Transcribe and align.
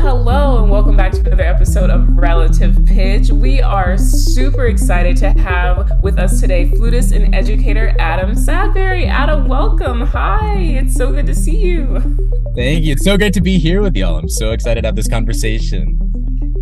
hello, 0.00 0.62
and 0.62 0.70
welcome 0.70 0.96
back 0.96 1.12
to 1.12 1.20
another 1.20 1.42
episode 1.42 1.90
of 1.90 2.08
Relative 2.16 2.74
Pitch. 2.86 3.28
We 3.28 3.60
are 3.60 3.98
super 3.98 4.64
excited 4.64 5.14
to 5.18 5.28
have 5.32 6.02
with 6.02 6.18
us 6.18 6.40
today 6.40 6.70
flutist 6.70 7.12
and 7.12 7.34
educator 7.34 7.94
Adam 7.98 8.30
Sadberry. 8.30 9.06
Adam, 9.06 9.46
welcome. 9.46 10.00
Hi, 10.06 10.56
it's 10.56 10.94
so 10.94 11.12
good 11.12 11.26
to 11.26 11.34
see 11.34 11.58
you. 11.58 12.00
Thank 12.54 12.84
you. 12.84 12.92
It's 12.92 13.04
so 13.04 13.18
great 13.18 13.34
to 13.34 13.42
be 13.42 13.58
here 13.58 13.82
with 13.82 13.94
y'all. 13.94 14.16
I'm 14.16 14.30
so 14.30 14.52
excited 14.52 14.80
to 14.80 14.88
have 14.88 14.96
this 14.96 15.06
conversation. 15.06 16.09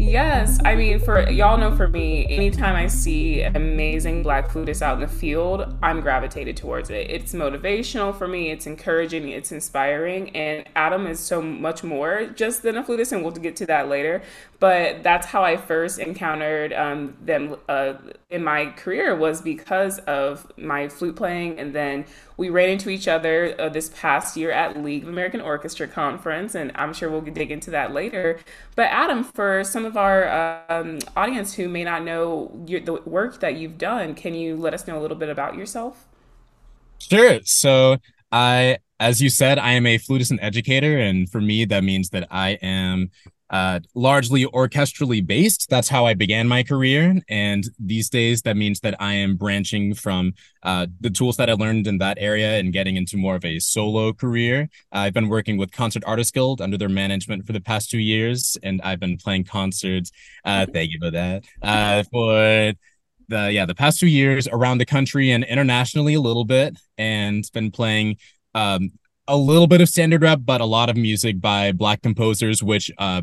Yes, 0.00 0.60
I 0.64 0.76
mean, 0.76 1.00
for 1.00 1.28
y'all 1.28 1.58
know, 1.58 1.74
for 1.74 1.88
me, 1.88 2.24
anytime 2.28 2.76
I 2.76 2.86
see 2.86 3.42
amazing 3.42 4.22
black 4.22 4.48
flutists 4.48 4.80
out 4.80 4.94
in 4.94 5.00
the 5.00 5.08
field, 5.08 5.76
I'm 5.82 6.00
gravitated 6.00 6.56
towards 6.56 6.88
it. 6.90 7.10
It's 7.10 7.32
motivational 7.32 8.16
for 8.16 8.28
me. 8.28 8.52
It's 8.52 8.68
encouraging. 8.68 9.30
It's 9.30 9.50
inspiring. 9.50 10.30
And 10.37 10.64
Adam 10.76 11.09
is 11.09 11.18
so 11.18 11.42
much 11.42 11.82
more 11.82 12.26
just 12.26 12.62
than 12.62 12.76
a 12.76 12.84
flutist, 12.84 13.10
and 13.10 13.24
we'll 13.24 13.32
get 13.32 13.56
to 13.56 13.66
that 13.66 13.88
later. 13.88 14.23
But 14.60 15.02
that's 15.02 15.26
how 15.26 15.42
I 15.42 15.56
first 15.56 15.98
encountered 15.98 16.73
um, 16.73 17.16
them 17.20 17.56
uh, 17.68 17.95
in 18.30 18.45
my 18.45 18.66
career 18.66 19.16
was 19.16 19.41
because 19.41 19.98
of 20.00 20.52
my 20.59 20.88
flute 20.88 21.16
playing, 21.16 21.59
and 21.59 21.74
then 21.74 22.05
we 22.37 22.51
ran 22.51 22.68
into 22.68 22.91
each 22.91 23.09
other 23.09 23.59
uh, 23.59 23.70
this 23.70 23.91
past 23.95 24.37
year 24.37 24.51
at 24.51 24.82
League 24.82 25.04
of 25.04 25.09
American 25.09 25.41
Orchestra 25.41 25.88
conference, 25.88 26.54
and 26.54 26.70
I'm 26.74 26.92
sure 26.92 27.10
we'll 27.10 27.23
dig 27.23 27.51
into 27.51 27.70
that 27.70 27.95
later. 27.95 28.38
But 28.77 28.91
Adam, 28.91 29.24
for 29.24 29.64
some 29.64 29.87
of 29.87 29.96
our 29.96 30.70
um, 30.70 30.98
audience 31.16 31.54
who 31.54 31.68
may 31.68 31.84
not 31.84 32.04
know 32.04 32.52
your, 32.66 32.80
the 32.80 32.95
work 33.06 33.41
that 33.41 33.56
you've 33.56 33.78
done, 33.78 34.14
can 34.14 34.34
you 34.34 34.56
let 34.56 34.74
us 34.74 34.87
know 34.87 34.98
a 34.98 35.01
little 35.01 35.16
bit 35.16 35.30
about 35.30 35.56
yourself? 35.56 36.06
Sure. 36.98 37.40
So 37.45 37.96
I, 38.30 38.76
as 39.01 39.23
you 39.23 39.30
said, 39.30 39.59
I 39.59 39.73
am 39.73 39.87
a 39.87 39.96
flutist 39.96 40.30
and 40.30 40.40
educator, 40.43 40.99
and 40.99 41.30
for 41.30 41.40
me, 41.40 41.65
that 41.65 41.82
means 41.82 42.10
that 42.10 42.29
I 42.30 42.59
am 42.60 43.10
uh, 43.51 43.80
largely 43.95 44.45
orchestrally 44.45 45.27
based. 45.27 45.68
That's 45.71 45.88
how 45.88 46.07
I 46.07 46.15
began 46.15 46.49
my 46.49 46.63
career. 46.63 47.21
And 47.29 47.65
these 47.79 48.09
days, 48.10 48.43
that 48.43 48.57
means 48.57 48.80
that 48.80 49.01
I 49.01 49.15
am 49.15 49.37
branching 49.37 49.95
from 49.95 50.35
uh, 50.63 50.87
the 51.01 51.10
tools 51.10 51.37
that 51.38 51.49
I 51.49 51.55
learned 51.55 51.87
in 51.87 51.99
that 51.99 52.18
area 52.21 52.59
and 52.59 52.73
getting 52.73 52.96
into 52.96 53.16
more 53.16 53.37
of 53.37 53.45
a 53.45 53.59
solo 53.59 54.13
career. 54.13 54.68
I've 54.93 55.15
been 55.15 55.29
working 55.29 55.57
with 55.57 55.73
Concert 55.73 56.02
Artists 56.07 56.32
Guild 56.32 56.60
under 56.60 56.77
their 56.77 56.88
management 56.88 57.46
for 57.46 57.52
the 57.52 57.60
past 57.60 57.90
two 57.90 57.99
years, 57.99 58.57
and 58.63 58.80
I've 58.82 59.01
been 59.01 59.16
playing 59.16 59.45
concerts. 59.45 60.10
Uh, 60.45 60.66
thank 60.73 60.93
you 60.93 60.99
for 61.01 61.10
that. 61.10 61.45
Uh, 61.62 62.02
for 62.10 62.73
the 63.29 63.52
yeah 63.52 63.66
the 63.66 63.74
past 63.74 64.00
two 64.00 64.06
years 64.06 64.49
around 64.49 64.78
the 64.78 64.87
country 64.87 65.31
and 65.31 65.44
internationally 65.44 66.15
a 66.15 66.21
little 66.21 66.44
bit, 66.44 66.78
and 66.97 67.49
been 67.53 67.71
playing 67.71 68.16
um, 68.55 68.91
a 69.28 69.37
little 69.37 69.66
bit 69.66 69.81
of 69.81 69.88
standard 69.88 70.22
rep, 70.22 70.41
but 70.44 70.60
a 70.60 70.65
lot 70.65 70.88
of 70.88 70.97
music 70.97 71.41
by 71.41 71.71
black 71.72 72.03
composers, 72.03 72.62
which 72.62 72.91
uh, 72.98 73.22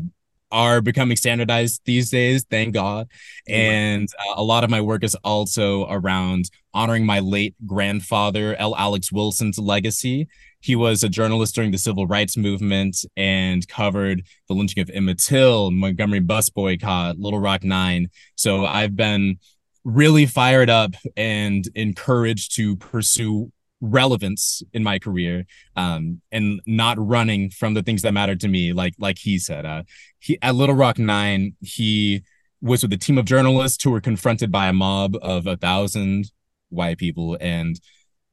are 0.52 0.80
becoming 0.80 1.16
standardized 1.16 1.82
these 1.84 2.10
days, 2.10 2.46
thank 2.48 2.72
God. 2.72 3.08
And 3.48 4.08
uh, 4.18 4.34
a 4.36 4.42
lot 4.42 4.64
of 4.64 4.70
my 4.70 4.80
work 4.80 5.02
is 5.02 5.16
also 5.16 5.86
around 5.90 6.50
honoring 6.72 7.04
my 7.04 7.20
late 7.20 7.54
grandfather, 7.66 8.54
L. 8.56 8.76
Alex 8.76 9.10
Wilson's 9.10 9.58
legacy. 9.58 10.28
He 10.60 10.76
was 10.76 11.02
a 11.02 11.08
journalist 11.08 11.54
during 11.54 11.72
the 11.72 11.78
civil 11.78 12.06
rights 12.06 12.36
movement 12.36 13.04
and 13.16 13.66
covered 13.68 14.22
the 14.48 14.54
lynching 14.54 14.80
of 14.80 14.90
Emmett 14.90 15.18
Till, 15.18 15.70
Montgomery 15.70 16.20
bus 16.20 16.48
boycott, 16.50 17.18
Little 17.18 17.40
Rock 17.40 17.64
Nine. 17.64 18.08
So 18.36 18.64
I've 18.64 18.96
been 18.96 19.38
really 19.84 20.26
fired 20.26 20.70
up 20.70 20.94
and 21.16 21.68
encouraged 21.74 22.56
to 22.56 22.76
pursue 22.76 23.52
relevance 23.80 24.62
in 24.72 24.82
my 24.82 24.98
career 24.98 25.44
um 25.76 26.20
and 26.32 26.60
not 26.66 26.96
running 26.98 27.50
from 27.50 27.74
the 27.74 27.82
things 27.82 28.02
that 28.02 28.14
mattered 28.14 28.40
to 28.40 28.48
me 28.48 28.72
like 28.72 28.94
like 28.98 29.18
he 29.18 29.38
said 29.38 29.66
uh 29.66 29.82
he 30.18 30.38
at 30.40 30.54
little 30.54 30.74
rock 30.74 30.98
nine 30.98 31.54
he 31.60 32.22
was 32.62 32.82
with 32.82 32.92
a 32.92 32.96
team 32.96 33.18
of 33.18 33.26
journalists 33.26 33.82
who 33.84 33.90
were 33.90 34.00
confronted 34.00 34.50
by 34.50 34.66
a 34.66 34.72
mob 34.72 35.14
of 35.20 35.46
a 35.46 35.56
thousand 35.56 36.30
white 36.70 36.96
people 36.96 37.36
and 37.40 37.78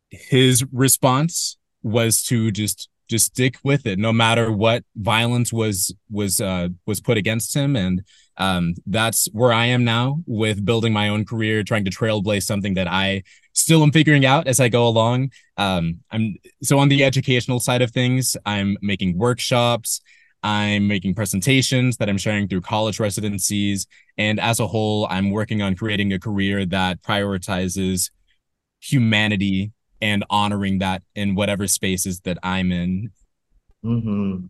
his 0.10 0.64
response 0.72 1.58
was 1.82 2.24
to 2.24 2.50
just 2.50 2.90
just 3.10 3.26
stick 3.28 3.58
with 3.66 3.86
it 3.86 4.00
no 4.00 4.14
matter 4.14 4.50
what 4.50 4.84
violence 4.96 5.52
was 5.52 5.94
was 6.10 6.40
uh 6.40 6.70
was 6.86 7.02
put 7.02 7.18
against 7.18 7.54
him 7.54 7.76
and 7.76 8.02
um 8.38 8.74
that's 8.86 9.28
where 9.32 9.54
i 9.54 9.66
am 9.66 9.84
now 9.84 10.20
with 10.26 10.66
building 10.66 10.92
my 10.92 11.10
own 11.10 11.24
career 11.26 11.64
trying 11.64 11.86
to 11.86 11.92
trailblaze 11.92 12.44
something 12.44 12.74
that 12.74 12.88
i 12.88 13.22
still 13.54 13.84
am 13.84 13.92
figuring 13.92 14.26
out 14.26 14.48
as 14.48 14.60
I 14.60 14.68
go 14.68 14.88
along. 14.88 15.32
Um, 15.58 16.00
I'm 16.12 16.36
so 16.62 16.80
on 16.80 16.90
the 16.90 17.04
educational 17.04 17.60
side 17.60 17.82
of 17.82 17.92
things, 17.92 18.36
I'm 18.46 18.78
making 18.82 19.18
workshops, 19.18 20.02
I'm 20.42 20.88
making 20.88 21.16
presentations 21.16 21.98
that 21.98 22.10
I'm 22.10 22.18
sharing 22.18 22.48
through 22.48 22.62
college 22.62 23.00
residencies, 23.00 23.88
and 24.18 24.40
as 24.40 24.60
a 24.60 24.68
whole, 24.68 25.08
I'm 25.10 25.32
working 25.32 25.62
on 25.62 25.76
creating 25.76 26.12
a 26.12 26.20
career 26.20 26.66
that 26.66 27.02
prioritizes 27.02 28.12
humanity 28.82 29.72
and 30.02 30.26
honoring 30.30 30.80
that 30.80 31.02
in 31.16 31.36
whatever 31.36 31.68
spaces 31.68 32.20
that 32.22 32.38
I'm 32.44 32.72
in. 32.72 33.12
Mm-hmm. 33.86 34.46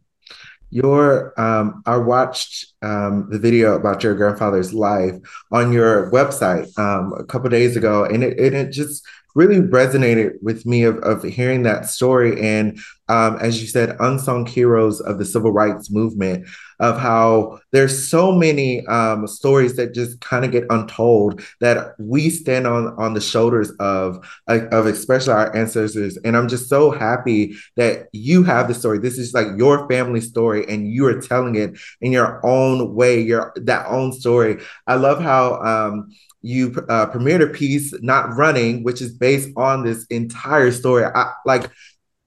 Your, 0.73 1.39
um, 1.39 1.83
I 1.85 1.97
watched 1.97 2.73
um, 2.81 3.27
the 3.29 3.37
video 3.37 3.75
about 3.75 4.01
your 4.01 4.15
grandfather's 4.15 4.73
life 4.73 5.13
on 5.51 5.71
your 5.71 6.09
website 6.09 6.75
um, 6.79 7.13
a 7.13 7.23
couple 7.23 7.47
days 7.51 7.77
ago, 7.77 8.05
and 8.05 8.23
it, 8.23 8.39
it, 8.39 8.55
it 8.55 8.71
just 8.71 9.05
really 9.35 9.59
resonated 9.59 10.31
with 10.41 10.65
me 10.65 10.81
of, 10.81 10.97
of 10.99 11.21
hearing 11.21 11.61
that 11.63 11.85
story 11.89 12.41
and 12.41 12.79
um, 13.09 13.37
as 13.41 13.61
you 13.61 13.67
said 13.67 13.95
unsung 13.99 14.45
heroes 14.45 15.01
of 15.01 15.17
the 15.17 15.25
civil 15.25 15.51
rights 15.51 15.91
movement 15.91 16.47
of 16.79 16.97
how 16.97 17.59
there's 17.71 18.09
so 18.09 18.31
many 18.31 18.85
um, 18.87 19.27
stories 19.27 19.75
that 19.75 19.93
just 19.93 20.19
kind 20.21 20.43
of 20.43 20.51
get 20.51 20.65
untold 20.69 21.41
that 21.61 21.95
we 21.99 22.29
stand 22.29 22.67
on 22.67 22.87
on 22.97 23.13
the 23.13 23.21
shoulders 23.21 23.71
of 23.79 24.25
of 24.47 24.85
especially 24.85 25.33
our 25.33 25.55
ancestors. 25.55 26.17
And 26.23 26.35
i'm 26.35 26.47
just 26.47 26.69
so 26.69 26.91
happy 26.91 27.55
that 27.77 28.07
you 28.11 28.43
have 28.43 28.67
the 28.67 28.73
story. 28.73 28.99
This 28.99 29.17
is 29.17 29.33
like 29.33 29.47
your 29.57 29.87
family 29.89 30.21
story 30.21 30.65
and 30.67 30.87
you 30.87 31.05
are 31.05 31.21
telling 31.21 31.55
it 31.55 31.77
in 32.01 32.11
your 32.11 32.45
own 32.45 32.93
way 32.95 33.21
your 33.21 33.53
that 33.55 33.85
own 33.87 34.13
story. 34.13 34.57
I 34.87 34.95
love 34.95 35.21
how 35.21 35.61
um, 35.61 36.09
you 36.43 36.73
uh, 36.89 37.07
premiered 37.07 37.41
a 37.41 37.47
piece, 37.47 37.93
Not 38.01 38.35
Running, 38.35 38.83
which 38.83 39.01
is 39.01 39.13
based 39.13 39.49
on 39.55 39.83
this 39.83 40.05
entire 40.07 40.71
story. 40.71 41.05
I 41.05 41.33
like, 41.45 41.71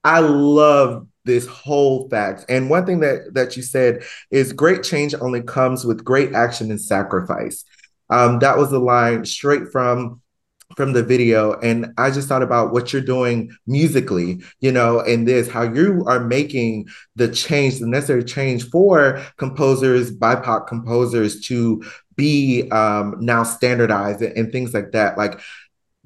I 0.07 0.19
love 0.19 1.05
this 1.25 1.45
whole 1.45 2.07
fact. 2.07 2.45
And 2.47 2.69
one 2.69 2.85
thing 2.85 3.01
that 3.01 3.33
that 3.33 3.57
you 3.57 3.61
said 3.61 4.03
is 4.31 4.53
great 4.53 4.81
change 4.81 5.13
only 5.19 5.41
comes 5.41 5.83
with 5.83 6.05
great 6.05 6.33
action 6.33 6.71
and 6.71 6.79
sacrifice. 6.79 7.65
Um, 8.09 8.39
that 8.39 8.57
was 8.57 8.71
the 8.71 8.79
line 8.79 9.25
straight 9.25 9.67
from 9.69 10.21
from 10.75 10.91
the 10.91 11.01
video 11.01 11.57
and 11.61 11.93
i 11.97 12.11
just 12.11 12.27
thought 12.27 12.43
about 12.43 12.73
what 12.73 12.91
you're 12.91 13.01
doing 13.01 13.49
musically 13.67 14.43
you 14.59 14.69
know 14.69 14.99
and 14.99 15.25
this 15.25 15.49
how 15.49 15.61
you 15.61 16.03
are 16.05 16.19
making 16.19 16.85
the 17.15 17.29
change 17.29 17.79
the 17.79 17.87
necessary 17.87 18.21
change 18.21 18.69
for 18.69 19.23
composers 19.37 20.11
bipoc 20.11 20.67
composers 20.67 21.39
to 21.39 21.81
be 22.17 22.69
um, 22.71 23.15
now 23.19 23.43
standardized 23.43 24.21
and, 24.21 24.35
and 24.35 24.51
things 24.51 24.73
like 24.73 24.91
that. 24.91 25.17
Like, 25.17 25.39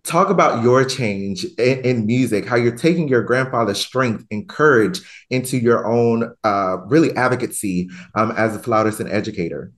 talk 0.03 0.29
about 0.29 0.63
your 0.63 0.83
change 0.83 1.45
in, 1.57 1.79
in, 1.81 2.05
music, 2.05 2.45
how 2.45 2.55
you're 2.55 2.75
taking 2.75 3.07
your 3.07 3.21
grandfather's 3.21 3.79
strength 3.79 4.25
and 4.31 4.49
courage 4.49 4.99
into 5.29 5.57
your 5.57 5.85
own 5.85 6.33
uh, 6.43 6.77
really 6.87 7.15
advocacy 7.15 7.89
um, 8.15 8.31
as 8.31 8.55
a 8.55 8.59
flautist 8.59 8.99
and 8.99 9.09
educator. 9.09 9.71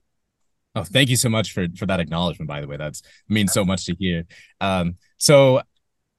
Oh, 0.74 0.82
thank 0.82 1.08
you 1.08 1.16
so 1.16 1.28
much 1.28 1.52
for 1.52 1.66
for 1.76 1.86
that 1.86 2.00
acknowledgement. 2.00 2.48
By 2.48 2.60
the 2.60 2.66
way, 2.66 2.76
that's 2.76 3.02
means 3.28 3.52
so 3.52 3.64
much 3.64 3.86
to 3.86 3.94
hear. 3.94 4.24
Um, 4.60 4.96
so 5.18 5.62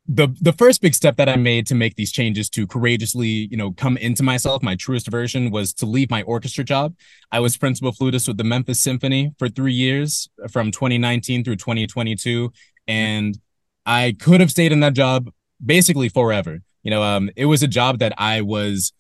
the 0.08 0.30
the 0.40 0.54
first 0.54 0.82
big 0.82 0.94
step 0.94 1.18
that 1.18 1.28
I 1.28 1.36
made 1.36 1.68
to 1.68 1.76
make 1.76 1.96
these 1.96 2.12
changes 2.12 2.50
to 2.52 2.66
courageously, 2.66 3.50
you 3.52 3.58
know, 3.58 3.72
come 3.72 3.98
into 3.98 4.24
myself, 4.24 4.64
my 4.64 4.76
truest 4.76 5.10
version 5.10 5.52
was 5.52 5.74
to 5.74 5.86
leave 5.86 6.10
my 6.10 6.22
orchestra 6.24 6.64
job. 6.64 6.96
I 7.32 7.40
was 7.40 7.58
principal 7.58 7.92
flutist 7.92 8.28
with 8.28 8.38
the 8.38 8.44
Memphis 8.44 8.80
Symphony 8.80 9.34
for 9.40 9.50
3 9.50 9.74
years 9.74 10.30
from 10.52 10.72
2019 10.72 11.44
through 11.44 11.58
2022 11.58 12.54
and 12.88 13.38
I 13.86 14.16
could 14.20 14.42
have 14.42 14.52
stayed 14.52 14.72
in 14.72 14.80
that 14.82 14.94
job 14.94 15.30
basically 15.64 16.10
forever. 16.10 16.60
You 16.84 16.92
know, 16.92 17.04
um 17.04 17.30
it 17.36 17.46
was 17.46 17.64
a 17.64 17.68
job 17.68 18.00
that 18.00 18.14
I 18.18 18.42
was 18.42 18.94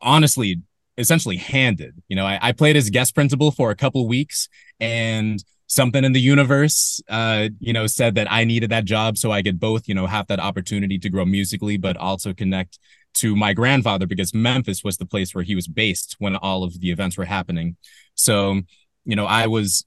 honestly 0.00 0.62
essentially 0.98 1.36
handed. 1.36 1.94
You 2.08 2.16
know, 2.16 2.26
I, 2.26 2.38
I 2.40 2.52
played 2.52 2.76
as 2.76 2.88
guest 2.90 3.14
principal 3.14 3.50
for 3.50 3.70
a 3.70 3.76
couple 3.76 4.06
weeks 4.08 4.48
and 4.80 5.42
something 5.68 6.04
in 6.04 6.12
the 6.12 6.20
universe 6.20 7.00
uh 7.08 7.48
you 7.58 7.72
know 7.72 7.86
said 7.86 8.14
that 8.14 8.30
i 8.30 8.44
needed 8.44 8.70
that 8.70 8.84
job 8.84 9.18
so 9.18 9.32
i 9.32 9.42
could 9.42 9.58
both 9.58 9.88
you 9.88 9.94
know 9.94 10.06
have 10.06 10.26
that 10.28 10.38
opportunity 10.38 10.98
to 10.98 11.08
grow 11.08 11.24
musically 11.24 11.76
but 11.76 11.96
also 11.96 12.32
connect 12.32 12.78
to 13.14 13.34
my 13.34 13.52
grandfather 13.52 14.06
because 14.06 14.32
memphis 14.32 14.84
was 14.84 14.96
the 14.98 15.06
place 15.06 15.34
where 15.34 15.42
he 15.42 15.54
was 15.56 15.66
based 15.66 16.14
when 16.18 16.36
all 16.36 16.62
of 16.62 16.80
the 16.80 16.90
events 16.90 17.16
were 17.16 17.24
happening 17.24 17.76
so 18.14 18.60
you 19.04 19.16
know 19.16 19.26
i 19.26 19.46
was 19.46 19.84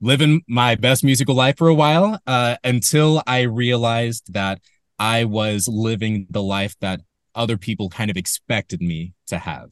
living 0.00 0.42
my 0.48 0.74
best 0.74 1.02
musical 1.02 1.34
life 1.34 1.56
for 1.56 1.68
a 1.68 1.74
while 1.74 2.20
uh 2.26 2.56
until 2.64 3.22
i 3.26 3.42
realized 3.42 4.32
that 4.32 4.60
i 4.98 5.24
was 5.24 5.68
living 5.68 6.26
the 6.30 6.42
life 6.42 6.76
that 6.80 7.00
other 7.34 7.56
people 7.56 7.88
kind 7.88 8.10
of 8.10 8.16
expected 8.16 8.80
me 8.80 9.12
to 9.26 9.38
have 9.38 9.70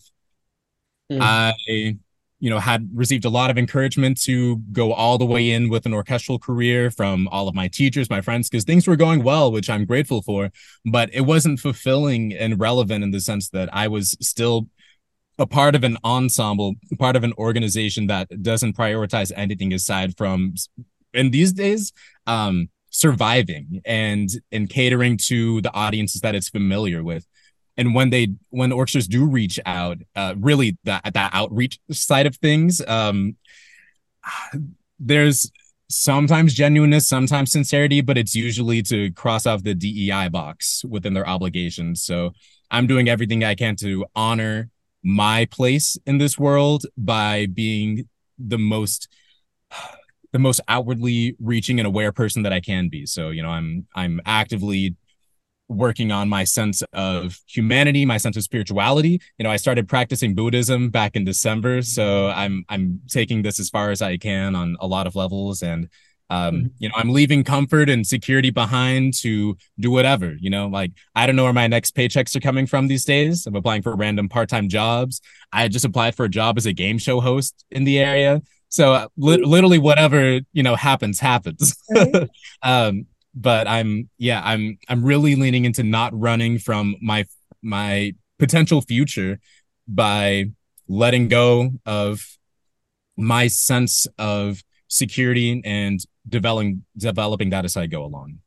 mm. 1.11 1.20
i 1.20 1.55
you 1.67 1.99
you 2.38 2.50
know, 2.50 2.58
had 2.58 2.88
received 2.93 3.25
a 3.25 3.31
lot 3.31 3.50
of 3.50 3.56
encouragement 3.56 4.20
to 4.20 4.58
go 4.70 4.93
all 4.93 5.17
the 5.17 5.25
way 5.25 5.50
in 5.50 5.70
with 5.70 5.87
an 5.87 5.94
orchestral 5.94 6.38
career 6.38 6.90
from 6.90 7.29
all 7.29 7.49
of 7.49 7.55
my 7.55 7.67
teachers, 7.67 8.11
my 8.11 8.20
friends, 8.20 8.49
because 8.49 8.64
things 8.64 8.87
were 8.87 8.96
going 8.96 9.22
well, 9.22 9.50
which 9.50 9.70
I'm 9.70 9.87
grateful 9.87 10.20
for. 10.20 10.50
But 10.84 11.08
it 11.14 11.22
wasn't 11.22 11.61
fulfilling 11.61 12.34
and 12.34 12.61
relevant 12.61 13.02
in 13.02 13.11
the 13.11 13.20
sense 13.20 13.49
that 13.50 13.75
I 13.75 13.88
was 13.88 14.17
still 14.20 14.69
a 15.38 15.47
part 15.47 15.75
of 15.75 15.85
an 15.85 15.99
ensemble, 16.05 16.75
part 16.99 17.17
of 17.17 17.25
an 17.25 17.33
organization 17.38 18.06
that 18.06 18.43
doesn't 18.43 18.77
prioritize 18.77 19.33
anything 19.37 19.73
aside 19.73 20.17
from 20.17 20.55
in 21.12 21.31
these 21.31 21.53
days, 21.53 21.93
um, 22.27 22.69
surviving 22.91 23.83
and 23.85 24.31
and 24.50 24.71
catering 24.71 25.19
to 25.19 25.61
the 25.61 25.73
audiences 25.75 26.21
that 26.23 26.35
it's 26.35 26.49
familiar 26.49 27.03
with. 27.05 27.27
And 27.77 27.94
when 27.94 28.09
they 28.09 28.29
when 28.49 28.73
orchestras 28.73 29.06
do 29.06 29.27
reach 29.27 29.61
out 29.67 29.99
uh 30.15 30.35
really 30.38 30.79
that 30.85 31.12
that 31.12 31.31
outreach 31.35 31.79
side 31.91 32.27
of 32.27 32.37
things 32.37 32.81
um 32.87 33.37
there's 34.99 35.50
sometimes 35.89 36.55
genuineness 36.55 37.06
sometimes 37.06 37.53
sincerity 37.53 38.00
but 38.00 38.17
it's 38.17 38.35
usually 38.35 38.82
to 38.82 39.12
cross 39.12 39.47
off 39.47 39.62
the 39.62 39.75
dei 39.75 40.29
box 40.29 40.82
within 40.89 41.12
their 41.12 41.29
obligations. 41.29 42.03
So 42.03 42.32
i'm 42.71 42.87
doing 42.87 43.09
everything 43.11 43.44
i 43.44 43.55
can 43.55 43.77
to 43.77 44.06
honor 44.17 44.71
my 45.06 45.47
place 45.53 45.97
in 46.05 46.19
this 46.19 46.37
world 46.37 46.85
by 46.97 47.47
being 47.47 48.08
the 48.38 48.58
most 48.58 49.08
the 50.32 50.38
most 50.41 50.61
outwardly 50.67 51.37
reaching 51.41 51.79
and 51.79 51.87
aware 51.87 52.11
person 52.11 52.43
that 52.43 52.53
i 52.53 52.61
can 52.61 52.88
be. 52.88 53.06
So 53.06 53.31
you 53.31 53.41
know 53.43 53.50
i'm 53.50 53.87
i'm 53.94 54.20
actively 54.26 54.97
working 55.69 56.12
on 56.12 56.29
my 56.29 56.44
sense 56.44 56.82
of 56.93 57.41
humanity, 57.47 58.05
my 58.05 58.19
sense 58.19 58.37
of 58.37 58.43
spirituality. 58.43 59.20
You 59.38 59.44
know, 59.44 59.50
I 59.50 59.56
started 59.56 59.88
practicing 59.88 60.35
Buddhism 60.35 60.91
back 60.91 61.17
in 61.17 61.25
December, 61.25 61.82
so 61.82 62.29
I'm 62.29 62.64
I'm 62.69 63.00
taking 63.08 63.43
this 63.43 63.61
as 63.61 63.70
far 63.70 63.91
as 63.91 64.03
I 64.03 64.17
can 64.17 64.55
on 64.55 64.76
a 64.81 64.87
lot 64.87 65.06
of 65.06 65.17
levels. 65.17 65.62
And 65.62 65.88
um 66.31 66.55
mm-hmm. 66.55 66.67
you 66.78 66.88
know 66.88 66.94
i'm 66.96 67.11
leaving 67.11 67.44
comfort 67.44 67.88
and 67.88 68.06
security 68.06 68.50
behind 68.50 69.14
to 69.14 69.56
do 69.78 69.90
whatever 69.90 70.34
you 70.40 70.50
know 70.50 70.67
like 70.67 70.90
i 71.14 71.26
don't 71.26 71.37
know 71.37 71.44
where 71.44 71.52
my 71.52 71.67
next 71.67 71.94
paychecks 71.94 72.34
are 72.34 72.40
coming 72.40 72.67
from 72.67 72.88
these 72.88 73.05
days. 73.05 73.46
I'm 73.46 73.56
applying 73.56 73.82
for 73.82 73.94
random 73.94 74.28
part-time 74.28 74.69
jobs. 74.69 75.20
I 75.52 75.69
just 75.69 75.84
applied 75.84 76.14
for 76.14 76.25
a 76.25 76.28
job 76.28 76.56
as 76.56 76.67
a 76.67 76.73
game 76.73 76.99
show 76.99 77.20
host 77.20 77.64
in 77.70 77.84
the 77.84 77.99
area. 77.99 78.43
So 78.69 78.93
uh, 78.93 79.08
li- 79.17 79.44
literally 79.44 79.78
whatever 79.78 80.40
you 80.52 80.62
know 80.62 80.75
happens 80.75 81.20
happens. 81.20 81.76
Right. 81.90 82.29
um 82.62 83.06
but 83.34 83.69
I'm 83.69 84.08
yeah, 84.19 84.40
I'm 84.43 84.79
I'm 84.88 85.05
really 85.05 85.37
leaning 85.37 85.67
into 85.67 85.82
not 85.82 86.19
running 86.19 86.58
from 86.58 86.96
my 87.00 87.26
my 87.62 88.14
potential 88.38 88.81
future 88.81 89.38
by 89.87 90.46
letting 90.88 91.29
go 91.29 91.72
of 91.84 92.25
my 93.17 93.49
sense 93.49 94.06
of 94.19 94.62
security 94.88 95.62
and 95.65 96.05
developing 96.29 96.85
developing 96.97 97.50
that 97.50 97.65
as 97.65 97.77
I 97.77 97.87
go 97.87 98.05
along. 98.05 98.38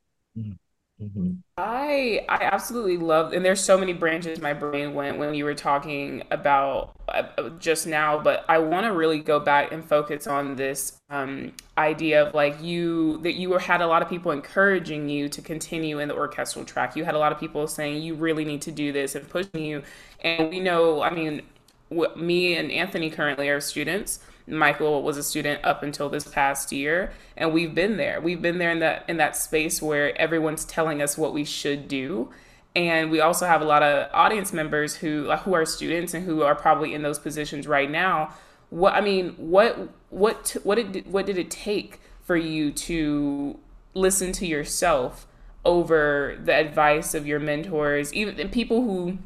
Mm-hmm. 1.01 1.31
I 1.57 2.25
I 2.27 2.43
absolutely 2.43 2.97
love, 2.97 3.31
and 3.31 3.43
there's 3.45 3.61
so 3.61 3.77
many 3.77 3.93
branches 3.93 4.41
my 4.41 4.53
brain 4.53 4.93
went 4.93 5.17
when 5.17 5.33
you 5.33 5.45
were 5.45 5.55
talking 5.55 6.23
about 6.29 6.93
uh, 7.07 7.49
just 7.57 7.87
now. 7.87 8.19
But 8.19 8.43
I 8.49 8.57
want 8.57 8.85
to 8.85 8.91
really 8.91 9.19
go 9.19 9.39
back 9.39 9.71
and 9.71 9.83
focus 9.83 10.27
on 10.27 10.57
this 10.57 10.99
um, 11.09 11.53
idea 11.77 12.27
of 12.27 12.33
like 12.33 12.61
you 12.61 13.19
that 13.19 13.35
you 13.35 13.49
were 13.49 13.59
had 13.59 13.79
a 13.79 13.87
lot 13.87 14.01
of 14.01 14.09
people 14.09 14.31
encouraging 14.31 15.07
you 15.07 15.29
to 15.29 15.41
continue 15.41 15.99
in 15.99 16.09
the 16.09 16.15
orchestral 16.15 16.65
track. 16.65 16.97
You 16.97 17.05
had 17.05 17.15
a 17.15 17.19
lot 17.19 17.31
of 17.31 17.39
people 17.39 17.65
saying 17.67 18.03
you 18.03 18.15
really 18.15 18.43
need 18.43 18.61
to 18.63 18.71
do 18.71 18.91
this 18.91 19.15
and 19.15 19.27
pushing 19.29 19.63
you. 19.63 19.83
And 20.21 20.49
we 20.49 20.59
know, 20.59 21.01
I 21.01 21.11
mean, 21.11 21.43
what, 21.87 22.19
me 22.19 22.57
and 22.57 22.71
Anthony 22.71 23.09
currently 23.09 23.47
are 23.47 23.61
students 23.61 24.19
Michael 24.49 25.03
was 25.03 25.17
a 25.17 25.23
student 25.23 25.63
up 25.63 25.83
until 25.83 26.09
this 26.09 26.27
past 26.27 26.71
year, 26.71 27.11
and 27.37 27.53
we've 27.53 27.73
been 27.75 27.97
there. 27.97 28.19
We've 28.19 28.41
been 28.41 28.57
there 28.57 28.71
in 28.71 28.79
that 28.79 29.05
in 29.07 29.17
that 29.17 29.35
space 29.35 29.81
where 29.81 30.19
everyone's 30.19 30.65
telling 30.65 31.01
us 31.01 31.17
what 31.17 31.33
we 31.33 31.45
should 31.45 31.87
do, 31.87 32.29
and 32.75 33.11
we 33.11 33.19
also 33.21 33.45
have 33.45 33.61
a 33.61 33.65
lot 33.65 33.83
of 33.83 34.09
audience 34.13 34.53
members 34.53 34.95
who 34.95 35.31
who 35.31 35.53
are 35.53 35.65
students 35.65 36.13
and 36.13 36.25
who 36.25 36.43
are 36.43 36.55
probably 36.55 36.93
in 36.93 37.01
those 37.01 37.19
positions 37.19 37.67
right 37.67 37.89
now. 37.89 38.33
What 38.69 38.93
I 38.93 39.01
mean, 39.01 39.35
what 39.37 39.89
what 40.09 40.55
what 40.63 40.75
did 40.75 41.11
what 41.11 41.25
did 41.25 41.37
it 41.37 41.51
take 41.51 41.99
for 42.23 42.37
you 42.37 42.71
to 42.71 43.57
listen 43.93 44.31
to 44.33 44.45
yourself 44.45 45.25
over 45.65 46.37
the 46.43 46.53
advice 46.53 47.13
of 47.13 47.27
your 47.27 47.39
mentors, 47.39 48.13
even 48.13 48.49
people 48.49 48.83
who 48.83 49.17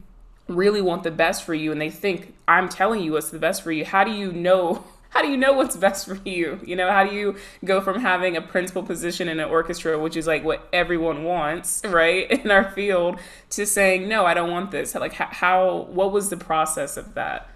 really 0.47 0.81
want 0.81 1.03
the 1.03 1.11
best 1.11 1.43
for 1.43 1.53
you 1.53 1.71
and 1.71 1.79
they 1.79 1.89
think 1.89 2.33
I'm 2.47 2.67
telling 2.67 3.01
you 3.01 3.13
what's 3.13 3.29
the 3.29 3.39
best 3.39 3.61
for 3.61 3.71
you. 3.71 3.85
How 3.85 4.03
do 4.03 4.11
you 4.11 4.31
know 4.31 4.83
how 5.13 5.21
do 5.21 5.29
you 5.29 5.37
know 5.37 5.53
what's 5.53 5.75
best 5.75 6.07
for 6.07 6.17
you? 6.25 6.59
You 6.65 6.75
know, 6.75 6.91
how 6.91 7.03
do 7.03 7.15
you 7.15 7.35
go 7.63 7.81
from 7.81 8.01
having 8.01 8.35
a 8.35 8.41
principal 8.41 8.81
position 8.81 9.29
in 9.29 9.39
an 9.39 9.47
orchestra, 9.47 9.99
which 9.99 10.17
is 10.17 10.25
like 10.25 10.43
what 10.43 10.67
everyone 10.73 11.23
wants, 11.23 11.83
right, 11.85 12.29
in 12.43 12.49
our 12.49 12.71
field, 12.71 13.19
to 13.51 13.65
saying, 13.67 14.07
no, 14.07 14.25
I 14.25 14.33
don't 14.33 14.49
want 14.49 14.71
this? 14.71 14.95
Like, 14.95 15.13
how, 15.13 15.87
what 15.91 16.11
was 16.11 16.29
the 16.29 16.37
process 16.37 16.97
of 16.97 17.13
that? 17.13 17.47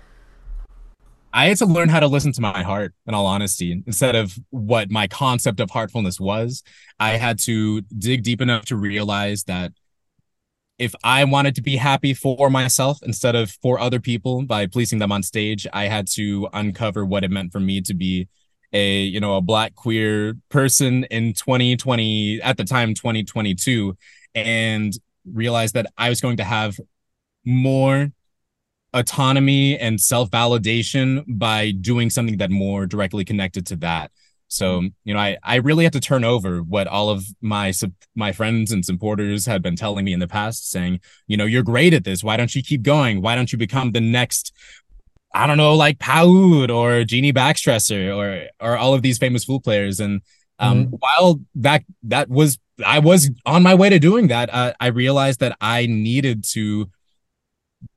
I 1.34 1.48
had 1.48 1.58
to 1.58 1.66
learn 1.66 1.90
how 1.90 2.00
to 2.00 2.08
listen 2.08 2.32
to 2.34 2.42
my 2.42 2.62
heart, 2.62 2.94
in 3.08 3.14
all 3.14 3.26
honesty, 3.26 3.84
instead 3.86 4.16
of 4.16 4.38
what 4.52 4.92
my 4.92 5.08
concept 5.08 5.60
of 5.60 5.72
heartfulness 5.72 6.20
was. 6.20 6.64
I 7.00 7.18
had 7.18 7.40
to 7.40 7.82
dig 7.82 8.24
deep 8.24 8.40
enough 8.40 8.66
to 8.66 8.76
realize 8.76 9.44
that 9.46 9.72
if 10.78 10.94
I 11.04 11.24
wanted 11.24 11.56
to 11.56 11.62
be 11.62 11.76
happy 11.76 12.14
for 12.14 12.50
myself 12.50 13.00
instead 13.02 13.36
of 13.36 13.52
for 13.62 13.80
other 13.80 14.00
people 14.00 14.44
by 14.44 14.68
pleasing 14.68 15.00
them 15.00 15.12
on 15.12 15.24
stage, 15.24 15.66
I 15.74 15.86
had 15.86 16.08
to 16.10 16.48
uncover 16.54 17.04
what 17.06 17.24
it 17.24 17.32
meant 17.32 17.52
for 17.52 17.60
me 17.60 17.82
to 17.82 17.94
be 17.94 18.28
a, 18.74 19.02
you 19.02 19.20
know, 19.20 19.38
a 19.38 19.42
black 19.42 19.76
queer 19.76 20.36
person 20.50 21.06
in 21.06 21.34
2020 21.34 22.42
at 22.42 22.58
the 22.58 22.64
time 22.64 22.94
2022 22.94 23.98
and 24.36 24.94
realize 25.26 25.72
that 25.72 25.88
I 25.98 26.10
was 26.10 26.22
going 26.22 26.38
to 26.38 26.44
have 26.44 26.78
more 27.44 28.12
autonomy 28.94 29.78
and 29.78 30.00
self-validation 30.00 31.24
by 31.28 31.72
doing 31.72 32.10
something 32.10 32.38
that 32.38 32.52
more 32.52 32.86
directly 32.86 33.26
connected 33.26 33.66
to 33.68 33.76
that. 33.78 34.12
So, 34.48 34.82
you 35.04 35.14
know, 35.14 35.20
I, 35.20 35.38
I 35.44 35.56
really 35.56 35.84
had 35.84 35.94
to 35.94 36.00
turn 36.00 36.24
over 36.24 36.60
what 36.60 36.88
all 36.88 37.10
of 37.10 37.26
my 37.42 37.74
my 38.16 38.32
friends 38.32 38.72
and 38.72 38.86
supporters 38.86 39.46
had 39.46 39.62
been 39.62 39.76
telling 39.76 40.06
me 40.06 40.14
in 40.14 40.20
the 40.20 40.28
past, 40.28 40.72
saying, 40.72 41.02
you 41.28 41.36
know, 41.36 41.46
you're 41.46 41.64
great 41.64 41.94
at 41.94 42.04
this. 42.06 42.24
Why 42.24 42.38
don't 42.38 42.56
you 42.56 42.64
keep 42.64 42.82
going? 42.82 43.22
Why 43.22 43.36
don't 43.36 43.52
you 43.52 43.58
become 43.58 43.92
the 43.92 44.02
next, 44.02 44.54
I 45.34 45.48
don't 45.48 45.58
know, 45.58 45.76
like 45.76 46.00
Pahud 46.00 46.74
or 46.74 47.04
Jeanne 47.04 47.34
Baxtresser 47.34 48.16
or 48.16 48.48
or 48.66 48.78
all 48.78 48.94
of 48.94 49.02
these 49.02 49.18
famous 49.18 49.44
flute 49.44 49.64
players? 49.64 50.00
And 50.00 50.22
um, 50.60 50.86
mm-hmm. 50.86 50.96
while 51.00 51.40
that 51.56 51.84
that 52.04 52.30
was 52.30 52.58
I 52.86 53.00
was 53.00 53.30
on 53.46 53.64
my 53.64 53.76
way 53.76 53.90
to 53.90 54.00
doing 54.00 54.28
that, 54.28 54.54
uh, 54.54 54.74
I 54.80 54.88
realized 54.88 55.42
that 55.42 55.58
I 55.60 55.88
needed 55.88 56.44
to 56.52 56.90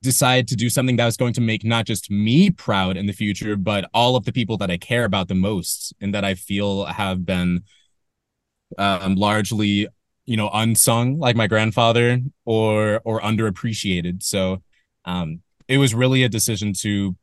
decide 0.02 0.49
to 0.49 0.56
do 0.56 0.70
something 0.70 0.97
that 0.97 1.06
was 1.06 1.16
going 1.16 1.32
to 1.35 1.40
make 1.40 1.64
not 1.64 1.87
just 1.87 2.11
me 2.11 2.50
proud 2.50 2.97
in 2.97 3.06
the 3.06 3.12
future, 3.12 3.56
but 3.56 3.88
all 3.92 4.16
of 4.16 4.25
the 4.25 4.32
people 4.32 4.56
that 4.59 4.70
I 4.70 4.76
care 4.76 5.04
about 5.04 5.28
the 5.28 5.35
most 5.35 5.92
and 6.00 6.14
that 6.14 6.25
I 6.25 6.35
feel 6.35 6.85
have 6.85 7.25
been 7.25 7.62
um, 8.78 9.16
largely, 9.16 9.88
you 10.26 10.37
know, 10.37 10.50
unsung, 10.52 11.18
like 11.18 11.37
my 11.37 11.47
grandfather, 11.47 12.20
or 12.44 13.00
or 13.04 13.20
underappreciated. 13.20 14.23
So 14.23 14.62
um, 15.04 15.42
it 15.68 15.78
was 15.78 15.94
really 15.94 16.23
a 16.23 16.28
decision 16.28 16.73
to 16.80 17.16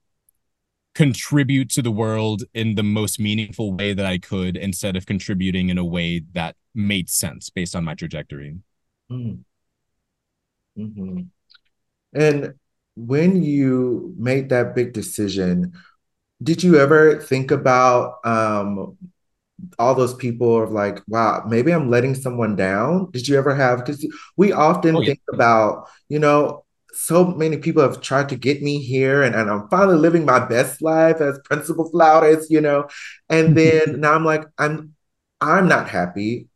contribute 0.93 1.69
to 1.69 1.81
the 1.81 1.91
world 1.91 2.43
in 2.53 2.73
the 2.75 2.83
most 2.83 3.19
meaningful 3.19 3.73
way 3.73 3.93
that 3.93 4.05
I 4.05 4.17
could, 4.17 4.57
instead 4.57 4.95
of 4.95 5.05
contributing 5.05 5.69
in 5.69 5.77
a 5.77 5.85
way 5.85 6.23
that 6.33 6.55
made 6.73 7.09
sense 7.09 7.49
based 7.49 7.75
on 7.75 7.83
my 7.83 7.93
trajectory. 7.93 8.57
Mm. 9.11 9.43
Mm-hmm. 10.77 11.21
And 12.17 12.55
when 12.95 13.43
you 13.43 14.13
made 14.17 14.49
that 14.49 14.75
big 14.75 14.91
decision, 14.91 15.73
did 16.41 16.63
you 16.63 16.79
ever 16.79 17.21
think 17.21 17.51
about 17.51 18.25
um, 18.25 18.97
all 19.77 19.95
those 19.95 20.15
people 20.15 20.61
of 20.61 20.71
like, 20.71 21.01
wow, 21.07 21.43
maybe 21.47 21.71
I'm 21.71 21.89
letting 21.89 22.15
someone 22.15 22.55
down? 22.55 23.11
Did 23.11 23.27
you 23.27 23.37
ever 23.37 23.53
have? 23.53 23.85
Because 23.85 24.05
we 24.35 24.51
often 24.51 24.95
oh, 24.95 25.01
yeah. 25.01 25.07
think 25.07 25.21
about, 25.31 25.89
you 26.09 26.19
know, 26.19 26.65
so 26.93 27.25
many 27.25 27.57
people 27.57 27.83
have 27.83 28.01
tried 28.01 28.29
to 28.29 28.35
get 28.35 28.63
me 28.63 28.81
here 28.81 29.21
and, 29.21 29.35
and 29.35 29.51
I'm 29.51 29.69
finally 29.69 29.97
living 29.97 30.25
my 30.25 30.43
best 30.43 30.81
life 30.81 31.21
as 31.21 31.39
principal 31.43 31.89
flautist, 31.91 32.49
you 32.49 32.61
know. 32.61 32.87
And 33.29 33.55
then 33.57 34.01
now 34.01 34.13
I'm 34.13 34.25
like, 34.25 34.45
I'm 34.57 34.95
I'm 35.39 35.67
not 35.67 35.87
happy 35.87 36.47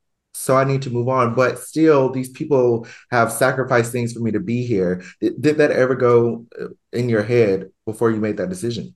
so 0.41 0.57
I 0.57 0.63
need 0.63 0.81
to 0.83 0.89
move 0.89 1.07
on. 1.07 1.36
But 1.36 1.60
still, 1.60 2.12
these 2.12 2.29
people 2.29 2.88
have 3.12 3.31
sacrificed 3.31 3.91
things 3.91 4.13
for 4.13 4.19
me 4.19 4.31
to 4.31 4.39
be 4.39 4.65
here. 4.65 5.03
Did, 5.19 5.41
did 5.41 5.57
that 5.57 5.71
ever 5.71 5.95
go 5.95 6.48
uh, 6.60 6.67
in 6.91 7.10
your 7.10 7.24
head 7.24 7.69
before 7.86 8.10
you 8.12 8.17
made 8.17 8.38
that 8.38 8.50
decision? 8.50 8.95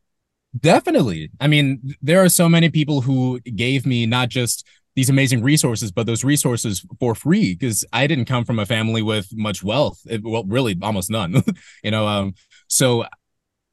Definitely. 0.60 1.30
I 1.40 1.48
mean, 1.48 1.96
there 2.02 2.24
are 2.24 2.30
so 2.30 2.50
many 2.50 2.70
people 2.70 3.02
who 3.02 3.40
gave 3.42 3.86
me 3.86 4.06
not 4.06 4.30
just 4.30 4.66
these 4.96 5.10
amazing 5.10 5.44
resources, 5.44 5.92
but 5.92 6.08
those 6.08 6.24
resources 6.24 6.86
for 7.00 7.14
free 7.14 7.54
because 7.54 7.86
I 7.94 8.08
didn't 8.08 8.26
come 8.26 8.46
from 8.46 8.60
a 8.60 8.66
family 8.66 9.02
with 9.02 9.28
much 9.34 9.62
wealth. 9.62 10.00
It, 10.06 10.24
well, 10.24 10.46
really, 10.46 10.76
almost 10.82 11.12
none. 11.12 11.44
you 11.84 11.92
know, 11.92 12.08
um, 12.08 12.34
so 12.68 13.06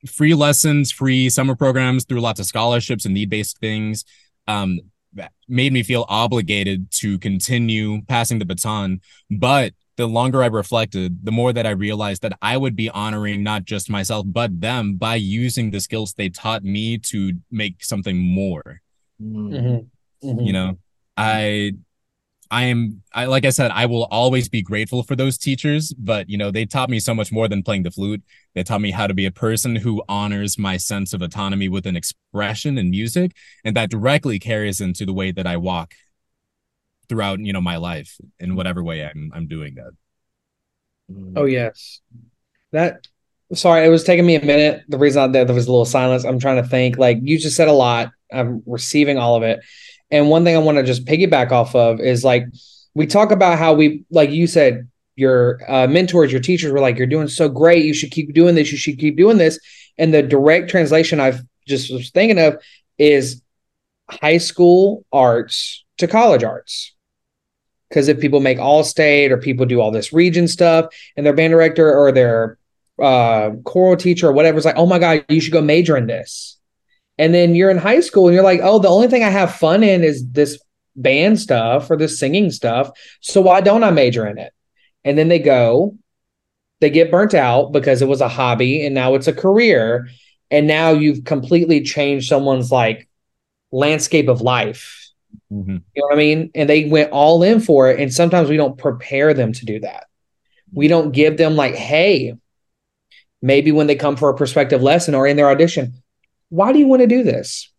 free 0.06 0.34
lessons, 0.34 0.92
free 0.92 1.30
summer 1.30 1.54
programs 1.54 2.04
through 2.04 2.20
lots 2.20 2.40
of 2.40 2.46
scholarships 2.46 3.04
and 3.04 3.14
need 3.14 3.30
based 3.30 3.58
things. 3.58 4.04
Um, 4.48 4.80
made 5.48 5.72
me 5.72 5.82
feel 5.82 6.04
obligated 6.08 6.90
to 6.90 7.18
continue 7.18 8.02
passing 8.02 8.38
the 8.38 8.44
baton. 8.44 9.00
But 9.30 9.74
the 9.96 10.06
longer 10.06 10.42
I 10.42 10.46
reflected, 10.46 11.24
the 11.24 11.32
more 11.32 11.52
that 11.52 11.66
I 11.66 11.70
realized 11.70 12.22
that 12.22 12.38
I 12.40 12.56
would 12.56 12.74
be 12.74 12.88
honoring 12.88 13.42
not 13.42 13.64
just 13.64 13.90
myself, 13.90 14.24
but 14.28 14.60
them 14.60 14.96
by 14.96 15.16
using 15.16 15.70
the 15.70 15.80
skills 15.80 16.14
they 16.14 16.28
taught 16.28 16.64
me 16.64 16.98
to 16.98 17.34
make 17.50 17.84
something 17.84 18.16
more. 18.18 18.80
Mm-hmm. 19.22 20.28
Mm-hmm. 20.28 20.40
You 20.40 20.52
know, 20.52 20.78
I 21.16 21.72
I 22.52 22.64
am 22.64 23.02
I 23.14 23.24
like 23.24 23.46
I 23.46 23.50
said, 23.50 23.70
I 23.70 23.86
will 23.86 24.04
always 24.10 24.46
be 24.46 24.60
grateful 24.60 25.02
for 25.02 25.16
those 25.16 25.38
teachers, 25.38 25.90
but 25.94 26.28
you 26.28 26.36
know, 26.36 26.50
they 26.50 26.66
taught 26.66 26.90
me 26.90 27.00
so 27.00 27.14
much 27.14 27.32
more 27.32 27.48
than 27.48 27.62
playing 27.62 27.84
the 27.84 27.90
flute. 27.90 28.22
They 28.54 28.62
taught 28.62 28.82
me 28.82 28.90
how 28.90 29.06
to 29.06 29.14
be 29.14 29.24
a 29.24 29.30
person 29.30 29.74
who 29.74 30.02
honors 30.06 30.58
my 30.58 30.76
sense 30.76 31.14
of 31.14 31.22
autonomy 31.22 31.70
within 31.70 31.96
expression 31.96 32.76
and 32.76 32.90
music, 32.90 33.32
and 33.64 33.74
that 33.76 33.88
directly 33.88 34.38
carries 34.38 34.82
into 34.82 35.06
the 35.06 35.14
way 35.14 35.32
that 35.32 35.46
I 35.46 35.56
walk 35.56 35.94
throughout, 37.08 37.40
you 37.40 37.54
know, 37.54 37.62
my 37.62 37.78
life 37.78 38.18
in 38.38 38.54
whatever 38.54 38.84
way 38.84 39.02
I'm 39.02 39.32
I'm 39.34 39.48
doing 39.48 39.76
that. 39.76 39.92
Mm. 41.10 41.32
Oh 41.36 41.46
yes. 41.46 42.02
That 42.72 43.08
sorry, 43.54 43.86
it 43.86 43.88
was 43.88 44.04
taking 44.04 44.26
me 44.26 44.34
a 44.34 44.44
minute. 44.44 44.82
The 44.88 44.98
reason 44.98 45.32
that 45.32 45.46
there 45.46 45.56
was 45.56 45.68
a 45.68 45.70
little 45.70 45.86
silence, 45.86 46.24
I'm 46.24 46.38
trying 46.38 46.62
to 46.62 46.68
think. 46.68 46.98
Like 46.98 47.16
you 47.22 47.38
just 47.38 47.56
said 47.56 47.68
a 47.68 47.72
lot. 47.72 48.10
I'm 48.30 48.62
receiving 48.66 49.16
all 49.16 49.36
of 49.36 49.42
it. 49.42 49.60
And 50.12 50.28
one 50.28 50.44
thing 50.44 50.54
I 50.54 50.58
want 50.58 50.76
to 50.76 50.84
just 50.84 51.06
piggyback 51.06 51.50
off 51.50 51.74
of 51.74 51.98
is 51.98 52.22
like 52.22 52.44
we 52.94 53.06
talk 53.06 53.32
about 53.32 53.58
how 53.58 53.72
we, 53.72 54.04
like 54.10 54.30
you 54.30 54.46
said, 54.46 54.88
your 55.16 55.60
uh, 55.66 55.86
mentors, 55.86 56.30
your 56.30 56.40
teachers 56.40 56.70
were 56.70 56.80
like, 56.80 56.98
"You're 56.98 57.06
doing 57.06 57.28
so 57.28 57.48
great. 57.48 57.84
You 57.84 57.94
should 57.94 58.10
keep 58.10 58.32
doing 58.34 58.54
this. 58.54 58.70
You 58.70 58.78
should 58.78 58.98
keep 58.98 59.16
doing 59.16 59.38
this." 59.38 59.58
And 59.98 60.12
the 60.12 60.22
direct 60.22 60.70
translation 60.70 61.18
I've 61.18 61.40
just 61.66 61.92
was 61.92 62.10
thinking 62.10 62.38
of 62.38 62.62
is 62.98 63.42
high 64.10 64.38
school 64.38 65.04
arts 65.12 65.84
to 65.98 66.06
college 66.06 66.44
arts. 66.44 66.94
Because 67.88 68.08
if 68.08 68.20
people 68.20 68.40
make 68.40 68.58
all 68.58 68.84
state 68.84 69.32
or 69.32 69.38
people 69.38 69.66
do 69.66 69.80
all 69.80 69.90
this 69.90 70.12
region 70.12 70.46
stuff, 70.46 70.86
and 71.16 71.24
their 71.24 71.34
band 71.34 71.52
director 71.52 71.90
or 71.94 72.12
their 72.12 72.58
uh, 73.00 73.50
choral 73.64 73.96
teacher 73.96 74.28
or 74.28 74.32
whatever 74.32 74.58
is 74.58 74.66
like, 74.66 74.76
"Oh 74.76 74.86
my 74.86 74.98
god, 74.98 75.24
you 75.30 75.40
should 75.40 75.52
go 75.52 75.62
major 75.62 75.96
in 75.96 76.06
this." 76.06 76.58
And 77.18 77.34
then 77.34 77.54
you're 77.54 77.70
in 77.70 77.78
high 77.78 78.00
school 78.00 78.28
and 78.28 78.34
you're 78.34 78.44
like, 78.44 78.60
oh, 78.62 78.78
the 78.78 78.88
only 78.88 79.08
thing 79.08 79.22
I 79.22 79.28
have 79.28 79.54
fun 79.54 79.82
in 79.82 80.02
is 80.02 80.26
this 80.30 80.58
band 80.96 81.38
stuff 81.38 81.90
or 81.90 81.96
this 81.96 82.18
singing 82.18 82.50
stuff. 82.50 82.90
So 83.20 83.40
why 83.40 83.60
don't 83.60 83.84
I 83.84 83.90
major 83.90 84.26
in 84.26 84.38
it? 84.38 84.52
And 85.04 85.18
then 85.18 85.28
they 85.28 85.38
go, 85.38 85.96
they 86.80 86.90
get 86.90 87.10
burnt 87.10 87.34
out 87.34 87.72
because 87.72 88.02
it 88.02 88.08
was 88.08 88.20
a 88.20 88.28
hobby 88.28 88.84
and 88.84 88.94
now 88.94 89.14
it's 89.14 89.28
a 89.28 89.32
career. 89.32 90.08
And 90.50 90.66
now 90.66 90.90
you've 90.90 91.24
completely 91.24 91.82
changed 91.82 92.28
someone's 92.28 92.70
like 92.70 93.08
landscape 93.70 94.28
of 94.28 94.40
life. 94.40 95.10
Mm-hmm. 95.50 95.76
You 95.94 96.02
know 96.02 96.06
what 96.06 96.14
I 96.14 96.18
mean? 96.18 96.50
And 96.54 96.68
they 96.68 96.84
went 96.84 97.10
all 97.10 97.42
in 97.42 97.60
for 97.60 97.90
it. 97.90 98.00
And 98.00 98.12
sometimes 98.12 98.48
we 98.48 98.56
don't 98.56 98.76
prepare 98.76 99.32
them 99.32 99.52
to 99.52 99.64
do 99.64 99.80
that. 99.80 100.06
We 100.72 100.88
don't 100.88 101.12
give 101.12 101.36
them 101.36 101.56
like, 101.56 101.74
hey, 101.74 102.34
maybe 103.40 103.72
when 103.72 103.86
they 103.86 103.96
come 103.96 104.16
for 104.16 104.30
a 104.30 104.36
perspective 104.36 104.82
lesson 104.82 105.14
or 105.14 105.26
in 105.26 105.36
their 105.36 105.50
audition, 105.50 105.94
why 106.52 106.70
do 106.70 106.78
you 106.78 106.86
want 106.86 107.00
to 107.00 107.06
do 107.06 107.22
this? 107.22 107.72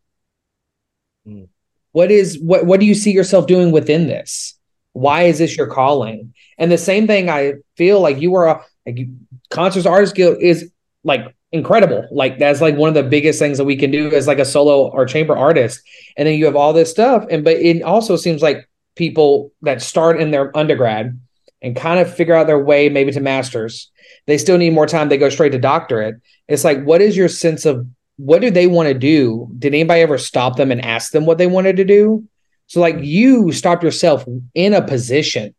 Mm. 1.27 1.48
What 1.92 2.10
is 2.10 2.39
what 2.39 2.65
what 2.65 2.80
do 2.80 2.88
you 2.88 2.96
see 2.96 3.12
yourself 3.12 3.46
doing 3.46 3.72
within 3.72 4.08
this? 4.08 4.58
Why 4.94 5.24
is 5.24 5.38
this 5.38 5.56
your 5.56 5.68
calling? 5.68 6.34
And 6.58 6.72
the 6.72 6.77
same 6.80 7.06
thing 7.06 7.30
I 7.30 7.53
feel 7.77 8.01
like 8.01 8.20
you 8.20 8.34
are 8.34 8.48
a 8.48 8.62
like 8.88 8.98
you, 8.98 9.15
Concert 9.51 9.86
Artists 9.86 10.13
Guild 10.13 10.42
is 10.42 10.72
like 11.03 11.36
incredible. 11.51 12.08
Like 12.10 12.39
that's 12.39 12.62
like 12.62 12.75
one 12.75 12.89
of 12.89 12.96
the 12.96 13.03
biggest 13.03 13.38
things 13.38 13.60
that 13.60 13.65
we 13.65 13.75
can 13.75 13.92
do 13.92 14.12
as 14.12 14.25
like 14.25 14.39
a 14.39 14.46
solo 14.46 14.89
or 14.89 15.06
chamber 15.06 15.38
artist. 15.38 15.80
And 16.18 16.27
then 16.27 16.39
you 16.39 16.46
have 16.46 16.56
all 16.56 16.74
this 16.74 16.89
stuff. 16.89 17.25
And 17.30 17.44
but 17.44 17.58
it 17.58 17.84
also 17.84 18.15
seems 18.15 18.42
like 18.42 18.68
people 18.96 19.51
that 19.62 19.84
start 19.84 20.20
in 20.20 20.32
their 20.32 20.56
undergrad 20.58 21.20
and 21.62 21.75
kind 21.75 22.00
of 22.00 22.12
figure 22.12 22.34
out 22.34 22.48
their 22.48 22.63
way 22.63 22.89
maybe 22.89 23.12
to 23.12 23.20
masters, 23.20 23.92
they 24.25 24.39
still 24.39 24.58
need 24.58 24.74
more 24.74 24.88
time. 24.88 25.10
They 25.10 25.18
go 25.18 25.30
straight 25.30 25.51
to 25.51 25.60
doctorate. 25.60 26.15
It's 26.48 26.63
like, 26.63 26.84
what 26.84 27.01
is 27.01 27.15
your 27.15 27.30
sense 27.30 27.65
of 27.65 27.86
what 28.17 28.41
do 28.41 28.51
they 28.51 28.67
want 28.67 28.88
to 28.88 28.93
do? 28.93 29.50
Did 29.58 29.74
anybody 29.74 30.01
ever 30.01 30.17
stop 30.17 30.55
them 30.55 30.72
and 30.72 30.84
ask 30.84 31.12
them 31.12 31.25
what 31.25 31.38
they 31.38 31.48
wanted 31.48 31.77
to 31.77 31.86
do? 31.86 32.27
So 32.67 32.79
like 32.79 32.98
you 33.00 33.51
stopped 33.51 33.84
yourself 33.84 34.25
in 34.53 34.74
a 34.74 34.82
position, 34.82 35.53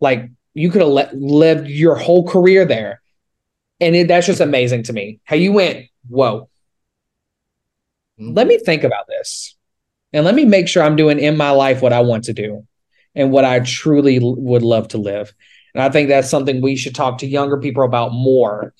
like 0.00 0.30
you 0.54 0.70
could 0.70 0.82
have 0.82 0.90
le- 0.90 1.10
lived 1.12 1.68
your 1.68 1.96
whole 1.96 2.26
career 2.26 2.64
there, 2.64 3.00
and 3.80 3.94
it, 3.94 4.08
that's 4.08 4.26
just 4.26 4.40
amazing 4.40 4.84
to 4.84 4.92
me. 4.92 5.20
How 5.24 5.36
you 5.36 5.52
went, 5.52 5.86
whoa. 6.08 6.48
Mm-hmm. 8.20 8.34
Let 8.34 8.46
me 8.46 8.58
think 8.58 8.84
about 8.84 9.06
this, 9.08 9.56
and 10.12 10.24
let 10.24 10.34
me 10.34 10.44
make 10.44 10.68
sure 10.68 10.82
I'm 10.82 10.96
doing 10.96 11.18
in 11.18 11.36
my 11.36 11.50
life 11.50 11.82
what 11.82 11.92
I 11.92 12.00
want 12.00 12.24
to 12.24 12.32
do, 12.32 12.66
and 13.14 13.30
what 13.30 13.44
I 13.44 13.60
truly 13.60 14.18
would 14.20 14.62
love 14.62 14.88
to 14.88 14.98
live. 14.98 15.34
And 15.74 15.82
I 15.82 15.88
think 15.88 16.08
that's 16.08 16.30
something 16.30 16.60
we 16.60 16.76
should 16.76 16.94
talk 16.94 17.18
to 17.18 17.26
younger 17.26 17.58
people 17.58 17.84
about 17.84 18.12
more 18.12 18.74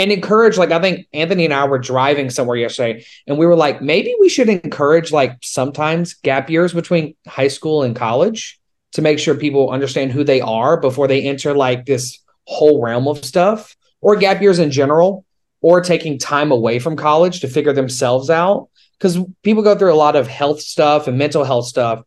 and 0.00 0.10
encourage 0.10 0.56
like 0.56 0.70
i 0.70 0.80
think 0.80 1.06
anthony 1.12 1.44
and 1.44 1.52
i 1.52 1.64
were 1.64 1.78
driving 1.78 2.30
somewhere 2.30 2.56
yesterday 2.56 3.04
and 3.26 3.36
we 3.36 3.46
were 3.46 3.56
like 3.56 3.82
maybe 3.82 4.14
we 4.18 4.28
should 4.28 4.48
encourage 4.48 5.12
like 5.12 5.36
sometimes 5.42 6.14
gap 6.14 6.48
years 6.48 6.72
between 6.72 7.14
high 7.26 7.48
school 7.48 7.82
and 7.82 7.94
college 7.94 8.58
to 8.92 9.02
make 9.02 9.18
sure 9.18 9.34
people 9.34 9.70
understand 9.70 10.10
who 10.10 10.24
they 10.24 10.40
are 10.40 10.80
before 10.80 11.06
they 11.06 11.22
enter 11.22 11.54
like 11.54 11.84
this 11.84 12.18
whole 12.46 12.82
realm 12.82 13.06
of 13.06 13.24
stuff 13.24 13.76
or 14.00 14.16
gap 14.16 14.40
years 14.40 14.58
in 14.58 14.70
general 14.70 15.24
or 15.60 15.82
taking 15.82 16.18
time 16.18 16.50
away 16.50 16.78
from 16.78 16.96
college 16.96 17.40
to 17.40 17.48
figure 17.48 17.74
themselves 17.74 18.30
out 18.30 18.68
because 18.98 19.18
people 19.42 19.62
go 19.62 19.76
through 19.76 19.92
a 19.92 19.94
lot 19.94 20.16
of 20.16 20.26
health 20.26 20.60
stuff 20.60 21.06
and 21.06 21.18
mental 21.18 21.44
health 21.44 21.66
stuff 21.66 22.02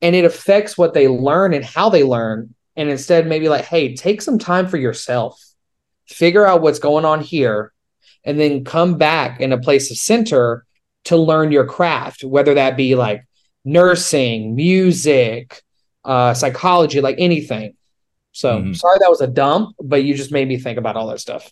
and 0.00 0.14
it 0.14 0.24
affects 0.24 0.78
what 0.78 0.94
they 0.94 1.08
learn 1.08 1.52
and 1.52 1.64
how 1.64 1.88
they 1.88 2.04
learn 2.04 2.54
and 2.76 2.88
instead 2.88 3.26
maybe 3.26 3.48
like 3.48 3.64
hey 3.64 3.96
take 3.96 4.22
some 4.22 4.38
time 4.38 4.68
for 4.68 4.76
yourself 4.76 5.42
figure 6.10 6.46
out 6.46 6.62
what's 6.62 6.78
going 6.78 7.04
on 7.04 7.20
here, 7.20 7.72
and 8.24 8.38
then 8.38 8.64
come 8.64 8.98
back 8.98 9.40
in 9.40 9.52
a 9.52 9.58
place 9.58 9.90
of 9.90 9.96
center 9.96 10.66
to 11.04 11.16
learn 11.16 11.52
your 11.52 11.64
craft, 11.64 12.24
whether 12.24 12.54
that 12.54 12.76
be 12.76 12.94
like 12.94 13.26
nursing, 13.64 14.54
music, 14.54 15.62
uh, 16.04 16.34
psychology, 16.34 17.00
like 17.00 17.16
anything. 17.18 17.74
So 18.32 18.58
mm-hmm. 18.58 18.72
sorry 18.74 18.98
that 19.00 19.10
was 19.10 19.20
a 19.20 19.26
dump, 19.26 19.74
but 19.82 20.04
you 20.04 20.14
just 20.14 20.32
made 20.32 20.46
me 20.46 20.58
think 20.58 20.78
about 20.78 20.96
all 20.96 21.08
that 21.08 21.20
stuff. 21.20 21.50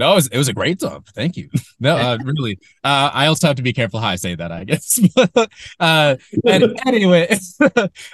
No, 0.00 0.12
it 0.12 0.14
was, 0.14 0.26
it 0.28 0.38
was 0.38 0.48
a 0.48 0.54
great 0.54 0.78
dump. 0.78 1.08
Thank 1.08 1.36
you. 1.36 1.48
No, 1.82 1.96
uh, 1.96 2.18
really. 2.22 2.58
Uh, 2.84 3.10
I 3.14 3.26
also 3.26 3.46
have 3.46 3.56
to 3.56 3.62
be 3.62 3.72
careful 3.72 4.00
how 4.00 4.08
I 4.08 4.16
say 4.16 4.34
that, 4.34 4.52
I 4.52 4.64
guess. 4.64 5.00
uh, 5.80 6.16
and 6.44 6.78
anyway, 6.86 7.34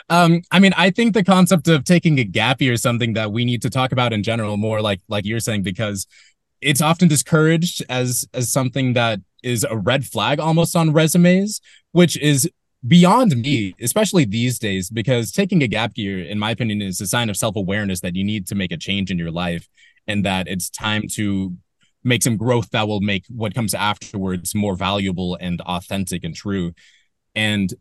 um, 0.08 0.42
I 0.52 0.60
mean, 0.60 0.72
I 0.76 0.90
think 0.90 1.14
the 1.14 1.24
concept 1.24 1.66
of 1.66 1.82
taking 1.82 2.20
a 2.20 2.24
gap 2.24 2.60
year 2.60 2.74
is 2.74 2.82
something 2.82 3.14
that 3.14 3.32
we 3.32 3.44
need 3.44 3.62
to 3.62 3.70
talk 3.70 3.90
about 3.90 4.12
in 4.12 4.22
general 4.22 4.56
more, 4.56 4.80
like 4.80 5.00
like 5.08 5.24
you're 5.24 5.40
saying, 5.40 5.64
because 5.64 6.06
it's 6.60 6.80
often 6.80 7.08
discouraged 7.08 7.84
as 7.88 8.24
as 8.32 8.52
something 8.52 8.92
that 8.92 9.18
is 9.42 9.66
a 9.68 9.76
red 9.76 10.06
flag 10.06 10.38
almost 10.38 10.76
on 10.76 10.92
resumes, 10.92 11.60
which 11.90 12.16
is 12.18 12.48
beyond 12.86 13.36
me, 13.36 13.74
especially 13.80 14.24
these 14.24 14.60
days, 14.60 14.90
because 14.90 15.32
taking 15.32 15.60
a 15.60 15.66
gap 15.66 15.92
year, 15.96 16.20
in 16.22 16.38
my 16.38 16.52
opinion, 16.52 16.82
is 16.82 17.00
a 17.00 17.06
sign 17.08 17.30
of 17.30 17.36
self 17.36 17.56
awareness 17.56 18.00
that 18.02 18.14
you 18.14 18.22
need 18.22 18.46
to 18.46 18.54
make 18.54 18.70
a 18.70 18.76
change 18.76 19.10
in 19.10 19.18
your 19.18 19.32
life 19.32 19.66
and 20.06 20.24
that 20.24 20.46
it's 20.46 20.70
time 20.70 21.02
to 21.08 21.56
make 22.06 22.22
some 22.22 22.36
growth 22.36 22.70
that 22.70 22.86
will 22.86 23.00
make 23.00 23.24
what 23.28 23.54
comes 23.54 23.74
afterwards 23.74 24.54
more 24.54 24.76
valuable 24.76 25.36
and 25.40 25.60
authentic 25.62 26.22
and 26.24 26.34
true. 26.34 26.72
And 27.34 27.74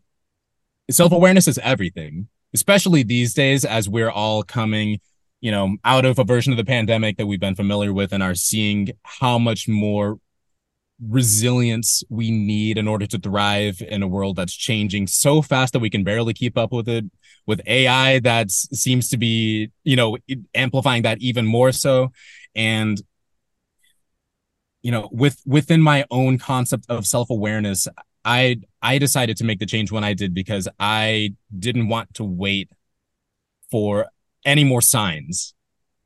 self 0.90 1.12
awareness 1.12 1.46
is 1.46 1.58
everything, 1.58 2.28
especially 2.52 3.04
these 3.04 3.34
days 3.34 3.64
as 3.64 3.88
we're 3.88 4.10
all 4.10 4.42
coming, 4.42 4.98
you 5.40 5.52
know, 5.52 5.76
out 5.84 6.04
of 6.04 6.18
a 6.18 6.24
version 6.24 6.52
of 6.52 6.56
the 6.56 6.64
pandemic 6.64 7.16
that 7.18 7.26
we've 7.26 7.40
been 7.40 7.54
familiar 7.54 7.92
with 7.92 8.12
and 8.12 8.22
are 8.22 8.34
seeing 8.34 8.90
how 9.04 9.38
much 9.38 9.68
more 9.68 10.18
resilience 11.00 12.02
we 12.08 12.30
need 12.30 12.78
in 12.78 12.88
order 12.88 13.06
to 13.06 13.18
thrive 13.18 13.80
in 13.86 14.02
a 14.02 14.08
world 14.08 14.34
that's 14.34 14.54
changing 14.54 15.06
so 15.06 15.42
fast 15.42 15.72
that 15.72 15.78
we 15.78 15.90
can 15.90 16.02
barely 16.02 16.32
keep 16.32 16.56
up 16.58 16.72
with 16.72 16.88
it 16.88 17.04
with 17.46 17.60
AI 17.66 18.18
that 18.20 18.50
seems 18.50 19.08
to 19.10 19.18
be, 19.18 19.70
you 19.84 19.94
know, 19.94 20.16
amplifying 20.54 21.02
that 21.02 21.18
even 21.20 21.46
more 21.46 21.70
so. 21.70 22.10
And 22.56 23.00
you 24.82 24.90
know 24.90 25.08
with 25.12 25.40
within 25.46 25.80
my 25.80 26.04
own 26.10 26.38
concept 26.38 26.86
of 26.88 27.06
self-awareness 27.06 27.88
i 28.24 28.56
i 28.82 28.98
decided 28.98 29.36
to 29.36 29.44
make 29.44 29.58
the 29.58 29.66
change 29.66 29.90
when 29.90 30.04
i 30.04 30.12
did 30.12 30.34
because 30.34 30.68
i 30.78 31.34
didn't 31.58 31.88
want 31.88 32.12
to 32.14 32.24
wait 32.24 32.70
for 33.70 34.06
any 34.44 34.64
more 34.64 34.80
signs 34.80 35.54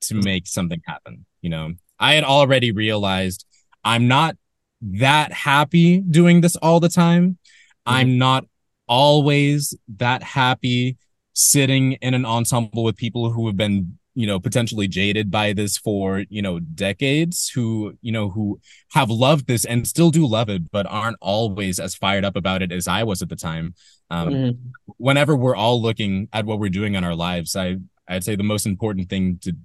to 0.00 0.14
make 0.14 0.46
something 0.46 0.80
happen 0.86 1.26
you 1.42 1.50
know? 1.50 1.72
I 1.98 2.14
had 2.14 2.24
already 2.24 2.72
realized 2.72 3.44
i'm 3.84 4.08
not 4.08 4.36
that 4.82 5.32
happy 5.32 6.00
doing 6.00 6.40
this 6.40 6.56
all 6.56 6.80
the 6.80 6.88
time. 6.88 7.38
Mm-hmm. 7.86 7.92
i'm 7.94 8.18
not 8.18 8.44
always 8.86 9.74
that 9.96 10.22
happy 10.22 10.96
sitting 11.32 11.92
in 11.92 12.12
an 12.12 12.26
ensemble 12.26 12.82
with 12.82 12.96
people 12.96 13.30
who 13.30 13.46
have 13.46 13.56
been 13.56 13.98
you 14.20 14.26
know 14.26 14.38
potentially 14.38 14.86
jaded 14.86 15.30
by 15.30 15.54
this 15.54 15.78
for 15.78 16.24
you 16.28 16.42
know 16.42 16.60
decades 16.60 17.48
who 17.54 17.94
you 18.02 18.12
know 18.12 18.28
who 18.28 18.60
have 18.92 19.08
loved 19.08 19.46
this 19.46 19.64
and 19.64 19.88
still 19.88 20.10
do 20.10 20.26
love 20.26 20.50
it 20.50 20.70
but 20.70 20.84
aren't 20.86 21.16
always 21.22 21.80
as 21.80 21.94
fired 21.94 22.22
up 22.22 22.36
about 22.36 22.60
it 22.60 22.70
as 22.70 22.86
i 22.86 23.02
was 23.02 23.22
at 23.22 23.30
the 23.30 23.36
time 23.36 23.74
um, 24.10 24.28
mm-hmm. 24.28 24.92
whenever 24.98 25.34
we're 25.34 25.56
all 25.56 25.80
looking 25.80 26.28
at 26.34 26.44
what 26.44 26.58
we're 26.58 26.68
doing 26.68 26.96
in 26.96 27.02
our 27.02 27.14
lives 27.14 27.56
i 27.56 27.76
i'd 28.08 28.22
say 28.22 28.36
the 28.36 28.42
most 28.42 28.66
important 28.66 29.08
thing 29.08 29.38
to 29.40 29.56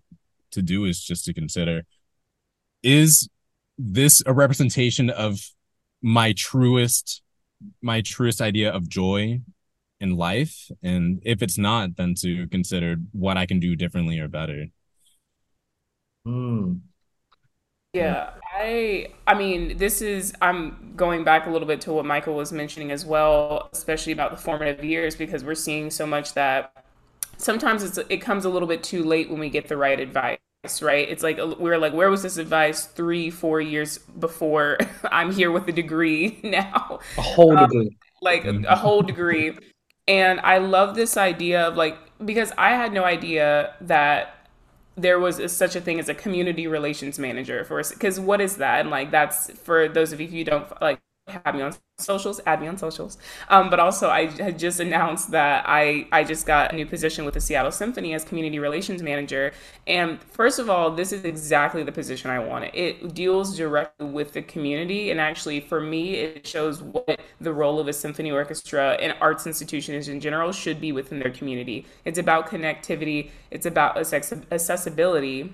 to 0.51 0.61
do 0.61 0.85
is 0.85 1.03
just 1.03 1.25
to 1.25 1.33
consider 1.33 1.83
is 2.81 3.27
this 3.77 4.23
a 4.25 4.31
representation 4.31 5.09
of 5.09 5.37
my 6.01 6.31
truest 6.31 7.21
my 7.81 7.99
truest 7.99 8.39
idea 8.41 8.71
of 8.71 8.87
joy 8.87 9.41
in 9.99 10.15
life 10.15 10.69
and 10.83 11.21
if 11.23 11.41
it's 11.41 11.57
not 11.57 11.95
then 11.95 12.13
to 12.15 12.47
consider 12.47 12.97
what 13.11 13.37
i 13.37 13.45
can 13.45 13.59
do 13.59 13.75
differently 13.75 14.19
or 14.19 14.27
better. 14.27 14.65
Mm. 16.27 16.81
yeah 17.93 18.31
i 18.57 19.07
i 19.27 19.33
mean 19.33 19.77
this 19.77 20.01
is 20.01 20.33
i'm 20.41 20.93
going 20.95 21.23
back 21.23 21.45
a 21.45 21.49
little 21.49 21.67
bit 21.67 21.81
to 21.81 21.93
what 21.93 22.05
michael 22.05 22.33
was 22.33 22.51
mentioning 22.51 22.91
as 22.91 23.05
well 23.05 23.69
especially 23.71 24.11
about 24.11 24.31
the 24.31 24.37
formative 24.37 24.83
years 24.83 25.15
because 25.15 25.43
we're 25.43 25.55
seeing 25.55 25.89
so 25.89 26.05
much 26.05 26.33
that 26.33 26.85
sometimes 27.37 27.83
it's 27.83 27.99
it 28.09 28.17
comes 28.17 28.43
a 28.43 28.49
little 28.49 28.67
bit 28.67 28.83
too 28.83 29.03
late 29.03 29.29
when 29.29 29.39
we 29.39 29.49
get 29.49 29.67
the 29.67 29.77
right 29.77 29.99
advice 29.99 30.39
right? 30.81 31.07
It's 31.07 31.21
like 31.23 31.37
we 31.59 31.69
are 31.69 31.77
like 31.77 31.93
where 31.93 32.09
was 32.09 32.23
this 32.23 32.37
advice 32.37 32.85
three 32.85 33.29
four 33.29 33.61
years 33.61 33.99
before 33.99 34.77
i'm 35.11 35.31
here 35.31 35.51
with 35.51 35.67
a 35.67 35.71
degree 35.71 36.39
now? 36.43 36.99
A 37.17 37.21
whole 37.21 37.55
um, 37.55 37.69
degree. 37.69 37.97
like 38.21 38.43
mm-hmm. 38.43 38.65
a 38.65 38.75
whole 38.75 39.01
degree 39.01 39.55
and 40.07 40.39
I 40.41 40.59
love 40.59 40.95
this 40.95 41.17
idea 41.17 41.67
of 41.67 41.75
like, 41.75 41.97
because 42.23 42.51
I 42.57 42.71
had 42.71 42.93
no 42.93 43.03
idea 43.03 43.75
that 43.81 44.47
there 44.95 45.19
was 45.19 45.39
a, 45.39 45.49
such 45.49 45.75
a 45.75 45.81
thing 45.81 45.99
as 45.99 46.07
a 46.07 46.13
community 46.13 46.67
relations 46.67 47.19
manager 47.19 47.65
for, 47.65 47.81
because 47.83 48.19
what 48.19 48.39
is 48.39 48.57
that? 48.57 48.81
And 48.81 48.89
like, 48.89 49.11
that's 49.11 49.51
for 49.59 49.87
those 49.87 50.13
of 50.13 50.21
you 50.21 50.27
who 50.27 50.43
don't 50.43 50.81
like 50.81 50.99
have 51.27 51.55
me 51.55 51.61
on 51.61 51.73
socials, 51.97 52.39
add 52.45 52.61
me 52.61 52.67
on 52.67 52.77
socials. 52.77 53.17
Um, 53.49 53.69
but 53.69 53.79
also, 53.79 54.09
I 54.09 54.27
had 54.27 54.59
just 54.59 54.79
announced 54.79 55.31
that 55.31 55.65
I, 55.67 56.07
I 56.11 56.23
just 56.23 56.45
got 56.45 56.71
a 56.71 56.75
new 56.75 56.85
position 56.85 57.25
with 57.25 57.33
the 57.33 57.41
Seattle 57.41 57.71
Symphony 57.71 58.13
as 58.13 58.23
community 58.23 58.59
relations 58.59 59.01
manager. 59.01 59.51
And 59.87 60.21
first 60.21 60.59
of 60.59 60.69
all, 60.69 60.91
this 60.91 61.11
is 61.11 61.23
exactly 61.25 61.83
the 61.83 61.91
position 61.91 62.29
I 62.29 62.39
wanted. 62.39 62.75
It 62.75 63.15
deals 63.15 63.57
directly 63.57 64.07
with 64.07 64.33
the 64.33 64.43
community. 64.43 65.09
And 65.09 65.19
actually, 65.19 65.61
for 65.61 65.81
me, 65.81 66.15
it 66.15 66.45
shows 66.45 66.83
what 66.83 67.19
the 67.41 67.53
role 67.53 67.79
of 67.79 67.87
a 67.87 67.93
symphony 67.93 68.31
orchestra 68.31 68.91
and 69.01 69.15
arts 69.19 69.47
institutions 69.47 70.07
in 70.07 70.19
general 70.19 70.51
should 70.51 70.79
be 70.79 70.91
within 70.91 71.19
their 71.19 71.31
community. 71.31 71.85
It's 72.05 72.19
about 72.19 72.49
connectivity, 72.49 73.31
it's 73.49 73.65
about 73.65 73.97
accessibility 73.97 75.53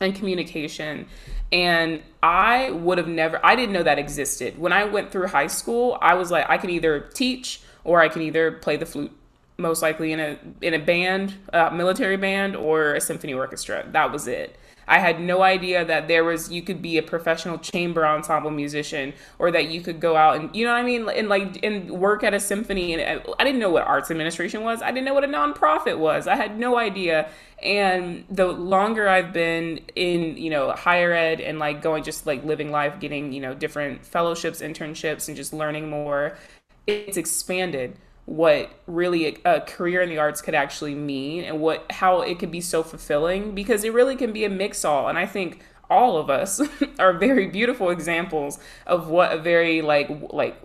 and 0.00 0.14
communication. 0.14 1.06
And 1.50 2.02
I 2.22 2.70
would 2.70 2.98
have 2.98 3.08
never, 3.08 3.44
I 3.44 3.56
didn't 3.56 3.72
know 3.72 3.82
that 3.82 3.98
existed. 3.98 4.58
When 4.58 4.72
I 4.72 4.84
went 4.84 5.10
through 5.10 5.28
high 5.28 5.46
school, 5.46 5.98
I 6.00 6.14
was 6.14 6.30
like, 6.30 6.48
I 6.48 6.58
can 6.58 6.70
either 6.70 7.00
teach 7.00 7.60
or 7.84 8.00
I 8.00 8.08
can 8.08 8.22
either 8.22 8.52
play 8.52 8.76
the 8.76 8.86
flute, 8.86 9.12
most 9.56 9.82
likely 9.82 10.12
in 10.12 10.20
a 10.20 10.38
in 10.60 10.74
a 10.74 10.78
band, 10.78 11.34
a 11.52 11.70
military 11.70 12.16
band, 12.16 12.54
or 12.54 12.94
a 12.94 13.00
symphony 13.00 13.34
orchestra. 13.34 13.86
That 13.90 14.12
was 14.12 14.28
it. 14.28 14.56
I 14.88 14.98
had 14.98 15.20
no 15.20 15.42
idea 15.42 15.84
that 15.84 16.08
there 16.08 16.24
was 16.24 16.50
you 16.50 16.62
could 16.62 16.80
be 16.80 16.96
a 16.96 17.02
professional 17.02 17.58
chamber 17.58 18.06
ensemble 18.06 18.50
musician 18.50 19.12
or 19.38 19.50
that 19.50 19.68
you 19.68 19.82
could 19.82 20.00
go 20.00 20.16
out 20.16 20.36
and 20.36 20.54
you 20.56 20.64
know 20.64 20.72
what 20.72 20.78
I 20.78 20.82
mean 20.82 21.08
and 21.10 21.28
like 21.28 21.62
and 21.62 21.90
work 21.90 22.24
at 22.24 22.32
a 22.32 22.40
symphony 22.40 22.94
and 22.94 23.20
uh, 23.20 23.34
I 23.38 23.44
didn't 23.44 23.60
know 23.60 23.70
what 23.70 23.84
arts 23.84 24.10
administration 24.10 24.64
was. 24.64 24.80
I 24.80 24.90
didn't 24.90 25.04
know 25.04 25.14
what 25.14 25.24
a 25.24 25.28
nonprofit 25.28 25.98
was. 25.98 26.26
I 26.26 26.36
had 26.36 26.58
no 26.58 26.78
idea. 26.78 27.28
And 27.62 28.24
the 28.30 28.46
longer 28.46 29.08
I've 29.08 29.32
been 29.32 29.80
in, 29.94 30.36
you 30.36 30.48
know, 30.48 30.72
higher 30.72 31.12
ed 31.12 31.40
and 31.40 31.58
like 31.58 31.82
going 31.82 32.02
just 32.02 32.26
like 32.26 32.42
living 32.44 32.70
life, 32.70 32.98
getting, 32.98 33.32
you 33.32 33.40
know, 33.40 33.52
different 33.52 34.06
fellowships, 34.06 34.62
internships 34.62 35.28
and 35.28 35.36
just 35.36 35.52
learning 35.52 35.90
more, 35.90 36.38
it's 36.86 37.18
expanded 37.18 37.96
what 38.28 38.70
really 38.86 39.26
a, 39.26 39.56
a, 39.56 39.60
career 39.62 40.02
in 40.02 40.10
the 40.10 40.18
arts 40.18 40.42
could 40.42 40.54
actually 40.54 40.94
mean 40.94 41.44
and 41.44 41.58
what 41.60 41.90
how 41.90 42.20
it 42.20 42.38
could 42.38 42.50
be 42.50 42.60
so 42.60 42.82
fulfilling 42.82 43.54
because 43.54 43.84
it 43.84 43.92
really 43.94 44.16
can 44.16 44.32
be 44.32 44.44
a 44.44 44.50
mix 44.50 44.84
all. 44.84 45.08
And 45.08 45.16
i 45.16 45.24
think 45.24 45.62
all 45.88 46.18
of 46.18 46.28
us 46.28 46.60
are 46.98 47.14
very 47.14 47.46
beautiful 47.46 47.88
examples 47.88 48.58
of 48.86 49.08
what 49.08 49.32
a 49.32 49.38
very 49.38 49.80
like 49.80 50.10
like 50.30 50.60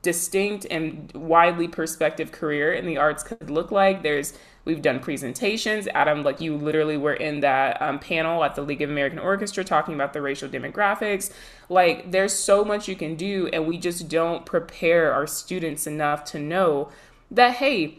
distinct 0.00 0.66
and 0.70 1.12
widely 1.14 1.68
perspective 1.68 2.32
career 2.32 2.72
in 2.72 2.86
the 2.86 2.96
arts 2.96 3.22
could 3.22 3.50
look 3.50 3.70
like. 3.70 4.02
There's 4.02 4.32
We've 4.66 4.82
done 4.82 4.98
presentations. 4.98 5.86
Adam, 5.94 6.24
like 6.24 6.40
you 6.40 6.56
literally 6.56 6.96
were 6.96 7.14
in 7.14 7.40
that 7.40 7.80
um, 7.80 8.00
panel 8.00 8.42
at 8.42 8.56
the 8.56 8.62
League 8.62 8.82
of 8.82 8.90
American 8.90 9.20
Orchestra 9.20 9.62
talking 9.62 9.94
about 9.94 10.12
the 10.12 10.20
racial 10.20 10.48
demographics. 10.48 11.32
Like 11.68 12.10
there's 12.10 12.34
so 12.34 12.64
much 12.64 12.88
you 12.88 12.96
can 12.96 13.14
do, 13.14 13.48
and 13.52 13.66
we 13.66 13.78
just 13.78 14.08
don't 14.08 14.44
prepare 14.44 15.14
our 15.14 15.26
students 15.26 15.86
enough 15.86 16.24
to 16.26 16.40
know 16.40 16.90
that, 17.30 17.54
hey, 17.54 17.98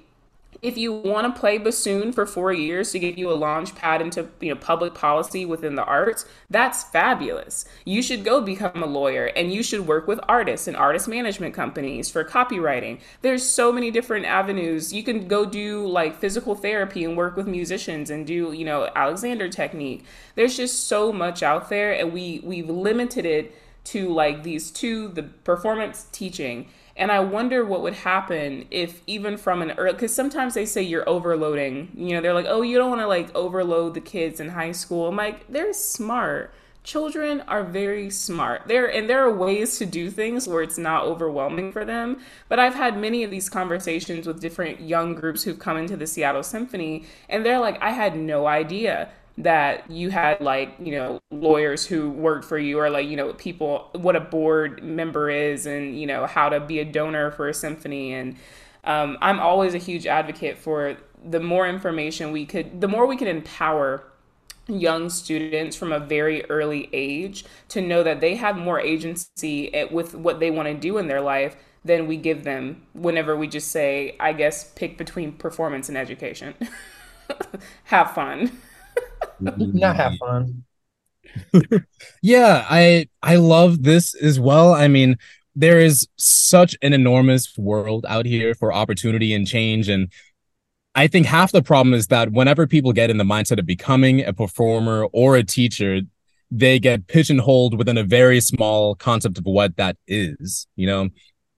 if 0.61 0.77
you 0.77 0.93
want 0.93 1.33
to 1.33 1.39
play 1.39 1.57
bassoon 1.57 2.11
for 2.11 2.25
four 2.25 2.51
years 2.51 2.91
to 2.91 2.99
give 2.99 3.17
you 3.17 3.31
a 3.31 3.33
launch 3.33 3.75
pad 3.75 4.01
into 4.01 4.27
you 4.39 4.53
know 4.53 4.59
public 4.59 4.93
policy 4.93 5.45
within 5.45 5.75
the 5.75 5.83
arts, 5.83 6.25
that's 6.49 6.83
fabulous. 6.83 7.65
You 7.85 8.01
should 8.01 8.23
go 8.23 8.41
become 8.41 8.81
a 8.81 8.87
lawyer 8.87 9.25
and 9.25 9.53
you 9.53 9.63
should 9.63 9.87
work 9.87 10.07
with 10.07 10.19
artists 10.27 10.67
and 10.67 10.75
artist 10.75 11.07
management 11.07 11.53
companies 11.53 12.09
for 12.09 12.23
copywriting. 12.23 12.99
There's 13.21 13.47
so 13.47 13.71
many 13.71 13.91
different 13.91 14.25
avenues. 14.25 14.93
You 14.93 15.03
can 15.03 15.27
go 15.27 15.45
do 15.45 15.87
like 15.87 16.19
physical 16.19 16.55
therapy 16.55 17.03
and 17.03 17.15
work 17.17 17.35
with 17.35 17.47
musicians 17.47 18.09
and 18.09 18.25
do, 18.25 18.51
you 18.51 18.65
know, 18.65 18.89
Alexander 18.95 19.49
technique. 19.49 20.05
There's 20.35 20.57
just 20.57 20.87
so 20.87 21.11
much 21.11 21.43
out 21.43 21.69
there 21.69 21.93
and 21.93 22.11
we 22.11 22.41
we've 22.43 22.69
limited 22.69 23.25
it 23.25 23.55
to 23.85 24.09
like 24.09 24.43
these 24.43 24.69
two, 24.69 25.07
the 25.07 25.23
performance 25.23 26.07
teaching 26.11 26.67
and 26.97 27.11
I 27.11 27.19
wonder 27.19 27.63
what 27.63 27.83
would 27.83 27.93
happen 27.93 28.65
if 28.71 29.01
even 29.05 29.37
from 29.37 29.61
an 29.61 29.71
early, 29.71 29.93
because 29.93 30.13
sometimes 30.13 30.55
they 30.55 30.65
say 30.65 30.81
you're 30.81 31.07
overloading. 31.07 31.91
You 31.95 32.15
know, 32.15 32.21
they're 32.21 32.33
like, 32.33 32.47
oh, 32.49 32.63
you 32.63 32.77
don't 32.77 32.89
want 32.89 33.01
to 33.01 33.07
like 33.07 33.33
overload 33.35 33.93
the 33.93 34.01
kids 34.01 34.39
in 34.39 34.49
high 34.49 34.71
school. 34.71 35.07
I'm 35.07 35.15
like, 35.15 35.47
they're 35.47 35.73
smart. 35.73 36.53
Children 36.83 37.41
are 37.41 37.63
very 37.63 38.09
smart. 38.09 38.63
There 38.67 38.87
and 38.87 39.07
there 39.07 39.23
are 39.23 39.33
ways 39.33 39.77
to 39.77 39.85
do 39.85 40.09
things 40.09 40.47
where 40.47 40.63
it's 40.63 40.77
not 40.77 41.03
overwhelming 41.03 41.71
for 41.71 41.85
them. 41.85 42.19
But 42.49 42.59
I've 42.59 42.75
had 42.75 42.97
many 42.97 43.23
of 43.23 43.29
these 43.29 43.49
conversations 43.49 44.25
with 44.25 44.41
different 44.41 44.81
young 44.81 45.13
groups 45.13 45.43
who've 45.43 45.59
come 45.59 45.77
into 45.77 45.97
the 45.97 46.07
Seattle 46.07 46.43
Symphony, 46.43 47.05
and 47.29 47.45
they're 47.45 47.59
like, 47.59 47.79
I 47.81 47.91
had 47.91 48.17
no 48.17 48.47
idea 48.47 49.09
that 49.37 49.89
you 49.89 50.09
had 50.09 50.41
like 50.41 50.73
you 50.79 50.91
know 50.91 51.21
lawyers 51.29 51.85
who 51.85 52.09
worked 52.09 52.43
for 52.43 52.57
you 52.57 52.79
or 52.79 52.89
like 52.89 53.07
you 53.07 53.15
know 53.15 53.33
people 53.33 53.89
what 53.93 54.15
a 54.15 54.19
board 54.19 54.83
member 54.83 55.29
is 55.29 55.65
and 55.65 55.99
you 55.99 56.07
know 56.07 56.25
how 56.25 56.49
to 56.49 56.59
be 56.59 56.79
a 56.79 56.85
donor 56.85 57.31
for 57.31 57.47
a 57.47 57.53
symphony. 57.53 58.13
And 58.13 58.35
um, 58.83 59.17
i'm 59.21 59.39
always 59.39 59.73
a 59.73 59.77
huge 59.77 60.07
advocate 60.07 60.57
for 60.57 60.97
the 61.23 61.39
more 61.39 61.67
information 61.67 62.31
we 62.31 62.45
could 62.45 62.79
the 62.81 62.87
more 62.87 63.05
we 63.05 63.17
can 63.17 63.27
empower 63.27 64.03
young 64.67 65.09
students 65.09 65.75
from 65.75 65.91
a 65.91 65.99
very 65.99 66.43
early 66.45 66.89
age 66.91 67.45
to 67.69 67.81
know 67.81 68.03
that 68.03 68.19
they 68.21 68.35
have 68.35 68.57
more 68.57 68.79
agency 68.79 69.73
at, 69.73 69.91
with 69.91 70.13
what 70.13 70.39
they 70.39 70.51
want 70.51 70.67
to 70.67 70.73
do 70.73 70.97
in 70.97 71.07
their 71.07 71.21
life 71.21 71.55
than 71.85 72.07
we 72.07 72.17
give 72.17 72.43
them 72.43 72.81
whenever 72.93 73.35
we 73.35 73.47
just 73.47 73.69
say 73.69 74.15
i 74.19 74.33
guess 74.33 74.71
pick 74.71 74.97
between 74.97 75.31
performance 75.31 75.89
and 75.89 75.97
education. 75.97 76.53
Have 77.85 78.11
fun 78.11 78.51
not 79.39 79.95
have 79.95 80.17
fun. 80.17 80.63
yeah, 82.21 82.65
I 82.69 83.07
I 83.21 83.35
love 83.35 83.83
this 83.83 84.15
as 84.15 84.39
well. 84.39 84.73
I 84.73 84.87
mean, 84.87 85.17
there 85.55 85.79
is 85.79 86.07
such 86.17 86.75
an 86.81 86.93
enormous 86.93 87.57
world 87.57 88.05
out 88.07 88.25
here 88.25 88.53
for 88.55 88.73
opportunity 88.73 89.33
and 89.33 89.47
change 89.47 89.89
and 89.89 90.11
I 90.97 91.05
think 91.05 91.27
half 91.27 91.51
the 91.51 91.61
problem 91.61 91.93
is 91.93 92.07
that 92.07 92.31
whenever 92.31 92.65
people 92.65 92.91
get 92.91 93.11
in 93.11 93.17
the 93.17 93.23
mindset 93.23 93.59
of 93.59 93.67
becoming 93.67 94.25
a 94.25 94.33
performer 94.33 95.05
or 95.13 95.35
a 95.35 95.43
teacher, 95.43 96.01
they 96.49 96.79
get 96.79 97.05
pigeonholed 97.05 97.77
within 97.77 97.99
a 97.99 98.03
very 98.03 98.41
small 98.41 98.95
concept 98.95 99.37
of 99.37 99.45
what 99.45 99.77
that 99.77 99.95
is. 100.07 100.65
You 100.75 100.87
know, 100.87 101.09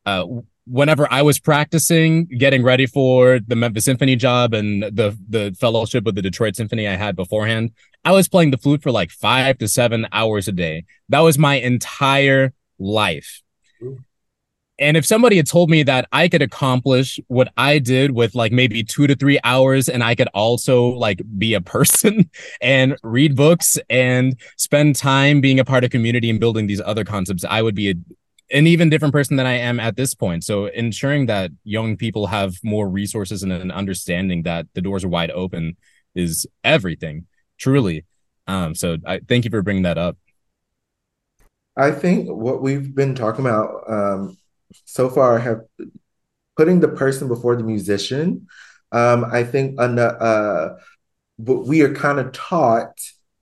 uh, 0.05 0.25
whenever 0.69 1.07
I 1.11 1.21
was 1.21 1.39
practicing, 1.39 2.25
getting 2.25 2.63
ready 2.63 2.85
for 2.85 3.39
the 3.39 3.55
Memphis 3.55 3.85
Symphony 3.85 4.15
job 4.15 4.53
and 4.53 4.83
the 4.83 5.17
the 5.27 5.55
fellowship 5.59 6.03
with 6.03 6.15
the 6.15 6.21
Detroit 6.21 6.55
Symphony 6.55 6.87
I 6.87 6.95
had 6.95 7.15
beforehand, 7.15 7.71
I 8.05 8.11
was 8.11 8.29
playing 8.29 8.51
the 8.51 8.57
flute 8.57 8.83
for 8.83 8.91
like 8.91 9.11
five 9.11 9.57
to 9.57 9.67
seven 9.67 10.07
hours 10.11 10.47
a 10.47 10.51
day. 10.51 10.85
That 11.09 11.19
was 11.19 11.37
my 11.37 11.55
entire 11.55 12.53
life. 12.77 13.41
And 14.79 14.95
if 14.95 15.05
somebody 15.05 15.35
had 15.35 15.45
told 15.45 15.69
me 15.69 15.83
that 15.83 16.07
I 16.13 16.29
could 16.29 16.41
accomplish 16.41 17.19
what 17.27 17.51
I 17.57 17.79
did 17.79 18.11
with 18.11 18.33
like 18.33 18.53
maybe 18.53 18.81
two 18.81 19.07
to 19.07 19.15
three 19.15 19.37
hours, 19.43 19.89
and 19.89 20.01
I 20.01 20.15
could 20.15 20.29
also 20.33 20.87
like 20.87 21.21
be 21.37 21.53
a 21.53 21.59
person 21.61 22.29
and 22.61 22.95
read 23.03 23.35
books 23.35 23.77
and 23.89 24.39
spend 24.57 24.95
time 24.95 25.41
being 25.41 25.59
a 25.59 25.65
part 25.65 25.83
of 25.83 25.89
community 25.89 26.29
and 26.29 26.39
building 26.39 26.67
these 26.67 26.79
other 26.79 27.03
concepts, 27.03 27.43
I 27.43 27.61
would 27.61 27.75
be 27.75 27.89
a, 27.91 27.95
an 28.51 28.67
even 28.67 28.89
different 28.89 29.13
person 29.13 29.35
than 29.37 29.45
I 29.45 29.53
am 29.53 29.79
at 29.79 29.95
this 29.95 30.13
point. 30.13 30.43
So 30.43 30.65
ensuring 30.65 31.27
that 31.27 31.51
young 31.63 31.97
people 31.97 32.27
have 32.27 32.55
more 32.63 32.89
resources 32.89 33.43
and 33.43 33.51
an 33.51 33.71
understanding 33.71 34.43
that 34.43 34.67
the 34.73 34.81
doors 34.81 35.03
are 35.03 35.09
wide 35.09 35.31
open 35.31 35.77
is 36.15 36.47
everything. 36.63 37.27
truly. 37.57 38.05
Um, 38.47 38.73
so 38.73 38.97
I 39.05 39.19
thank 39.19 39.45
you 39.45 39.51
for 39.51 39.61
bringing 39.61 39.83
that 39.83 39.97
up. 39.97 40.17
I 41.77 41.91
think 41.91 42.29
what 42.29 42.61
we've 42.61 42.93
been 42.95 43.15
talking 43.15 43.45
about 43.45 43.83
um, 43.87 44.37
so 44.85 45.09
far 45.09 45.37
have 45.39 45.61
putting 46.57 46.79
the 46.79 46.87
person 46.89 47.27
before 47.27 47.55
the 47.55 47.63
musician. 47.63 48.47
Um, 48.91 49.23
I 49.23 49.43
think 49.43 49.79
uh, 49.79 50.69
what 51.37 51.67
we 51.67 51.81
are 51.81 51.93
kind 51.93 52.19
of 52.19 52.31
taught 52.31 52.99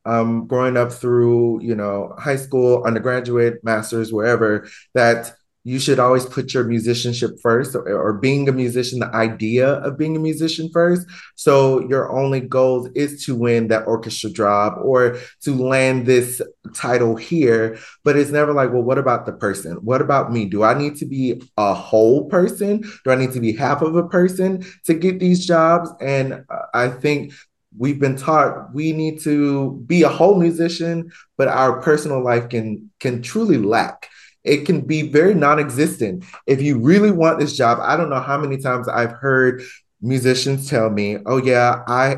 um, 0.07 0.47
growing 0.47 0.77
up 0.77 0.91
through 0.91 1.61
you 1.61 1.75
know 1.75 2.15
high 2.17 2.37
school, 2.37 2.83
undergraduate, 2.85 3.63
masters, 3.63 4.11
wherever 4.11 4.67
that 4.93 5.33
you 5.67 5.79
should 5.79 5.99
always 5.99 6.25
put 6.25 6.53
your 6.53 6.63
musicianship 6.63 7.31
first 7.41 7.75
or, 7.75 7.85
or, 7.89 8.13
being 8.13 8.47
a 8.47 8.53
musician 8.53 8.99
the 8.99 9.13
idea 9.13 9.67
of 9.67 9.97
being 9.97 10.15
a 10.15 10.19
musician 10.19 10.69
first. 10.71 11.05
So 11.35 11.85
your 11.89 12.09
only 12.17 12.39
goal 12.39 12.89
is 12.95 13.25
to 13.25 13.35
win 13.35 13.67
that 13.67 13.85
orchestra 13.85 14.29
job 14.29 14.79
or 14.81 15.19
to 15.41 15.53
land 15.53 16.05
this 16.05 16.41
title 16.73 17.17
here 17.17 17.77
but 18.05 18.15
it's 18.15 18.31
never 18.31 18.53
like 18.53 18.71
well 18.71 18.81
what 18.81 18.97
about 18.97 19.25
the 19.25 19.33
person? 19.33 19.73
What 19.83 20.01
about 20.01 20.31
me? 20.31 20.45
Do 20.45 20.63
i 20.63 20.73
need 20.73 20.95
to 20.97 21.05
be 21.05 21.41
a 21.57 21.73
whole 21.73 22.29
person? 22.29 22.85
Do 23.03 23.11
i 23.11 23.15
need 23.15 23.33
to 23.33 23.41
be 23.41 23.51
half 23.51 23.81
of 23.81 23.93
a 23.97 24.07
person 24.07 24.63
to 24.85 24.93
get 24.93 25.19
these 25.19 25.45
jobs? 25.45 25.89
And 25.99 26.45
i 26.73 26.87
think 26.87 27.33
we've 27.77 27.99
been 27.99 28.15
taught 28.15 28.73
we 28.73 28.91
need 28.91 29.19
to 29.21 29.83
be 29.85 30.03
a 30.03 30.09
whole 30.09 30.39
musician 30.39 31.11
but 31.37 31.47
our 31.47 31.81
personal 31.81 32.23
life 32.23 32.49
can 32.49 32.89
can 32.99 33.21
truly 33.21 33.57
lack. 33.57 34.09
It 34.43 34.65
can 34.65 34.81
be 34.81 35.01
very 35.09 35.33
non-existent. 35.33 36.23
If 36.45 36.61
you 36.61 36.79
really 36.79 37.11
want 37.11 37.39
this 37.39 37.55
job 37.55 37.79
i 37.81 37.95
don't 37.97 38.09
know 38.09 38.21
how 38.21 38.37
many 38.37 38.57
times 38.57 38.87
i've 38.87 39.11
heard 39.11 39.61
musicians 40.01 40.69
tell 40.69 40.89
me 40.89 41.17
oh 41.25 41.37
yeah 41.37 41.83
i 41.87 42.17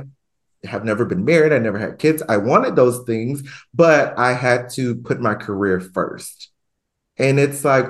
have 0.65 0.83
never 0.83 1.05
been 1.05 1.23
married 1.23 1.53
i 1.53 1.57
never 1.57 1.79
had 1.79 1.97
kids 1.97 2.21
i 2.27 2.35
wanted 2.35 2.75
those 2.75 3.05
things 3.05 3.41
but 3.73 4.17
i 4.19 4.33
had 4.33 4.69
to 4.69 4.95
put 4.95 5.21
my 5.21 5.33
career 5.33 5.79
first. 5.79 6.51
And 7.17 7.39
it's 7.39 7.65
like 7.65 7.85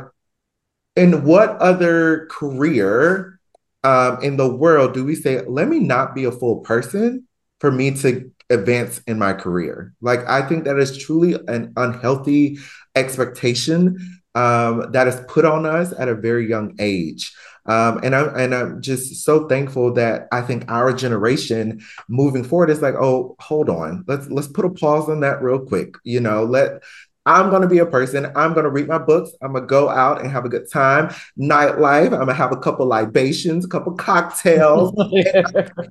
in 0.95 1.23
what 1.23 1.51
other 1.57 2.27
career 2.31 3.39
um, 3.83 4.21
in 4.21 4.37
the 4.37 4.53
world 4.53 4.93
do 4.93 5.05
we 5.05 5.15
say 5.15 5.41
let 5.45 5.67
me 5.67 5.79
not 5.79 6.13
be 6.13 6.25
a 6.25 6.31
full 6.31 6.57
person 6.59 7.27
for 7.59 7.71
me 7.71 7.91
to 7.91 8.31
advance 8.49 8.99
in 9.05 9.19
my 9.19 9.31
career 9.31 9.93
like 10.01 10.25
i 10.27 10.41
think 10.41 10.63
that 10.63 10.79
is 10.79 10.97
truly 10.97 11.35
an 11.47 11.71
unhealthy 11.77 12.57
expectation 12.95 14.19
um, 14.35 14.91
that 14.91 15.07
is 15.07 15.19
put 15.27 15.45
on 15.45 15.65
us 15.65 15.93
at 15.97 16.07
a 16.07 16.15
very 16.15 16.47
young 16.47 16.75
age. 16.79 17.35
Um, 17.65 17.99
and 18.03 18.15
I'm 18.15 18.35
and 18.35 18.55
I'm 18.55 18.81
just 18.81 19.23
so 19.23 19.47
thankful 19.47 19.93
that 19.93 20.27
I 20.31 20.41
think 20.41 20.65
our 20.71 20.93
generation 20.93 21.81
moving 22.07 22.43
forward 22.43 22.69
is 22.69 22.81
like, 22.81 22.95
oh, 22.95 23.35
hold 23.39 23.69
on, 23.69 24.03
let's 24.07 24.27
let's 24.29 24.47
put 24.47 24.65
a 24.65 24.69
pause 24.69 25.09
on 25.09 25.19
that 25.19 25.41
real 25.41 25.59
quick. 25.59 25.95
You 26.03 26.19
know, 26.19 26.45
let 26.45 26.81
I'm 27.25 27.49
going 27.49 27.61
to 27.61 27.67
be 27.67 27.79
a 27.79 27.85
person. 27.85 28.31
I'm 28.35 28.53
going 28.53 28.63
to 28.63 28.69
read 28.69 28.87
my 28.87 28.97
books. 28.97 29.31
I'm 29.41 29.51
going 29.51 29.63
to 29.63 29.67
go 29.67 29.89
out 29.89 30.21
and 30.21 30.31
have 30.31 30.45
a 30.45 30.49
good 30.49 30.71
time. 30.71 31.09
Nightlife. 31.37 32.05
I'm 32.05 32.11
going 32.11 32.27
to 32.27 32.33
have 32.33 32.51
a 32.51 32.57
couple 32.57 32.87
libations, 32.87 33.65
a 33.65 33.67
couple 33.67 33.93
cocktails. 33.93 34.93
you 35.11 35.23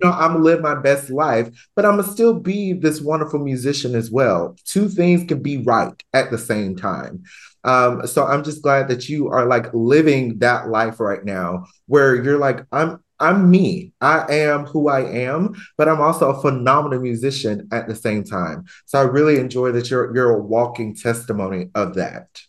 know, 0.02 0.10
I'm 0.10 0.32
going 0.32 0.38
to 0.38 0.38
live 0.38 0.60
my 0.60 0.74
best 0.74 1.10
life, 1.10 1.48
but 1.76 1.84
I'm 1.84 1.96
going 1.96 2.06
to 2.06 2.10
still 2.10 2.34
be 2.34 2.72
this 2.72 3.00
wonderful 3.00 3.40
musician 3.40 3.94
as 3.94 4.10
well. 4.10 4.56
Two 4.64 4.88
things 4.88 5.28
can 5.28 5.42
be 5.42 5.58
right 5.58 5.92
at 6.12 6.30
the 6.30 6.38
same 6.38 6.76
time. 6.76 7.22
Um, 7.64 8.06
so 8.06 8.24
I'm 8.24 8.44
just 8.44 8.62
glad 8.62 8.88
that 8.88 9.08
you 9.08 9.28
are 9.28 9.44
like 9.44 9.72
living 9.74 10.38
that 10.38 10.68
life 10.68 11.00
right 11.00 11.24
now 11.24 11.66
where 11.86 12.14
you're 12.14 12.38
like, 12.38 12.64
I'm 12.72 13.02
I'm 13.20 13.50
me. 13.50 13.92
I 14.00 14.24
am 14.32 14.66
who 14.66 14.88
I 14.88 15.00
am, 15.00 15.54
but 15.76 15.88
I'm 15.88 16.00
also 16.00 16.30
a 16.30 16.40
phenomenal 16.40 17.00
musician 17.00 17.68
at 17.72 17.88
the 17.88 17.94
same 17.94 18.24
time. 18.24 18.64
So 18.86 18.98
I 18.98 19.02
really 19.02 19.38
enjoy 19.38 19.72
that 19.72 19.90
you're 19.90 20.14
you're 20.14 20.30
a 20.30 20.40
walking 20.40 20.94
testimony 20.94 21.70
of 21.74 21.94
that. 21.94 22.40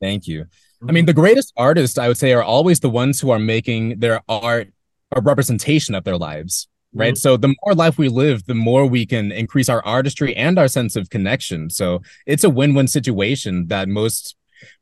Thank 0.00 0.26
you. 0.26 0.46
I 0.86 0.92
mean, 0.92 1.06
the 1.06 1.14
greatest 1.14 1.52
artists 1.56 1.98
I 1.98 2.08
would 2.08 2.18
say 2.18 2.32
are 2.32 2.42
always 2.42 2.80
the 2.80 2.90
ones 2.90 3.20
who 3.20 3.30
are 3.30 3.38
making 3.38 3.98
their 4.00 4.20
art 4.28 4.68
a 5.14 5.20
representation 5.20 5.94
of 5.94 6.04
their 6.04 6.16
lives 6.16 6.68
right? 6.96 7.14
Mm-hmm. 7.14 7.18
So 7.18 7.36
the 7.36 7.54
more 7.64 7.74
life 7.74 7.98
we 7.98 8.08
live, 8.08 8.46
the 8.46 8.54
more 8.54 8.86
we 8.86 9.06
can 9.06 9.30
increase 9.30 9.68
our 9.68 9.84
artistry 9.84 10.34
and 10.34 10.58
our 10.58 10.68
sense 10.68 10.96
of 10.96 11.10
connection. 11.10 11.70
So 11.70 12.02
it's 12.26 12.44
a 12.44 12.50
win-win 12.50 12.88
situation 12.88 13.68
that 13.68 13.88
most 13.88 14.34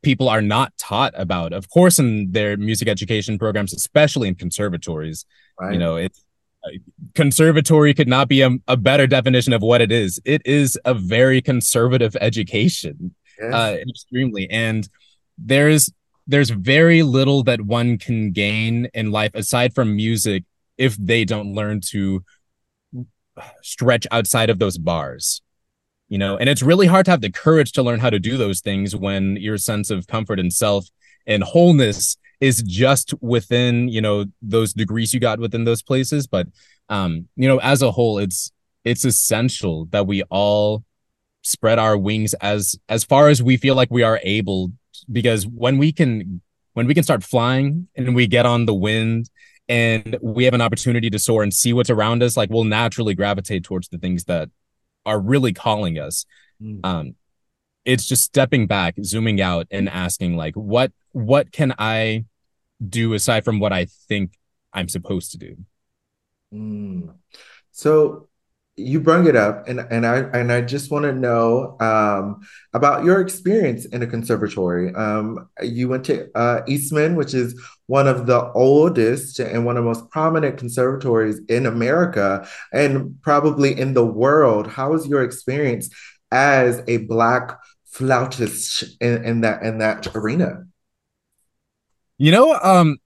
people 0.02 0.28
are 0.28 0.42
not 0.42 0.76
taught 0.78 1.12
about. 1.16 1.52
Of 1.52 1.68
course, 1.70 1.98
in 1.98 2.30
their 2.32 2.56
music 2.56 2.88
education 2.88 3.38
programs, 3.38 3.72
especially 3.72 4.28
in 4.28 4.34
conservatories, 4.34 5.26
right. 5.60 5.72
you 5.72 5.78
know, 5.78 5.96
it's 5.96 6.24
conservatory 7.14 7.94
could 7.94 8.08
not 8.08 8.28
be 8.28 8.42
a, 8.42 8.50
a, 8.68 8.76
better 8.76 9.06
definition 9.06 9.52
of 9.52 9.62
what 9.62 9.80
it 9.80 9.92
is. 9.92 10.20
It 10.24 10.42
is 10.44 10.78
a 10.84 10.94
very 10.94 11.42
conservative 11.42 12.16
education, 12.20 13.14
yes. 13.38 13.54
uh, 13.54 13.76
extremely, 13.88 14.48
and 14.50 14.88
there's 15.38 15.92
there's 16.26 16.50
very 16.50 17.02
little 17.02 17.42
that 17.42 17.60
one 17.60 17.98
can 17.98 18.32
gain 18.32 18.88
in 18.94 19.10
life 19.10 19.32
aside 19.34 19.74
from 19.74 19.94
music 19.94 20.44
if 20.78 20.96
they 20.96 21.24
don't 21.24 21.54
learn 21.54 21.80
to 21.80 22.24
stretch 23.62 24.06
outside 24.10 24.48
of 24.48 24.58
those 24.58 24.78
bars 24.78 25.42
you 26.14 26.18
know 26.18 26.36
and 26.36 26.48
it's 26.48 26.62
really 26.62 26.86
hard 26.86 27.04
to 27.04 27.10
have 27.10 27.22
the 27.22 27.32
courage 27.32 27.72
to 27.72 27.82
learn 27.82 27.98
how 27.98 28.08
to 28.08 28.20
do 28.20 28.36
those 28.36 28.60
things 28.60 28.94
when 28.94 29.34
your 29.34 29.58
sense 29.58 29.90
of 29.90 30.06
comfort 30.06 30.38
and 30.38 30.52
self 30.52 30.86
and 31.26 31.42
wholeness 31.42 32.16
is 32.40 32.62
just 32.62 33.12
within 33.20 33.88
you 33.88 34.00
know 34.00 34.24
those 34.40 34.72
degrees 34.72 35.12
you 35.12 35.18
got 35.18 35.40
within 35.40 35.64
those 35.64 35.82
places. 35.82 36.28
But 36.28 36.46
um 36.88 37.26
you 37.34 37.48
know 37.48 37.58
as 37.58 37.82
a 37.82 37.90
whole 37.90 38.18
it's 38.18 38.52
it's 38.84 39.04
essential 39.04 39.86
that 39.86 40.06
we 40.06 40.22
all 40.30 40.84
spread 41.42 41.80
our 41.80 41.98
wings 41.98 42.32
as 42.34 42.78
as 42.88 43.02
far 43.02 43.28
as 43.28 43.42
we 43.42 43.56
feel 43.56 43.74
like 43.74 43.90
we 43.90 44.04
are 44.04 44.20
able 44.22 44.70
because 45.10 45.48
when 45.48 45.78
we 45.78 45.90
can 45.90 46.40
when 46.74 46.86
we 46.86 46.94
can 46.94 47.02
start 47.02 47.24
flying 47.24 47.88
and 47.96 48.14
we 48.14 48.28
get 48.28 48.46
on 48.46 48.66
the 48.66 48.74
wind 48.74 49.28
and 49.68 50.16
we 50.22 50.44
have 50.44 50.54
an 50.54 50.60
opportunity 50.60 51.10
to 51.10 51.18
soar 51.18 51.42
and 51.42 51.52
see 51.52 51.72
what's 51.72 51.90
around 51.90 52.22
us, 52.22 52.36
like 52.36 52.50
we'll 52.50 52.62
naturally 52.62 53.14
gravitate 53.16 53.64
towards 53.64 53.88
the 53.88 53.98
things 53.98 54.24
that 54.24 54.48
are 55.06 55.20
really 55.20 55.52
calling 55.52 55.98
us. 55.98 56.24
Mm. 56.60 56.80
Um, 56.84 57.14
it's 57.84 58.06
just 58.06 58.24
stepping 58.24 58.66
back, 58.66 58.94
zooming 59.02 59.40
out, 59.40 59.66
and 59.70 59.88
asking 59.88 60.36
like, 60.36 60.54
what 60.54 60.92
what 61.12 61.52
can 61.52 61.74
I 61.78 62.24
do 62.86 63.14
aside 63.14 63.44
from 63.44 63.60
what 63.60 63.72
I 63.72 63.86
think 64.08 64.32
I'm 64.72 64.88
supposed 64.88 65.32
to 65.32 65.38
do? 65.38 65.56
Mm. 66.52 67.14
So 67.72 68.28
you 68.76 68.98
bring 68.98 69.26
it 69.26 69.36
up 69.36 69.68
and 69.68 69.80
and 69.90 70.04
I 70.04 70.16
and 70.18 70.50
I 70.50 70.60
just 70.60 70.90
want 70.90 71.04
to 71.04 71.12
know 71.12 71.76
um, 71.80 72.40
about 72.72 73.04
your 73.04 73.20
experience 73.20 73.84
in 73.84 74.02
a 74.02 74.06
conservatory. 74.06 74.92
Um, 74.94 75.48
you 75.62 75.88
went 75.88 76.04
to 76.06 76.28
uh, 76.36 76.62
Eastman, 76.66 77.14
which 77.14 77.34
is 77.34 77.60
one 77.86 78.08
of 78.08 78.26
the 78.26 78.50
oldest 78.52 79.38
and 79.38 79.64
one 79.64 79.76
of 79.76 79.84
the 79.84 79.88
most 79.88 80.10
prominent 80.10 80.58
conservatories 80.58 81.40
in 81.48 81.66
America 81.66 82.48
and 82.72 83.20
probably 83.22 83.78
in 83.78 83.94
the 83.94 84.04
world. 84.04 84.66
How 84.66 84.90
was 84.90 85.06
your 85.06 85.22
experience 85.22 85.90
as 86.30 86.82
a 86.88 86.98
black 86.98 87.58
flautist 87.86 88.84
in, 89.00 89.24
in 89.24 89.40
that 89.42 89.62
in 89.62 89.78
that 89.78 90.14
arena? 90.14 90.64
You 92.16 92.30
know, 92.30 92.58
um, 92.62 92.98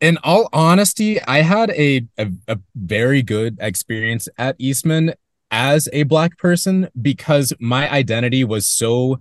in 0.00 0.18
all 0.24 0.48
honesty, 0.52 1.20
I 1.22 1.42
had 1.42 1.70
a, 1.70 2.06
a, 2.18 2.28
a 2.48 2.58
very 2.74 3.22
good 3.22 3.58
experience 3.60 4.28
at 4.38 4.56
Eastman 4.58 5.14
as 5.50 5.88
a 5.92 6.04
black 6.04 6.38
person 6.38 6.88
because 7.00 7.52
my 7.60 7.90
identity 7.90 8.42
was 8.42 8.66
so 8.68 9.20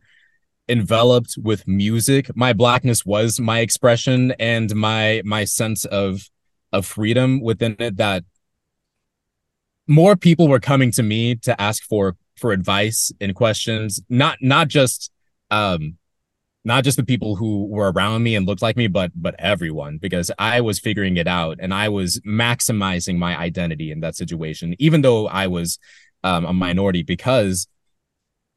enveloped 0.69 1.35
with 1.37 1.67
music. 1.67 2.35
My 2.35 2.53
blackness 2.53 3.05
was 3.05 3.39
my 3.39 3.59
expression 3.59 4.31
and 4.39 4.73
my 4.75 5.21
my 5.25 5.43
sense 5.45 5.85
of 5.85 6.29
of 6.71 6.85
freedom 6.85 7.41
within 7.41 7.75
it 7.79 7.97
that 7.97 8.23
more 9.87 10.15
people 10.15 10.47
were 10.47 10.59
coming 10.59 10.91
to 10.91 11.03
me 11.03 11.35
to 11.35 11.59
ask 11.59 11.83
for 11.83 12.15
for 12.37 12.53
advice 12.53 13.11
and 13.19 13.35
questions 13.35 13.99
not 14.09 14.37
not 14.41 14.69
just 14.69 15.11
um 15.49 15.97
not 16.63 16.83
just 16.83 16.97
the 16.97 17.03
people 17.03 17.35
who 17.35 17.65
were 17.65 17.91
around 17.91 18.23
me 18.23 18.35
and 18.35 18.45
looked 18.45 18.61
like 18.61 18.77
me, 18.77 18.87
but 18.87 19.11
but 19.15 19.35
everyone, 19.39 19.97
because 19.97 20.29
I 20.37 20.61
was 20.61 20.79
figuring 20.79 21.17
it 21.17 21.27
out 21.27 21.57
and 21.59 21.73
I 21.73 21.89
was 21.89 22.19
maximizing 22.19 23.17
my 23.17 23.37
identity 23.37 23.91
in 23.91 24.01
that 24.01 24.15
situation, 24.15 24.75
even 24.77 25.01
though 25.01 25.27
I 25.27 25.47
was 25.47 25.79
um, 26.23 26.45
a 26.45 26.53
minority, 26.53 27.03
because 27.03 27.67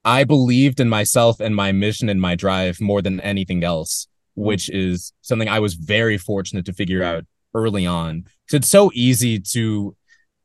I 0.04 0.24
believed 0.24 0.80
in 0.80 0.88
myself 0.88 1.40
and 1.40 1.54
my 1.56 1.72
mission 1.72 2.08
and 2.08 2.20
my 2.20 2.34
drive 2.34 2.80
more 2.80 3.02
than 3.02 3.20
anything 3.20 3.64
else, 3.64 4.06
which 4.34 4.68
is 4.70 5.12
something 5.22 5.48
I 5.48 5.60
was 5.60 5.74
very 5.74 6.18
fortunate 6.18 6.66
to 6.66 6.72
figure 6.72 7.02
out 7.02 7.24
early 7.54 7.86
on. 7.86 8.24
So 8.48 8.56
it's 8.56 8.68
so 8.68 8.90
easy 8.94 9.38
to 9.40 9.96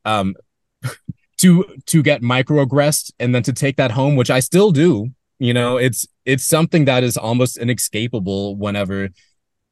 um 0.06 0.36
to 1.38 1.66
to 1.88 2.04
get 2.04 2.22
microaggressed 2.22 3.12
and 3.20 3.34
then 3.34 3.44
to 3.44 3.54
take 3.54 3.78
that 3.78 3.92
home, 3.92 4.16
which 4.16 4.30
I 4.30 4.40
still 4.40 4.72
do 4.72 5.12
you 5.42 5.54
know 5.54 5.78
it's 5.78 6.06
it's 6.26 6.46
something 6.46 6.84
that 6.84 7.02
is 7.02 7.16
almost 7.16 7.56
inescapable 7.58 8.58
whenever 8.58 9.08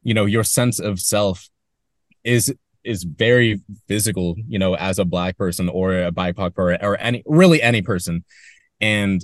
you 0.02 0.14
know 0.14 0.24
your 0.24 0.46
sense 0.46 0.80
of 0.80 0.98
self 0.98 1.50
is 2.24 2.54
is 2.84 3.04
very 3.04 3.62
physical, 3.88 4.36
you 4.48 4.58
know, 4.58 4.76
as 4.76 4.98
a 4.98 5.06
black 5.06 5.38
person 5.38 5.68
or 5.68 5.94
a 5.94 6.12
BIPOC 6.12 6.54
or, 6.58 6.74
or 6.82 6.98
any 6.98 7.22
really 7.26 7.62
any 7.62 7.82
person. 7.82 8.24
And 8.80 9.24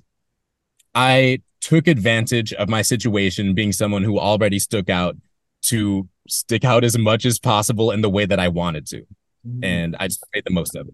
I 0.95 1.41
took 1.61 1.87
advantage 1.87 2.53
of 2.53 2.69
my 2.69 2.81
situation 2.81 3.53
being 3.53 3.71
someone 3.71 4.03
who 4.03 4.19
already 4.19 4.59
stuck 4.59 4.89
out 4.89 5.15
to 5.63 6.07
stick 6.27 6.63
out 6.63 6.83
as 6.83 6.97
much 6.97 7.25
as 7.25 7.39
possible 7.39 7.91
in 7.91 8.01
the 8.01 8.09
way 8.09 8.25
that 8.25 8.39
I 8.39 8.49
wanted 8.49 8.85
to. 8.87 9.01
Mm-hmm. 9.47 9.63
And 9.63 9.95
I 9.99 10.07
just 10.07 10.23
made 10.33 10.43
the 10.45 10.51
most 10.51 10.75
of 10.75 10.87
it. 10.87 10.93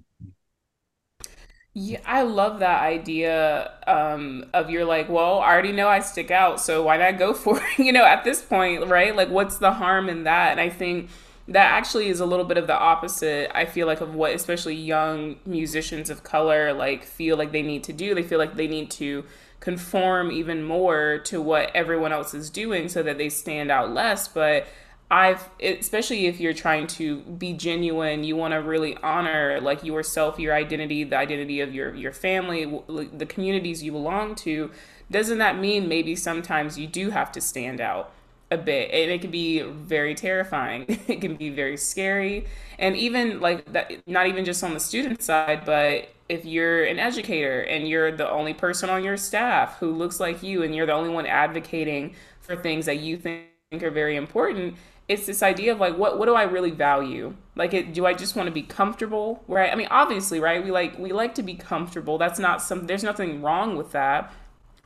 Yeah, 1.73 1.99
I 2.05 2.23
love 2.23 2.59
that 2.59 2.81
idea 2.81 3.71
um, 3.87 4.45
of 4.53 4.69
you're 4.69 4.85
like, 4.85 5.07
well, 5.07 5.39
I 5.39 5.53
already 5.53 5.71
know 5.71 5.87
I 5.87 5.99
stick 5.99 6.31
out, 6.31 6.59
so 6.59 6.83
why 6.83 6.97
not 6.97 7.17
go 7.17 7.33
for 7.33 7.57
it? 7.57 7.79
You 7.79 7.93
know, 7.93 8.05
at 8.05 8.23
this 8.23 8.41
point, 8.41 8.87
right? 8.87 9.15
Like, 9.15 9.29
what's 9.29 9.57
the 9.57 9.71
harm 9.71 10.09
in 10.09 10.23
that? 10.23 10.51
And 10.51 10.59
I 10.59 10.69
think 10.69 11.09
that 11.47 11.71
actually 11.71 12.09
is 12.09 12.19
a 12.19 12.25
little 12.25 12.45
bit 12.45 12.57
of 12.57 12.67
the 12.67 12.77
opposite. 12.77 13.55
I 13.55 13.65
feel 13.65 13.87
like 13.87 14.01
of 14.01 14.13
what 14.13 14.33
especially 14.33 14.75
young 14.75 15.37
musicians 15.45 16.09
of 16.09 16.23
color 16.23 16.73
like 16.73 17.03
feel 17.03 17.37
like 17.37 17.51
they 17.51 17.63
need 17.63 17.83
to 17.85 17.93
do. 17.93 18.13
They 18.13 18.23
feel 18.23 18.37
like 18.37 18.55
they 18.55 18.67
need 18.67 18.91
to 18.91 19.25
conform 19.59 20.31
even 20.31 20.63
more 20.63 21.19
to 21.25 21.41
what 21.41 21.71
everyone 21.75 22.11
else 22.11 22.33
is 22.33 22.49
doing 22.49 22.89
so 22.89 23.03
that 23.03 23.17
they 23.17 23.29
stand 23.29 23.69
out 23.69 23.91
less. 23.91 24.27
But 24.27 24.67
I've, 25.11 25.49
especially 25.61 26.27
if 26.27 26.39
you're 26.39 26.53
trying 26.53 26.87
to 26.87 27.21
be 27.21 27.53
genuine, 27.53 28.23
you 28.23 28.35
want 28.35 28.53
to 28.53 28.57
really 28.57 28.95
honor 28.97 29.59
like 29.59 29.83
yourself, 29.83 30.39
your 30.39 30.53
identity, 30.53 31.03
the 31.03 31.17
identity 31.17 31.61
of 31.61 31.73
your 31.73 31.95
your 31.95 32.11
family, 32.11 32.65
the 32.87 33.25
communities 33.25 33.83
you 33.83 33.91
belong 33.91 34.35
to. 34.35 34.71
Doesn't 35.09 35.39
that 35.39 35.57
mean 35.57 35.87
maybe 35.87 36.15
sometimes 36.15 36.77
you 36.77 36.85
do 36.85 37.09
have 37.09 37.31
to 37.31 37.41
stand 37.41 37.81
out 37.81 38.11
a 38.51 38.57
bit, 38.57 38.91
and 38.91 39.11
it 39.11 39.21
can 39.21 39.31
be 39.31 39.61
very 39.61 40.15
terrifying. 40.15 40.85
it 41.07 41.21
can 41.21 41.35
be 41.35 41.49
very 41.49 41.77
scary, 41.77 42.47
and 42.77 42.95
even 42.95 43.39
like 43.39 43.71
that. 43.73 43.91
Not 44.07 44.27
even 44.27 44.45
just 44.45 44.63
on 44.63 44.73
the 44.73 44.79
student 44.79 45.21
side, 45.21 45.63
but 45.65 46.09
if 46.27 46.45
you're 46.45 46.83
an 46.83 46.99
educator 46.99 47.61
and 47.61 47.87
you're 47.87 48.11
the 48.11 48.29
only 48.29 48.53
person 48.53 48.89
on 48.89 49.03
your 49.03 49.17
staff 49.17 49.77
who 49.79 49.91
looks 49.91 50.19
like 50.19 50.43
you, 50.43 50.63
and 50.63 50.75
you're 50.75 50.85
the 50.85 50.93
only 50.93 51.09
one 51.09 51.25
advocating 51.25 52.15
for 52.41 52.55
things 52.55 52.85
that 52.85 52.99
you 52.99 53.17
think 53.17 53.49
are 53.83 53.91
very 53.91 54.15
important 54.15 54.75
it's 55.09 55.25
this 55.25 55.41
idea 55.41 55.73
of 55.73 55.79
like 55.79 55.97
what 55.97 56.19
what 56.19 56.27
do 56.27 56.35
I 56.35 56.43
really 56.43 56.69
value? 56.69 57.35
Like 57.55 57.73
it, 57.73 57.93
do 57.93 58.05
I 58.05 58.13
just 58.13 58.35
want 58.35 58.45
to 58.47 58.53
be 58.53 58.61
comfortable? 58.61 59.43
Right? 59.47 59.71
I 59.73 59.75
mean, 59.75 59.87
obviously, 59.89 60.39
right? 60.39 60.63
We 60.63 60.71
like 60.71 60.97
we 60.99 61.11
like 61.11 61.33
to 61.35 61.43
be 61.43 61.55
comfortable. 61.55 62.19
That's 62.19 62.39
not 62.39 62.61
some 62.61 62.85
there's 62.85 63.03
nothing 63.03 63.41
wrong 63.41 63.75
with 63.75 63.91
that. 63.91 64.31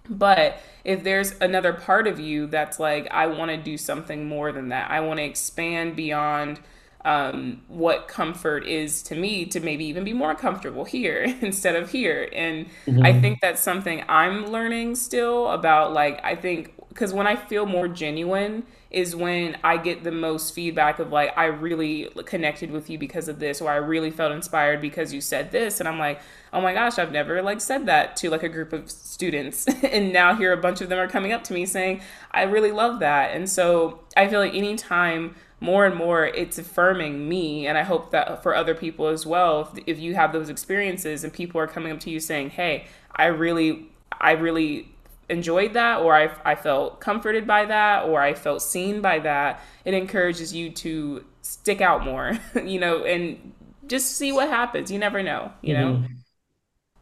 But 0.09 0.61
if 0.83 1.03
there's 1.03 1.33
another 1.39 1.73
part 1.73 2.07
of 2.07 2.19
you 2.19 2.47
that's 2.47 2.79
like 2.79 3.07
I 3.11 3.27
want 3.27 3.51
to 3.51 3.57
do 3.57 3.77
something 3.77 4.27
more 4.27 4.51
than 4.51 4.69
that. 4.69 4.91
I 4.91 4.99
want 4.99 5.19
to 5.19 5.23
expand 5.23 5.95
beyond 5.95 6.59
um, 7.05 7.61
what 7.67 8.07
comfort 8.07 8.65
is 8.65 9.03
to 9.03 9.15
me 9.15 9.45
to 9.45 9.59
maybe 9.59 9.85
even 9.85 10.03
be 10.03 10.13
more 10.13 10.35
comfortable 10.35 10.85
here 10.85 11.23
instead 11.41 11.75
of 11.75 11.91
here. 11.91 12.29
And 12.33 12.67
mm-hmm. 12.85 13.03
I 13.03 13.19
think 13.19 13.41
that's 13.41 13.61
something 13.61 14.03
I'm 14.07 14.47
learning 14.47 14.95
still 14.95 15.49
about. 15.49 15.93
Like, 15.93 16.23
I 16.23 16.35
think 16.35 16.73
because 16.89 17.13
when 17.13 17.27
I 17.27 17.35
feel 17.35 17.65
more 17.65 17.87
genuine 17.87 18.63
is 18.93 19.15
when 19.15 19.57
I 19.63 19.77
get 19.77 20.03
the 20.03 20.11
most 20.11 20.53
feedback 20.53 20.99
of 20.99 21.11
like, 21.11 21.35
I 21.35 21.45
really 21.45 22.09
connected 22.25 22.69
with 22.69 22.89
you 22.89 22.99
because 22.99 23.27
of 23.27 23.39
this, 23.39 23.59
or 23.59 23.71
I 23.71 23.77
really 23.77 24.11
felt 24.11 24.31
inspired 24.31 24.81
because 24.81 25.11
you 25.11 25.19
said 25.19 25.51
this. 25.51 25.79
And 25.79 25.89
I'm 25.89 25.97
like, 25.97 26.21
oh 26.53 26.61
my 26.61 26.73
gosh, 26.73 26.99
I've 26.99 27.11
never 27.11 27.41
like 27.41 27.59
said 27.59 27.87
that 27.87 28.15
to 28.17 28.29
like 28.29 28.43
a 28.43 28.49
group 28.49 28.71
of 28.71 28.89
students. 28.89 29.67
and 29.83 30.13
now 30.13 30.35
here 30.35 30.53
a 30.53 30.57
bunch 30.57 30.79
of 30.81 30.89
them 30.89 30.99
are 30.99 31.07
coming 31.07 31.31
up 31.31 31.43
to 31.45 31.53
me 31.53 31.65
saying, 31.65 32.01
I 32.31 32.43
really 32.43 32.71
love 32.71 32.99
that. 32.99 33.35
And 33.35 33.49
so 33.49 34.01
I 34.15 34.27
feel 34.27 34.39
like 34.39 34.53
anytime 34.53 35.35
more 35.59 35.85
and 35.85 35.95
more 35.95 36.25
it's 36.25 36.57
affirming 36.57 37.29
me 37.29 37.65
and 37.67 37.77
i 37.77 37.83
hope 37.83 38.11
that 38.11 38.43
for 38.43 38.53
other 38.53 38.75
people 38.75 39.07
as 39.07 39.25
well 39.25 39.61
if, 39.61 39.83
if 39.87 39.97
you 39.97 40.13
have 40.13 40.33
those 40.33 40.49
experiences 40.49 41.23
and 41.23 41.31
people 41.31 41.61
are 41.61 41.67
coming 41.67 41.89
up 41.89 42.01
to 42.01 42.09
you 42.09 42.19
saying 42.19 42.49
hey 42.49 42.85
i 43.15 43.27
really 43.27 43.85
i 44.19 44.31
really 44.33 44.92
enjoyed 45.29 45.73
that 45.73 46.01
or 46.01 46.15
I, 46.15 46.35
I 46.45 46.55
felt 46.55 46.99
comforted 46.99 47.47
by 47.47 47.65
that 47.65 48.05
or 48.05 48.21
I 48.21 48.33
felt 48.33 48.61
seen 48.61 49.01
by 49.01 49.19
that, 49.19 49.61
it 49.85 49.93
encourages 49.93 50.53
you 50.53 50.69
to 50.71 51.25
stick 51.41 51.81
out 51.81 52.03
more, 52.03 52.39
you 52.65 52.79
know, 52.79 53.03
and 53.03 53.53
just 53.87 54.17
see 54.17 54.31
what 54.31 54.49
happens. 54.49 54.91
You 54.91 54.99
never 54.99 55.23
know, 55.23 55.51
you 55.61 55.73
know? 55.73 55.93
Mm-hmm. 55.93 56.13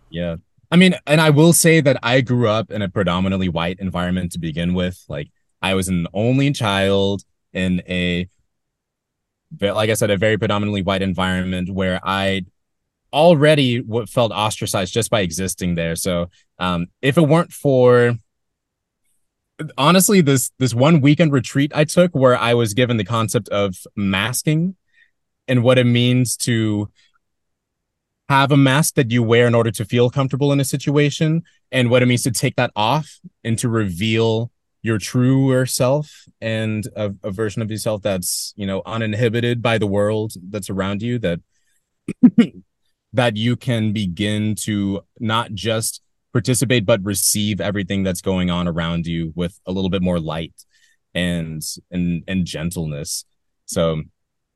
Yeah. 0.10 0.36
I 0.72 0.78
mean, 0.78 0.96
and 1.06 1.20
I 1.20 1.30
will 1.32 1.54
say 1.54 1.82
that 1.82 2.00
I 2.02 2.22
grew 2.22 2.48
up 2.48 2.72
in 2.72 2.82
a 2.82 2.90
predominantly 2.90 3.50
white 3.50 3.80
environment 3.80 4.32
to 4.34 4.40
begin 4.40 4.74
with. 4.74 5.04
Like, 5.10 5.30
I 5.62 5.74
was 5.74 5.90
an 5.90 6.08
only 6.14 6.52
child 6.52 7.24
in 7.54 7.82
a, 7.88 8.28
like 9.60 9.90
I 9.90 9.96
said, 9.96 10.10
a 10.10 10.18
very 10.18 10.38
predominantly 10.38 10.82
white 10.82 11.02
environment 11.02 11.70
where 11.70 12.00
I 12.04 12.46
already 13.14 13.80
what 13.82 14.10
felt 14.10 14.32
ostracized 14.32 14.94
just 14.94 15.10
by 15.10 15.22
existing 15.22 15.76
there. 15.76 15.96
So 15.96 16.30
um, 16.60 16.88
if 17.02 17.18
it 17.18 17.28
weren't 17.28 17.52
for 17.52 18.16
honestly 19.78 20.22
this 20.22 20.52
this 20.58 20.74
one 20.74 21.02
weekend 21.02 21.32
retreat 21.32 21.72
I 21.76 21.84
took 21.84 22.16
where 22.16 22.36
I 22.36 22.56
was 22.56 22.74
given 22.74 22.98
the 22.98 23.04
concept 23.04 23.48
of 23.50 23.76
masking 23.96 24.76
and 25.48 25.64
what 25.64 25.78
it 25.78 25.84
means 25.84 26.36
to 26.38 26.90
have 28.30 28.52
a 28.52 28.58
mask 28.58 28.96
that 28.96 29.12
you 29.12 29.22
wear 29.22 29.46
in 29.46 29.54
order 29.54 29.72
to 29.72 29.86
feel 29.86 30.10
comfortable 30.10 30.52
in 30.54 30.60
a 30.60 30.66
situation 30.66 31.44
and 31.72 31.90
what 31.90 32.02
it 32.02 32.06
means 32.06 32.24
to 32.24 32.32
take 32.32 32.56
that 32.56 32.72
off 32.76 33.20
and 33.44 33.60
to 33.60 33.68
reveal 33.68 34.52
your 34.82 34.98
truer 34.98 35.66
self 35.66 36.26
and 36.40 36.88
a, 36.96 37.14
a 37.24 37.32
version 37.32 37.62
of 37.62 37.70
yourself 37.70 38.02
that's 38.02 38.54
you 38.56 38.66
know 38.66 38.82
uninhibited 38.86 39.62
by 39.62 39.78
the 39.78 39.88
world 39.88 40.34
that's 40.50 40.70
around 40.70 41.02
you 41.02 41.20
that 41.20 41.40
that 43.14 43.36
you 43.36 43.56
can 43.56 43.94
begin 43.94 44.56
to 44.56 45.02
not 45.20 45.54
just 45.54 46.02
participate 46.32 46.86
but 46.86 47.04
receive 47.04 47.60
everything 47.60 48.04
that's 48.04 48.22
going 48.22 48.50
on 48.50 48.68
around 48.68 49.06
you 49.06 49.34
with 49.36 49.60
a 49.66 49.72
little 49.72 49.90
bit 49.90 50.02
more 50.02 50.20
light 50.20 50.54
and 51.14 51.62
and 51.92 52.24
and 52.28 52.46
gentleness. 52.46 53.26
So 53.66 54.04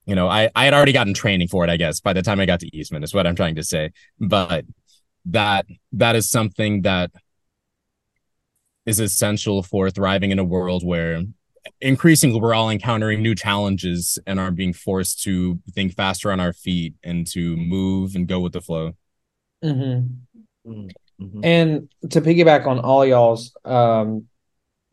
you 0.05 0.15
know 0.15 0.27
i 0.27 0.49
i 0.55 0.65
had 0.65 0.73
already 0.73 0.91
gotten 0.91 1.15
training 1.15 1.47
for 1.47 1.63
it 1.63 1.69
i 1.69 1.77
guess 1.77 1.99
by 1.99 2.13
the 2.13 2.21
time 2.21 2.39
i 2.39 2.45
got 2.45 2.59
to 2.59 2.77
eastman 2.77 3.03
is 3.03 3.13
what 3.13 3.25
i'm 3.27 3.35
trying 3.35 3.55
to 3.55 3.63
say. 3.63 3.91
But 4.19 4.65
that 5.25 5.65
that 5.93 6.15
is 6.15 6.29
something 6.29 6.83
that 6.83 7.11
is 8.85 8.99
essential 8.99 9.63
for 9.63 9.89
thriving 9.89 10.31
in 10.31 10.39
a 10.39 10.43
world 10.43 10.85
where 10.85 11.23
increasingly 11.81 12.39
we're 12.39 12.53
all 12.53 12.69
encountering 12.69 13.21
new 13.21 13.35
challenges 13.35 14.19
and 14.25 14.39
are 14.39 14.51
being 14.51 14.73
forced 14.73 15.23
to 15.23 15.59
think 15.73 15.95
faster 15.95 16.31
on 16.31 16.39
our 16.39 16.53
feet 16.53 16.93
and 17.03 17.27
to 17.27 17.55
move 17.57 18.15
and 18.15 18.27
go 18.27 18.39
with 18.39 18.53
the 18.53 18.61
flow. 18.61 18.93
Mm-hmm. 19.63 20.71
Mm-hmm. 21.21 21.39
And 21.43 21.89
to 22.11 22.21
piggyback 22.21 22.67
on 22.67 22.79
all 22.79 23.05
y'all's, 23.05 23.55
um, 23.63 24.25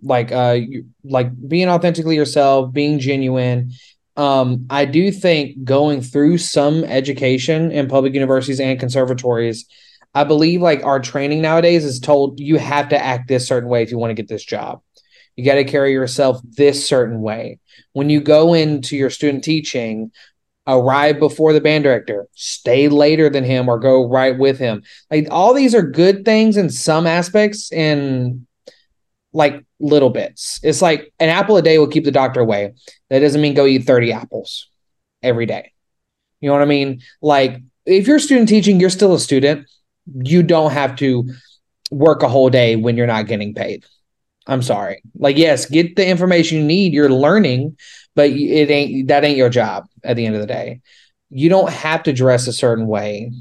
like 0.03 0.33
uh, 0.33 0.59
you, 0.59 0.87
like 1.05 1.31
being 1.49 1.69
authentically 1.69 2.17
yourself, 2.17 2.73
being 2.73 2.99
genuine. 2.99 3.73
Um, 4.17 4.67
I 4.69 4.85
do 4.85 5.11
think 5.11 5.65
going 5.65 6.03
through 6.03 6.39
some 6.39 6.85
education 6.85 7.71
in 7.71 7.89
public 7.89 8.15
universities 8.15 8.61
and 8.61 8.79
conservatories, 8.79 9.67
I 10.15 10.25
believe 10.25 10.61
like 10.61 10.85
our 10.85 11.01
training 11.01 11.41
nowadays 11.41 11.85
is 11.85 11.99
told 11.99 12.39
you 12.39 12.59
have 12.59 12.91
to 12.91 13.03
act 13.03 13.29
this 13.29 13.47
certain 13.47 13.69
way 13.69 13.83
if 13.83 13.91
you 13.91 13.99
want 13.99 14.11
to 14.11 14.15
get 14.15 14.29
this 14.29 14.45
job. 14.45 14.83
You 15.37 15.45
got 15.45 15.55
to 15.55 15.65
carry 15.65 15.93
yourself 15.93 16.41
this 16.45 16.87
certain 16.87 17.21
way. 17.23 17.59
When 17.93 18.11
you 18.11 18.21
go 18.21 18.55
into 18.55 18.97
your 18.97 19.11
student 19.11 19.45
teaching, 19.45 20.13
arrive 20.67 21.19
before 21.19 21.53
the 21.53 21.61
band 21.61 21.85
director, 21.85 22.27
stay 22.35 22.89
later 22.89 23.29
than 23.29 23.45
him, 23.45 23.69
or 23.69 23.79
go 23.79 24.09
right 24.09 24.39
with 24.39 24.59
him. 24.59 24.83
Like 25.11 25.29
all 25.31 25.55
these 25.55 25.75
are 25.75 25.83
good 25.83 26.25
things 26.25 26.57
in 26.57 26.71
some 26.71 27.07
aspects 27.07 27.73
and 27.73 28.47
like 29.33 29.65
little 29.81 30.11
bits. 30.11 30.61
It's 30.63 30.83
like 30.83 31.13
an 31.19 31.29
apple 31.29 31.57
a 31.57 31.63
day 31.63 31.79
will 31.79 31.89
keep 31.89 32.05
the 32.05 32.11
doctor 32.11 32.41
away. 32.41 32.75
That 33.11 33.21
doesn't 33.21 33.41
mean 33.41 33.55
go 33.55 33.67
eat 33.67 33.85
30 33.85 34.13
apples 34.13 34.69
every 35.23 35.47
day. 35.47 35.73
You 36.41 36.49
know 36.49 36.55
what 36.55 36.63
I 36.63 36.67
mean? 36.67 37.01
Like 37.21 37.61
if 37.87 38.07
you're 38.07 38.19
student 38.19 38.49
teaching, 38.49 38.79
you're 38.81 38.91
still 38.91 39.15
a 39.15 39.21
student. 39.21 39.69
You 40.07 40.43
don't 40.43 40.73
have 40.73 40.97
to 40.97 41.29
work 41.91 42.23
a 42.23 42.29
whole 42.29 42.51
day 42.51 42.77
when 42.77 42.97
you're 42.97 43.07
not 43.07 43.27
getting 43.27 43.55
paid. 43.55 43.85
I'm 44.47 44.63
sorry. 44.63 45.03
Like, 45.15 45.37
yes, 45.37 45.67
get 45.67 45.97
the 45.97 46.07
information 46.07 46.59
you 46.59 46.65
need. 46.65 46.93
You're 46.93 47.09
learning, 47.09 47.77
but 48.15 48.31
it 48.31 48.71
ain't 48.71 49.09
that 49.09 49.25
ain't 49.25 49.37
your 49.37 49.51
job 49.51 49.87
at 50.05 50.17
the 50.17 50.27
end 50.27 50.35
of 50.35 50.41
the 50.41 50.47
day. 50.47 50.81
You 51.31 51.49
don't 51.49 51.71
have 51.71 52.03
to 52.05 52.13
dress 52.13 52.47
a 52.47 52.53
certain 52.53 52.87
way 52.87 53.33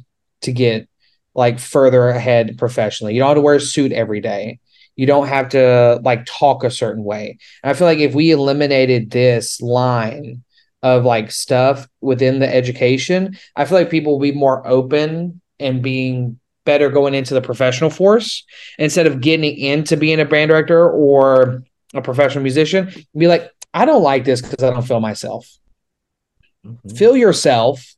to 0.42 0.52
get 0.52 0.88
like 1.34 1.60
further 1.60 2.10
ahead 2.10 2.58
professionally. 2.58 3.14
You 3.14 3.20
don't 3.20 3.30
have 3.30 3.38
to 3.38 3.42
wear 3.42 3.56
a 3.56 3.62
suit 3.62 3.92
every 3.92 4.22
day. 4.22 4.60
You 4.96 5.06
don't 5.08 5.28
have 5.28 5.50
to 5.50 6.00
like 6.04 6.26
talk 6.26 6.64
a 6.64 6.72
certain 6.72 7.04
way. 7.04 7.38
And 7.64 7.72
I 7.72 7.74
feel 7.74 7.88
like 7.88 8.00
if 8.00 8.14
we 8.14 8.32
eliminated 8.32 9.10
this 9.10 9.62
line 9.62 10.44
of 10.84 11.06
like 11.06 11.32
stuff 11.32 11.88
within 12.02 12.40
the 12.40 12.54
education, 12.54 13.38
I 13.56 13.66
feel 13.66 13.78
like 13.78 13.90
people 13.90 14.14
will 14.14 14.20
be 14.20 14.32
more 14.32 14.68
open 14.68 15.42
and 15.60 15.82
being 15.82 16.40
better 16.65 16.89
going 16.89 17.13
into 17.13 17.34
the 17.34 17.41
professional 17.41 17.89
force 17.89 18.45
instead 18.78 19.08
of 19.08 19.21
getting 19.21 19.58
into 19.58 19.97
being 19.97 20.19
a 20.19 20.26
band 20.26 20.50
director 20.50 20.89
or 20.89 21.63
a 21.93 22.02
professional 22.02 22.43
musician. 22.43 22.91
Be 23.17 23.28
like, 23.28 23.52
I 23.74 23.86
don't 23.86 24.04
like 24.04 24.26
this 24.26 24.41
because 24.41 24.63
I 24.63 24.71
don't 24.71 24.86
feel 24.86 25.00
myself. 25.00 25.47
Mm-hmm. 26.65 26.95
Feel 26.95 27.17
yourself, 27.17 27.95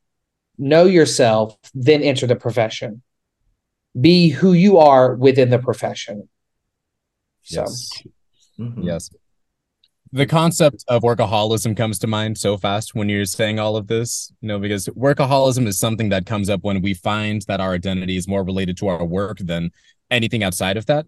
know 0.58 0.86
yourself, 0.86 1.58
then 1.74 2.02
enter 2.02 2.28
the 2.28 2.36
profession. 2.36 3.02
Be 4.00 4.30
who 4.30 4.54
you 4.54 4.78
are 4.78 5.16
within 5.16 5.50
the 5.50 5.60
profession. 5.60 6.30
So. 7.44 7.62
Yes. 7.62 8.04
Mm-hmm. 8.60 8.82
Yes. 8.84 9.10
The 10.14 10.28
concept 10.28 10.86
of 10.88 11.02
workaholism 11.02 11.76
comes 11.76 11.98
to 11.98 12.06
mind 12.06 12.38
so 12.38 12.56
fast 12.56 12.94
when 12.94 13.10
you're 13.10 13.26
saying 13.26 13.58
all 13.58 13.76
of 13.76 13.88
this, 13.88 14.32
you 14.42 14.48
know, 14.48 14.60
because 14.60 14.86
workaholism 14.90 15.66
is 15.66 15.80
something 15.80 16.10
that 16.10 16.28
comes 16.28 16.52
up 16.52 16.64
when 16.64 16.84
we 16.84 16.94
find 16.94 17.42
that 17.48 17.60
our 17.60 17.74
identity 17.74 18.16
is 18.16 18.28
more 18.28 18.44
related 18.44 18.78
to 18.78 18.90
our 18.90 19.04
work 19.04 19.40
than 19.40 19.72
anything 20.12 20.44
outside 20.44 20.78
of 20.78 20.86
that. 20.86 21.08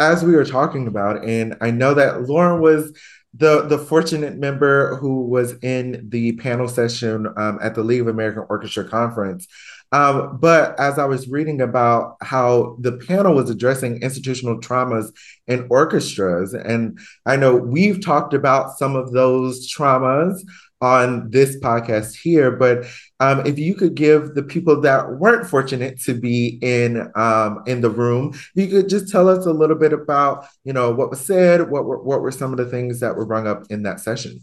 As 0.00 0.24
we 0.24 0.34
were 0.34 0.44
talking 0.44 0.88
about, 0.88 1.24
and 1.24 1.56
I 1.60 1.70
know 1.70 1.94
that 1.94 2.22
Lauren 2.22 2.60
was 2.60 2.92
the 3.34 3.62
the 3.68 3.78
fortunate 3.78 4.36
member 4.36 4.96
who 4.96 5.22
was 5.26 5.52
in 5.62 6.08
the 6.08 6.32
panel 6.32 6.66
session 6.66 7.28
um, 7.36 7.60
at 7.62 7.76
the 7.76 7.84
League 7.84 8.00
of 8.00 8.08
American 8.08 8.44
Orchestra 8.50 8.82
conference. 8.82 9.46
Um, 9.92 10.38
but 10.38 10.78
as 10.80 10.98
I 10.98 11.04
was 11.04 11.28
reading 11.28 11.60
about 11.60 12.16
how 12.22 12.76
the 12.80 12.92
panel 12.92 13.34
was 13.34 13.50
addressing 13.50 14.02
institutional 14.02 14.58
traumas 14.58 15.12
in 15.46 15.66
orchestras, 15.70 16.54
and 16.54 16.98
I 17.26 17.36
know 17.36 17.54
we've 17.54 18.02
talked 18.02 18.32
about 18.32 18.78
some 18.78 18.96
of 18.96 19.12
those 19.12 19.70
traumas 19.70 20.40
on 20.80 21.30
this 21.30 21.60
podcast 21.60 22.16
here, 22.16 22.50
but 22.50 22.86
um, 23.20 23.46
if 23.46 23.58
you 23.58 23.74
could 23.74 23.94
give 23.94 24.34
the 24.34 24.42
people 24.42 24.80
that 24.80 25.18
weren't 25.18 25.46
fortunate 25.46 26.00
to 26.00 26.14
be 26.14 26.58
in 26.60 27.08
um, 27.14 27.62
in 27.66 27.82
the 27.82 27.90
room, 27.90 28.34
you 28.54 28.66
could 28.66 28.88
just 28.88 29.12
tell 29.12 29.28
us 29.28 29.46
a 29.46 29.52
little 29.52 29.76
bit 29.76 29.92
about 29.92 30.46
you 30.64 30.72
know 30.72 30.90
what 30.90 31.10
was 31.10 31.20
said, 31.20 31.70
what 31.70 31.84
were 31.84 32.02
what 32.02 32.20
were 32.22 32.32
some 32.32 32.50
of 32.50 32.56
the 32.56 32.66
things 32.66 32.98
that 33.00 33.14
were 33.14 33.26
brought 33.26 33.46
up 33.46 33.64
in 33.70 33.84
that 33.84 34.00
session. 34.00 34.40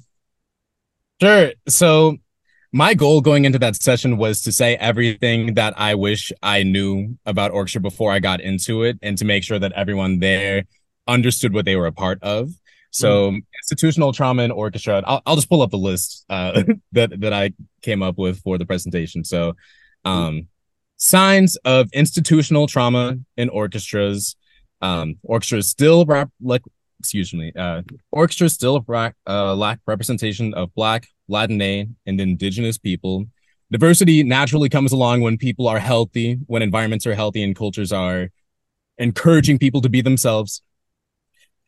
Sure. 1.21 1.51
So 1.67 2.17
my 2.71 2.93
goal 2.93 3.21
going 3.21 3.45
into 3.45 3.59
that 3.59 3.75
session 3.75 4.17
was 4.17 4.41
to 4.43 4.51
say 4.51 4.75
everything 4.75 5.55
that 5.55 5.73
I 5.77 5.95
wish 5.95 6.31
I 6.43 6.63
knew 6.63 7.17
about 7.25 7.51
orchestra 7.51 7.81
before 7.81 8.11
I 8.11 8.19
got 8.19 8.41
into 8.41 8.83
it, 8.83 8.99
and 9.01 9.17
to 9.17 9.25
make 9.25 9.43
sure 9.43 9.59
that 9.59 9.71
everyone 9.73 10.19
there 10.19 10.63
understood 11.07 11.53
what 11.53 11.65
they 11.65 11.75
were 11.75 11.87
a 11.87 11.91
part 11.91 12.21
of. 12.21 12.51
So 12.91 13.31
mm. 13.31 13.43
institutional 13.63 14.13
trauma 14.13 14.43
in 14.43 14.51
orchestra. 14.51 15.03
I'll, 15.05 15.21
I'll 15.25 15.35
just 15.35 15.49
pull 15.49 15.61
up 15.61 15.71
the 15.71 15.77
list 15.77 16.25
uh, 16.29 16.63
that 16.93 17.19
that 17.21 17.33
I 17.33 17.53
came 17.81 18.01
up 18.01 18.17
with 18.17 18.41
for 18.41 18.57
the 18.57 18.65
presentation. 18.65 19.23
So, 19.23 19.55
um, 20.05 20.47
signs 20.97 21.55
of 21.57 21.89
institutional 21.93 22.67
trauma 22.67 23.17
in 23.37 23.49
orchestras. 23.49 24.35
Um, 24.81 25.15
orchestras 25.23 25.67
still 25.69 26.05
rap 26.05 26.29
like 26.41 26.61
excuse 26.99 27.33
me. 27.33 27.51
Uh, 27.55 27.81
orchestras 28.11 28.53
still 28.53 28.83
ra- 28.87 29.11
uh, 29.27 29.55
lack 29.55 29.79
representation 29.85 30.53
of 30.53 30.73
Black, 30.73 31.07
Latina, 31.29 31.85
and 32.05 32.19
Indigenous 32.19 32.77
people. 32.77 33.25
Diversity 33.71 34.23
naturally 34.23 34.67
comes 34.67 34.91
along 34.91 35.21
when 35.21 35.37
people 35.37 35.67
are 35.67 35.79
healthy, 35.79 36.39
when 36.47 36.61
environments 36.61 37.05
are 37.05 37.15
healthy, 37.15 37.43
and 37.43 37.55
cultures 37.55 37.91
are 37.91 38.29
encouraging 38.97 39.59
people 39.59 39.81
to 39.81 39.89
be 39.89 40.01
themselves. 40.01 40.61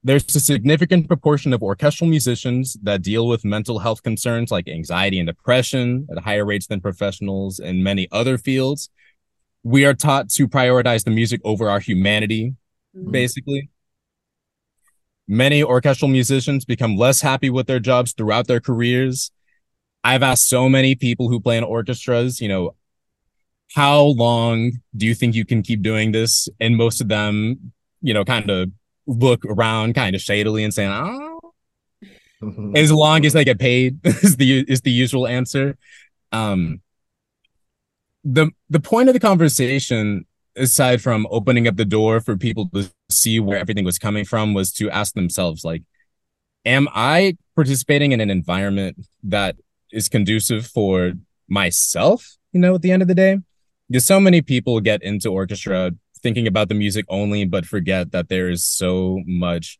There's 0.03 0.35
a 0.35 0.39
significant 0.39 1.07
proportion 1.07 1.53
of 1.53 1.61
orchestral 1.61 2.09
musicians 2.09 2.75
that 2.81 3.03
deal 3.03 3.27
with 3.27 3.45
mental 3.45 3.77
health 3.77 4.01
concerns 4.01 4.49
like 4.49 4.67
anxiety 4.67 5.19
and 5.19 5.27
depression 5.27 6.07
at 6.11 6.23
higher 6.23 6.43
rates 6.43 6.65
than 6.65 6.81
professionals 6.81 7.59
in 7.59 7.83
many 7.83 8.07
other 8.11 8.39
fields. 8.39 8.89
We 9.63 9.85
are 9.85 9.93
taught 9.93 10.29
to 10.31 10.47
prioritize 10.47 11.03
the 11.03 11.11
music 11.11 11.39
over 11.43 11.69
our 11.69 11.79
humanity, 11.79 12.55
mm-hmm. 12.97 13.11
basically. 13.11 13.69
Many 15.27 15.63
orchestral 15.63 16.09
musicians 16.09 16.65
become 16.65 16.97
less 16.97 17.21
happy 17.21 17.51
with 17.51 17.67
their 17.67 17.79
jobs 17.79 18.13
throughout 18.13 18.47
their 18.47 18.59
careers. 18.59 19.31
I've 20.03 20.23
asked 20.23 20.47
so 20.47 20.67
many 20.67 20.95
people 20.95 21.29
who 21.29 21.39
play 21.39 21.57
in 21.57 21.63
orchestras, 21.63 22.41
you 22.41 22.47
know, 22.47 22.75
how 23.73 24.01
long 24.01 24.71
do 24.95 25.05
you 25.05 25.13
think 25.13 25.35
you 25.35 25.45
can 25.45 25.61
keep 25.61 25.81
doing 25.81 26.11
this? 26.11 26.49
And 26.59 26.75
most 26.75 27.01
of 27.01 27.07
them, 27.07 27.71
you 28.01 28.13
know, 28.13 28.25
kind 28.25 28.49
of 28.49 28.71
look 29.07 29.45
around 29.45 29.95
kind 29.95 30.15
of 30.15 30.21
shadily 30.21 30.63
and 30.63 30.73
saying, 30.73 30.91
"Oh, 30.91 31.53
as 32.75 32.91
long 32.91 33.25
as 33.25 33.33
they 33.33 33.43
get 33.43 33.59
paid," 33.59 33.99
is 34.03 34.37
the 34.37 34.65
is 34.67 34.81
the 34.81 34.91
usual 34.91 35.27
answer. 35.27 35.77
Um, 36.31 36.81
the 38.23 38.51
the 38.69 38.79
point 38.79 39.09
of 39.09 39.13
the 39.13 39.19
conversation, 39.19 40.25
aside 40.55 41.01
from 41.01 41.27
opening 41.29 41.67
up 41.67 41.77
the 41.77 41.85
door 41.85 42.19
for 42.19 42.35
people 42.37 42.69
to 42.73 42.91
see 43.09 43.39
where 43.39 43.57
everything 43.57 43.85
was 43.85 43.97
coming 43.97 44.25
from, 44.25 44.53
was 44.53 44.71
to 44.73 44.89
ask 44.89 45.13
themselves, 45.13 45.63
like, 45.63 45.83
"Am 46.65 46.89
I 46.93 47.37
participating 47.55 48.11
in 48.11 48.19
an 48.19 48.29
environment 48.29 49.05
that 49.23 49.55
is 49.91 50.09
conducive 50.09 50.65
for 50.67 51.13
myself?" 51.47 52.37
You 52.53 52.59
know, 52.59 52.75
at 52.75 52.81
the 52.81 52.91
end 52.91 53.01
of 53.01 53.07
the 53.07 53.15
day, 53.15 53.37
because 53.89 54.05
so 54.05 54.19
many 54.19 54.41
people 54.41 54.79
get 54.79 55.03
into 55.03 55.29
orchestra 55.29 55.91
thinking 56.21 56.47
about 56.47 56.69
the 56.69 56.75
music 56.75 57.05
only, 57.09 57.45
but 57.45 57.65
forget 57.65 58.11
that 58.11 58.29
there 58.29 58.49
is 58.49 58.65
so 58.65 59.21
much 59.25 59.79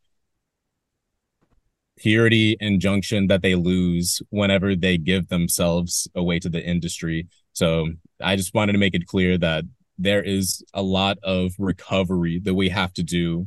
purity 1.96 2.56
and 2.60 2.80
junction 2.80 3.28
that 3.28 3.42
they 3.42 3.54
lose 3.54 4.20
whenever 4.30 4.74
they 4.74 4.98
give 4.98 5.28
themselves 5.28 6.08
away 6.14 6.38
to 6.38 6.48
the 6.48 6.64
industry. 6.64 7.28
So 7.52 7.92
I 8.20 8.34
just 8.34 8.54
wanted 8.54 8.72
to 8.72 8.78
make 8.78 8.94
it 8.94 9.06
clear 9.06 9.38
that 9.38 9.64
there 9.98 10.22
is 10.22 10.64
a 10.74 10.82
lot 10.82 11.18
of 11.22 11.52
recovery 11.58 12.40
that 12.40 12.54
we 12.54 12.70
have 12.70 12.92
to 12.94 13.02
do 13.02 13.46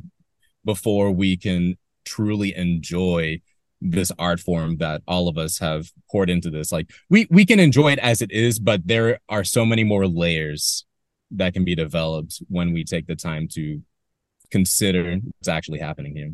before 0.64 1.10
we 1.10 1.36
can 1.36 1.76
truly 2.04 2.54
enjoy 2.56 3.40
this 3.90 4.12
art 4.18 4.40
form 4.40 4.76
that 4.78 5.02
all 5.06 5.28
of 5.28 5.38
us 5.38 5.58
have 5.58 5.90
poured 6.10 6.30
into 6.30 6.50
this 6.50 6.72
like 6.72 6.90
we 7.08 7.26
we 7.30 7.44
can 7.46 7.60
enjoy 7.60 7.92
it 7.92 7.98
as 8.00 8.20
it 8.20 8.30
is 8.30 8.58
but 8.58 8.86
there 8.86 9.18
are 9.28 9.44
so 9.44 9.64
many 9.64 9.84
more 9.84 10.06
layers 10.06 10.84
that 11.30 11.52
can 11.52 11.64
be 11.64 11.74
developed 11.74 12.42
when 12.48 12.72
we 12.72 12.84
take 12.84 13.06
the 13.06 13.16
time 13.16 13.48
to 13.48 13.80
consider 14.50 15.16
what's 15.16 15.48
actually 15.48 15.78
happening 15.78 16.14
here. 16.14 16.32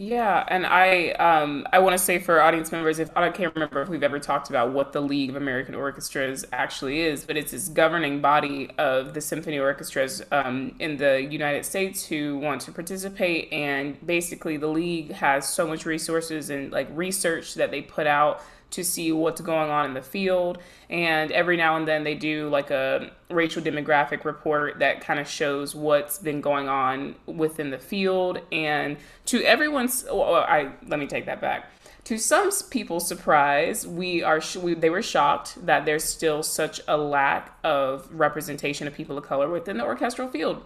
Yeah, 0.00 0.44
and 0.46 0.64
I 0.64 1.08
um, 1.08 1.66
I 1.72 1.80
want 1.80 1.94
to 1.94 1.98
say 1.98 2.20
for 2.20 2.40
audience 2.40 2.70
members, 2.70 3.00
if 3.00 3.10
I 3.16 3.30
can't 3.30 3.52
remember 3.52 3.82
if 3.82 3.88
we've 3.88 4.04
ever 4.04 4.20
talked 4.20 4.48
about 4.48 4.70
what 4.72 4.92
the 4.92 5.02
League 5.02 5.28
of 5.28 5.34
American 5.34 5.74
Orchestras 5.74 6.44
actually 6.52 7.00
is, 7.00 7.24
but 7.24 7.36
it's 7.36 7.50
this 7.50 7.66
governing 7.66 8.20
body 8.20 8.70
of 8.78 9.12
the 9.12 9.20
symphony 9.20 9.58
orchestras 9.58 10.22
um, 10.30 10.76
in 10.78 10.98
the 10.98 11.20
United 11.20 11.64
States 11.64 12.06
who 12.06 12.38
want 12.38 12.60
to 12.60 12.70
participate, 12.70 13.52
and 13.52 13.98
basically 14.06 14.56
the 14.56 14.68
league 14.68 15.10
has 15.10 15.48
so 15.48 15.66
much 15.66 15.84
resources 15.84 16.48
and 16.48 16.70
like 16.70 16.86
research 16.92 17.54
that 17.54 17.72
they 17.72 17.82
put 17.82 18.06
out 18.06 18.40
to 18.70 18.84
see 18.84 19.12
what's 19.12 19.40
going 19.40 19.70
on 19.70 19.86
in 19.86 19.94
the 19.94 20.02
field. 20.02 20.58
And 20.90 21.30
every 21.32 21.56
now 21.56 21.76
and 21.76 21.86
then 21.86 22.04
they 22.04 22.14
do 22.14 22.48
like 22.48 22.70
a 22.70 23.10
racial 23.30 23.62
demographic 23.62 24.24
report 24.24 24.78
that 24.80 25.00
kind 25.00 25.18
of 25.20 25.28
shows 25.28 25.74
what's 25.74 26.18
been 26.18 26.40
going 26.40 26.68
on 26.68 27.14
within 27.26 27.70
the 27.70 27.78
field. 27.78 28.40
And 28.52 28.96
to 29.26 29.42
everyone's, 29.42 30.04
well, 30.04 30.34
I 30.34 30.72
let 30.86 30.98
me 31.00 31.06
take 31.06 31.26
that 31.26 31.40
back. 31.40 31.70
To 32.04 32.16
some 32.16 32.50
people's 32.70 33.06
surprise, 33.06 33.86
we 33.86 34.22
are 34.22 34.40
we, 34.62 34.72
they 34.72 34.88
were 34.88 35.02
shocked 35.02 35.66
that 35.66 35.84
there's 35.84 36.04
still 36.04 36.42
such 36.42 36.80
a 36.88 36.96
lack 36.96 37.58
of 37.62 38.08
representation 38.10 38.86
of 38.86 38.94
people 38.94 39.18
of 39.18 39.24
color 39.24 39.50
within 39.50 39.76
the 39.76 39.84
orchestral 39.84 40.28
field, 40.28 40.64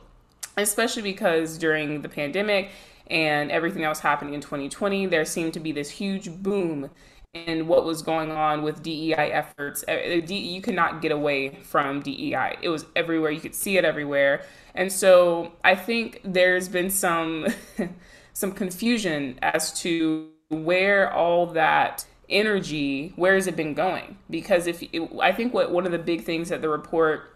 especially 0.57 1.03
because 1.03 1.59
during 1.59 2.03
the 2.03 2.09
pandemic 2.09 2.71
and 3.09 3.51
everything 3.51 3.83
that 3.83 3.89
was 3.89 4.01
happening 4.01 4.35
in 4.35 4.41
2020, 4.41 5.07
there 5.07 5.25
seemed 5.25 5.53
to 5.55 5.61
be 5.61 5.73
this 5.73 5.91
huge 5.91 6.31
boom 6.31 6.91
in 7.35 7.67
what 7.67 7.87
was 7.87 8.03
going 8.03 8.31
on 8.31 8.63
with 8.63 8.83
DEI 8.83 9.15
efforts. 9.15 9.83
Uh, 9.89 10.21
you 10.27 10.61
could 10.61 10.75
not 10.75 11.01
get 11.01 11.13
away 11.13 11.49
from 11.63 12.01
DEI. 12.01 12.59
It 12.61 12.69
was 12.69 12.85
everywhere. 12.95 13.31
You 13.31 13.41
could 13.41 13.55
see 13.55 13.79
it 13.79 13.87
everywhere. 13.87 14.45
And 14.75 14.93
so 14.93 15.53
I 15.65 15.75
think 15.75 16.21
there's 16.25 16.69
been 16.69 16.91
some 16.91 17.47
some 18.35 18.53
confusion 18.53 19.39
as 19.41 19.73
to 19.81 20.29
where 20.49 21.13
all 21.13 21.47
that 21.47 22.05
energy 22.29 23.13
where 23.17 23.35
has 23.35 23.47
it 23.47 23.57
been 23.57 23.75
going 23.75 24.17
because 24.31 24.67
if 24.67 24.83
it, 24.83 25.11
i 25.21 25.31
think 25.33 25.53
what 25.53 25.71
one 25.71 25.85
of 25.85 25.93
the 25.93 25.99
big 25.99 26.25
things 26.25 26.49
that 26.49 26.63
the 26.63 26.69
report 26.69 27.35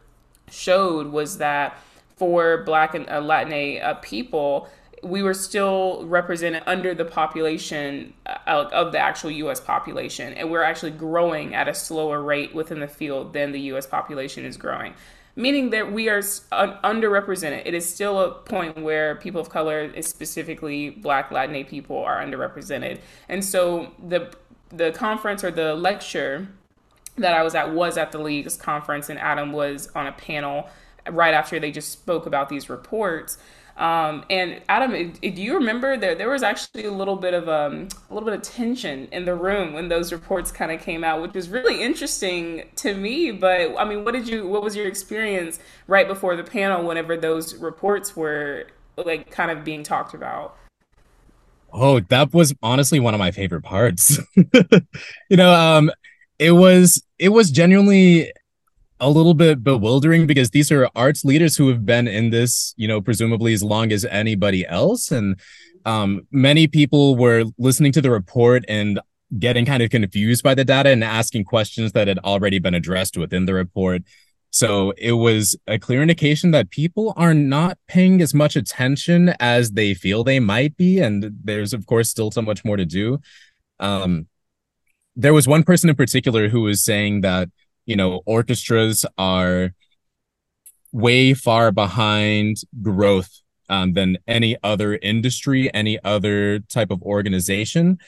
showed 0.51 1.09
was 1.09 1.37
that 1.37 1.77
for 2.17 2.63
black 2.63 2.95
and 2.95 3.07
uh, 3.11 3.21
latin 3.21 3.83
uh, 3.83 3.93
people 4.01 4.69
we 5.03 5.23
were 5.23 5.35
still 5.35 6.05
represented 6.07 6.63
under 6.67 6.95
the 6.95 7.05
population 7.05 8.15
uh, 8.27 8.69
of 8.73 8.93
the 8.93 8.99
actual 8.99 9.31
US 9.31 9.61
population. 9.61 10.33
And 10.35 10.51
we're 10.51 10.63
actually 10.63 10.93
growing 10.93 11.55
at 11.55 11.69
a 11.69 11.75
slower 11.75 12.23
rate 12.23 12.55
within 12.55 12.81
the 12.81 12.89
field 12.89 13.33
than 13.33 13.53
the 13.53 13.61
US 13.73 13.87
population 13.87 14.45
is 14.45 14.57
growing. 14.57 14.95
Meaning 15.39 15.69
that 15.71 15.93
we 15.93 16.09
are 16.09 16.21
underrepresented. 16.21 17.63
It 17.67 17.75
is 17.75 17.87
still 17.87 18.21
a 18.21 18.31
point 18.31 18.81
where 18.81 19.17
people 19.17 19.39
of 19.39 19.51
color, 19.51 20.01
specifically 20.01 20.91
Black, 20.91 21.31
Latina 21.31 21.63
people, 21.63 21.99
are 21.99 22.25
underrepresented. 22.25 23.01
And 23.29 23.45
so 23.45 23.93
the 24.09 24.35
the 24.71 24.93
conference 24.93 25.45
or 25.45 25.51
the 25.51 25.75
lecture 25.75 26.49
that 27.19 27.35
I 27.35 27.43
was 27.43 27.55
at 27.55 27.73
was 27.73 27.99
at 27.99 28.13
the 28.13 28.19
league's 28.19 28.57
conference, 28.57 29.11
and 29.11 29.19
Adam 29.19 29.53
was 29.53 29.91
on 29.95 30.07
a 30.07 30.13
panel 30.13 30.69
right 31.11 31.35
after 31.35 31.61
they 31.61 31.71
just 31.71 31.93
spoke 31.93 32.27
about 32.27 32.49
these 32.49 32.69
reports 32.69 33.39
Um, 33.77 34.25
and 34.31 34.63
Adam, 34.71 35.13
do 35.13 35.29
you 35.29 35.55
remember 35.55 35.99
there 35.99 36.15
there 36.15 36.31
was 36.31 36.43
actually 36.43 36.87
a 36.87 36.91
little 36.91 37.17
bit 37.17 37.35
of 37.35 37.47
um, 37.47 37.89
a 38.11 38.15
little 38.15 38.27
bit 38.27 38.35
of 38.35 38.43
tension 38.43 39.07
in 39.13 39.27
the 39.27 39.35
room 39.35 39.75
when 39.75 39.89
those 39.89 40.13
reports 40.13 40.51
kind 40.51 40.73
of 40.73 40.81
came 40.81 41.05
out, 41.05 41.21
which 41.21 41.35
was 41.35 41.51
really 41.51 41.83
interesting 41.83 42.71
to 42.77 42.95
me. 42.95 43.33
But 43.33 43.77
I 43.79 43.85
mean, 43.85 44.03
what 44.03 44.15
did 44.15 44.29
you 44.29 44.47
what 44.47 44.63
was 44.63 44.75
your 44.75 44.87
experience 44.87 45.59
right 45.89 46.09
before 46.09 46.37
the 46.37 46.45
panel 46.45 46.87
whenever 46.87 47.19
those 47.19 47.55
reports 47.57 48.17
were 48.17 48.69
like 48.97 49.31
kind 49.31 49.51
of 49.51 49.63
being 49.63 49.83
talked 49.83 50.15
about? 50.15 50.57
Oh, 51.71 52.01
that 52.01 52.33
was 52.33 52.55
honestly 52.63 52.99
one 52.99 53.13
of 53.13 53.19
my 53.19 53.31
favorite 53.31 53.63
parts. 53.63 54.19
you 55.29 55.37
know, 55.37 55.53
um, 55.53 55.91
it 56.39 56.53
was 56.53 57.03
it 57.19 57.29
was 57.29 57.51
genuinely 57.51 58.33
a 59.01 59.11
little 59.11 59.35
bit 59.35 59.63
bewildering 59.63 60.27
because 60.27 60.51
these 60.51 60.73
are 60.73 60.89
arts 60.97 61.25
leaders 61.25 61.57
who 61.57 61.69
have 61.69 61.85
been 61.85 62.09
in 62.09 62.31
this, 62.31 62.75
you 62.77 62.89
know, 62.89 63.01
presumably 63.01 63.53
as 63.53 63.63
long 63.63 63.93
as 63.93 64.05
anybody 64.07 64.67
else. 64.67 65.11
And 65.11 65.39
um, 65.85 66.27
many 66.31 66.67
people 66.67 67.17
were 67.17 67.45
listening 67.59 67.93
to 67.93 68.01
the 68.01 68.11
report 68.11 68.65
and 68.69 69.01
getting 69.39 69.67
kind 69.67 69.83
of 69.83 69.91
confused 69.91 70.43
by 70.43 70.55
the 70.55 70.65
data 70.65 70.91
and 70.91 71.05
asking 71.05 71.45
questions 71.45 71.93
that 71.93 72.09
had 72.09 72.19
already 72.21 72.59
been 72.59 72.75
addressed 72.75 73.17
within 73.17 73.45
the 73.45 73.55
report. 73.55 74.03
So 74.51 74.93
it 74.97 75.13
was 75.13 75.55
a 75.67 75.79
clear 75.79 76.01
indication 76.01 76.53
that 76.53 76.71
people 76.71 77.13
are 77.17 77.35
not 77.35 77.79
paying 77.89 78.23
as 78.23 78.33
much 78.33 78.57
attention 78.57 79.35
as 79.39 79.73
they 79.73 79.93
feel 79.93 80.25
they 80.25 80.41
might 80.41 80.77
be. 80.77 80.99
And 81.01 81.33
there's, 81.45 81.75
of 81.75 81.85
course, 81.87 82.09
still 82.09 82.31
so 82.31 82.41
much 82.41 82.65
more 82.65 82.77
to 82.77 82.87
do. 82.87 83.21
Um, 83.79 84.29
there 85.15 85.35
was 85.35 85.47
one 85.47 85.63
person 85.63 85.91
in 85.91 85.97
particular 85.97 86.49
who 86.49 86.63
was 86.63 86.83
saying 86.83 87.21
that 87.23 87.51
you 87.87 87.97
know, 87.97 88.21
orchestras 88.27 89.07
are 89.17 89.73
way 90.93 91.35
far 91.35 91.73
behind 91.73 92.57
growth 92.83 93.31
um, 93.69 93.93
than 93.95 94.19
any 94.27 94.57
other 94.63 94.99
industry, 95.01 95.73
any 95.73 95.99
other 96.05 96.59
type 96.61 96.91
of 96.91 97.03
organization. 97.03 97.99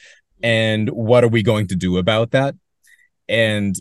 And 0.42 0.88
what 0.90 1.24
are 1.24 1.28
we 1.28 1.42
going 1.42 1.68
to 1.68 1.76
do 1.76 1.96
about 1.96 2.30
that? 2.32 2.54
And 3.28 3.76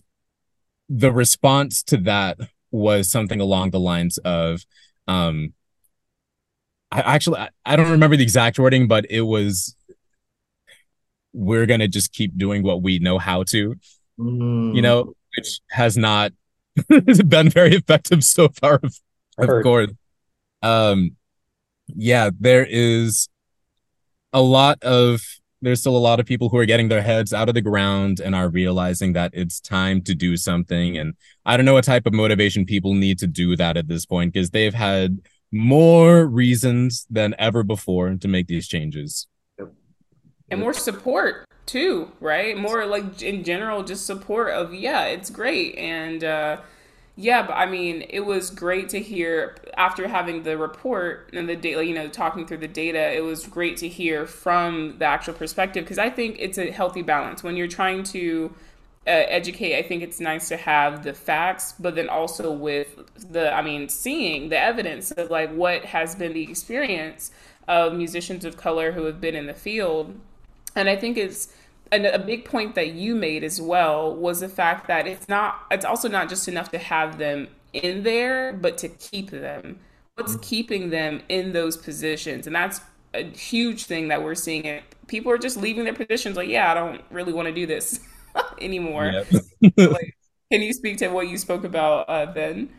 the 0.89 1.12
response 1.12 1.84
to 1.84 1.98
that 1.98 2.38
was 2.72 3.12
something 3.12 3.39
along 3.39 3.72
the 3.72 3.80
lines 3.80 4.18
of, 4.20 4.66
um, 5.08 5.54
I 6.91 7.02
actually 7.02 7.39
I, 7.39 7.50
I 7.66 7.76
don't 7.76 7.91
remember 7.91 8.16
the 8.16 8.24
exact 8.24 8.58
wording, 8.58 8.88
but 8.88 9.06
it 9.10 9.22
was, 9.22 9.76
we're 11.34 11.66
gonna 11.66 11.88
just 11.88 12.14
keep 12.14 12.38
doing 12.38 12.64
what 12.64 12.82
we 12.82 13.00
know 13.00 13.20
how 13.20 13.43
to. 13.43 13.76
Mm. 14.20 14.76
You 14.76 14.82
know, 14.82 15.14
which 15.38 15.60
has 15.70 15.98
not 15.98 16.34
been 17.28 17.50
very 17.50 17.76
effective 17.76 18.24
so 18.24 18.50
far, 18.50 18.80
of, 18.84 19.00
of 19.38 19.64
course. 19.64 19.92
Um, 20.62 21.16
yeah, 21.88 22.32
there 22.40 22.66
is 22.68 23.30
a 24.34 24.42
lot 24.42 24.84
of 24.84 25.22
there's 25.62 25.80
still 25.80 25.98
a 25.98 26.00
lot 26.00 26.20
of 26.20 26.26
people 26.26 26.50
who 26.50 26.58
are 26.58 26.66
getting 26.66 26.88
their 26.88 27.02
heads 27.02 27.34
out 27.34 27.50
of 27.50 27.56
the 27.56 27.62
ground 27.62 28.20
and 28.20 28.36
are 28.36 28.48
realizing 28.48 29.14
that 29.14 29.32
it's 29.34 29.60
time 29.60 30.02
to 30.04 30.14
do 30.14 30.38
something. 30.38 30.98
And 30.98 31.16
I 31.46 31.58
don't 31.58 31.66
know 31.66 31.74
what 31.74 31.84
type 31.84 32.06
of 32.06 32.14
motivation 32.14 32.64
people 32.64 32.94
need 32.94 33.18
to 33.20 33.28
do 33.28 33.56
that 33.56 33.76
at 33.76 33.88
this 33.88 34.06
point 34.06 34.34
because 34.34 34.52
they've 34.52 34.74
had 34.74 35.20
more 35.52 36.28
reasons 36.28 37.08
than 37.10 37.34
ever 37.40 37.64
before 37.64 38.14
to 38.16 38.28
make 38.28 38.46
these 38.46 38.68
changes. 38.68 39.28
And 40.50 40.62
more 40.62 40.74
support 40.74 41.47
too, 41.68 42.11
right? 42.20 42.57
More 42.57 42.86
like 42.86 43.22
in 43.22 43.43
general, 43.43 43.84
just 43.84 44.05
support 44.05 44.49
of 44.49 44.74
yeah, 44.74 45.03
it's 45.03 45.30
great, 45.30 45.78
and 45.78 46.24
uh, 46.24 46.57
yeah, 47.15 47.45
but 47.45 47.53
I 47.53 47.65
mean, 47.65 48.05
it 48.09 48.22
was 48.22 48.49
great 48.49 48.89
to 48.89 48.99
hear 48.99 49.55
after 49.76 50.07
having 50.07 50.43
the 50.43 50.57
report 50.57 51.32
and 51.34 51.49
the 51.49 51.55
data, 51.55 51.86
you 51.86 51.93
know, 51.93 52.07
talking 52.07 52.47
through 52.47 52.59
the 52.59 52.68
data. 52.68 53.11
It 53.13 53.24
was 53.24 53.45
great 53.45 53.78
to 53.78 53.88
hear 53.88 54.26
from 54.26 54.97
the 54.99 55.05
actual 55.05 55.34
perspective 55.34 55.84
because 55.84 55.97
I 55.99 56.09
think 56.09 56.38
it's 56.39 56.57
a 56.57 56.72
healthy 56.72 57.01
balance 57.01 57.43
when 57.43 57.55
you're 57.55 57.68
trying 57.68 58.03
to. 58.05 58.53
Uh, 59.05 59.24
educate 59.30 59.78
i 59.78 59.82
think 59.82 60.03
it's 60.03 60.20
nice 60.20 60.49
to 60.49 60.57
have 60.57 61.05
the 61.05 61.13
facts 61.13 61.74
but 61.80 61.95
then 61.95 62.09
also 62.09 62.51
with 62.51 62.89
the 63.32 63.49
i 63.53 63.61
mean 63.61 63.88
seeing 63.88 64.49
the 64.49 64.59
evidence 64.59 65.11
of 65.11 65.32
like 65.32 65.49
what 65.53 65.86
has 65.86 66.13
been 66.13 66.34
the 66.34 66.43
experience 66.43 67.32
of 67.70 67.93
musicians 67.93 68.43
of 68.43 68.57
color 68.57 68.91
who 68.91 69.05
have 69.05 69.22
been 69.22 69.34
in 69.34 69.45
the 69.45 69.53
field 69.53 70.13
and 70.78 70.89
I 70.89 70.95
think 70.95 71.17
it's 71.17 71.49
and 71.91 72.05
a 72.05 72.19
big 72.19 72.45
point 72.45 72.75
that 72.75 72.91
you 72.91 73.15
made 73.15 73.43
as 73.43 73.61
well 73.61 74.15
was 74.15 74.41
the 74.41 74.49
fact 74.49 74.88
that 74.88 75.07
it's 75.07 75.28
not 75.28 75.65
it's 75.71 75.86
also 75.86 76.07
not 76.07 76.30
just 76.30 76.47
enough 76.47 76.69
to 76.71 76.78
have 76.78 77.17
them 77.17 77.47
in 77.73 78.03
there, 78.03 78.53
but 78.53 78.78
to 78.80 78.89
keep 78.89 79.32
them. 79.32 79.80
What's 80.15 80.34
mm-hmm. 80.34 80.41
keeping 80.41 80.89
them 80.89 81.21
in 81.30 81.53
those 81.53 81.78
positions? 81.78 82.47
And 82.47 82.55
that's 82.55 82.82
a 83.13 83.23
huge 83.23 83.86
thing 83.86 84.09
that 84.09 84.23
we're 84.23 84.36
seeing 84.36 84.65
it. 84.65 84.84
People 85.07 85.32
are 85.32 85.38
just 85.38 85.57
leaving 85.57 85.86
their 85.86 85.93
positions 85.93 86.36
like, 86.38 86.49
yeah, 86.49 86.71
I 86.71 86.73
don't 86.73 87.01
really 87.09 87.34
want 87.34 87.47
to 87.47 87.53
do 87.53 87.65
this 87.65 87.99
anymore. 88.61 89.05
Yep. 89.05 89.28
like, 89.78 90.17
can 90.51 90.61
you 90.61 90.73
speak 90.73 90.97
to 90.97 91.07
what 91.09 91.30
you 91.30 91.38
spoke 91.38 91.63
about 91.63 92.09
uh, 92.09 92.32
then? 92.32 92.69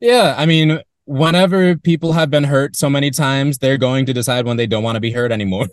Yeah, 0.00 0.34
I 0.36 0.46
mean, 0.46 0.80
whenever 1.04 1.76
people 1.76 2.12
have 2.12 2.30
been 2.30 2.44
hurt 2.44 2.76
so 2.76 2.90
many 2.90 3.10
times, 3.10 3.58
they're 3.58 3.78
going 3.78 4.06
to 4.06 4.12
decide 4.12 4.44
when 4.44 4.56
they 4.56 4.66
don't 4.66 4.82
want 4.82 4.96
to 4.96 5.00
be 5.00 5.12
hurt 5.12 5.32
anymore 5.32 5.66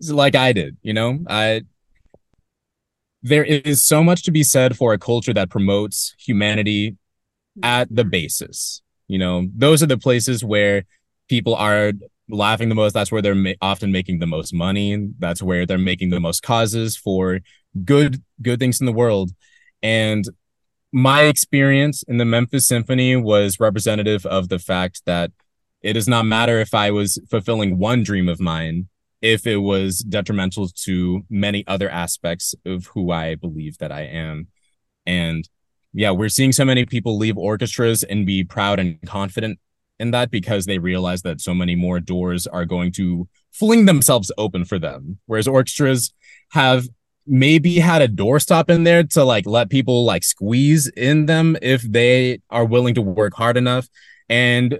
like 0.00 0.34
I 0.34 0.52
did, 0.52 0.76
you 0.82 0.92
know? 0.92 1.18
I 1.28 1.62
there 3.22 3.44
is 3.44 3.84
so 3.84 4.04
much 4.04 4.22
to 4.22 4.30
be 4.30 4.44
said 4.44 4.76
for 4.76 4.92
a 4.92 4.98
culture 4.98 5.34
that 5.34 5.50
promotes 5.50 6.14
humanity 6.18 6.96
at 7.62 7.88
the 7.94 8.04
basis. 8.04 8.82
You 9.08 9.18
know, 9.18 9.48
those 9.54 9.82
are 9.82 9.86
the 9.86 9.98
places 9.98 10.44
where 10.44 10.84
people 11.28 11.54
are 11.56 11.92
laughing 12.28 12.68
the 12.68 12.74
most. 12.74 12.92
That's 12.92 13.10
where 13.10 13.22
they're 13.22 13.34
ma- 13.34 13.52
often 13.60 13.90
making 13.90 14.18
the 14.20 14.26
most 14.26 14.54
money. 14.54 15.08
That's 15.18 15.42
where 15.42 15.66
they're 15.66 15.78
making 15.78 16.10
the 16.10 16.20
most 16.20 16.42
causes 16.42 16.96
for 16.96 17.40
good 17.84 18.22
good 18.42 18.58
things 18.58 18.80
in 18.80 18.86
the 18.86 18.92
world. 18.92 19.32
And 19.82 20.24
my 20.92 21.22
experience 21.22 22.02
in 22.04 22.18
the 22.18 22.24
Memphis 22.24 22.66
Symphony 22.66 23.16
was 23.16 23.60
representative 23.60 24.24
of 24.26 24.48
the 24.48 24.58
fact 24.58 25.02
that 25.04 25.32
it 25.82 25.92
does 25.92 26.08
not 26.08 26.24
matter 26.24 26.60
if 26.60 26.74
I 26.74 26.90
was 26.90 27.20
fulfilling 27.30 27.78
one 27.78 28.02
dream 28.02 28.28
of 28.28 28.40
mine 28.40 28.88
if 29.26 29.44
it 29.44 29.56
was 29.56 29.98
detrimental 29.98 30.68
to 30.68 31.24
many 31.28 31.66
other 31.66 31.90
aspects 31.90 32.54
of 32.64 32.86
who 32.86 33.10
I 33.10 33.34
believe 33.34 33.78
that 33.78 33.90
I 33.90 34.02
am. 34.02 34.46
And 35.04 35.48
yeah, 35.92 36.12
we're 36.12 36.28
seeing 36.28 36.52
so 36.52 36.64
many 36.64 36.86
people 36.86 37.18
leave 37.18 37.36
orchestras 37.36 38.04
and 38.04 38.24
be 38.24 38.44
proud 38.44 38.78
and 38.78 39.00
confident 39.04 39.58
in 39.98 40.12
that 40.12 40.30
because 40.30 40.66
they 40.66 40.78
realize 40.78 41.22
that 41.22 41.40
so 41.40 41.54
many 41.54 41.74
more 41.74 41.98
doors 41.98 42.46
are 42.46 42.64
going 42.64 42.92
to 42.92 43.28
fling 43.50 43.86
themselves 43.86 44.30
open 44.38 44.64
for 44.64 44.78
them. 44.78 45.18
Whereas 45.26 45.48
orchestras 45.48 46.14
have 46.52 46.86
maybe 47.26 47.80
had 47.80 48.02
a 48.02 48.08
doorstop 48.08 48.70
in 48.70 48.84
there 48.84 49.02
to 49.02 49.24
like 49.24 49.46
let 49.46 49.70
people 49.70 50.04
like 50.04 50.22
squeeze 50.22 50.86
in 50.86 51.26
them 51.26 51.56
if 51.62 51.82
they 51.82 52.40
are 52.48 52.64
willing 52.64 52.94
to 52.94 53.02
work 53.02 53.34
hard 53.34 53.56
enough. 53.56 53.88
And 54.28 54.78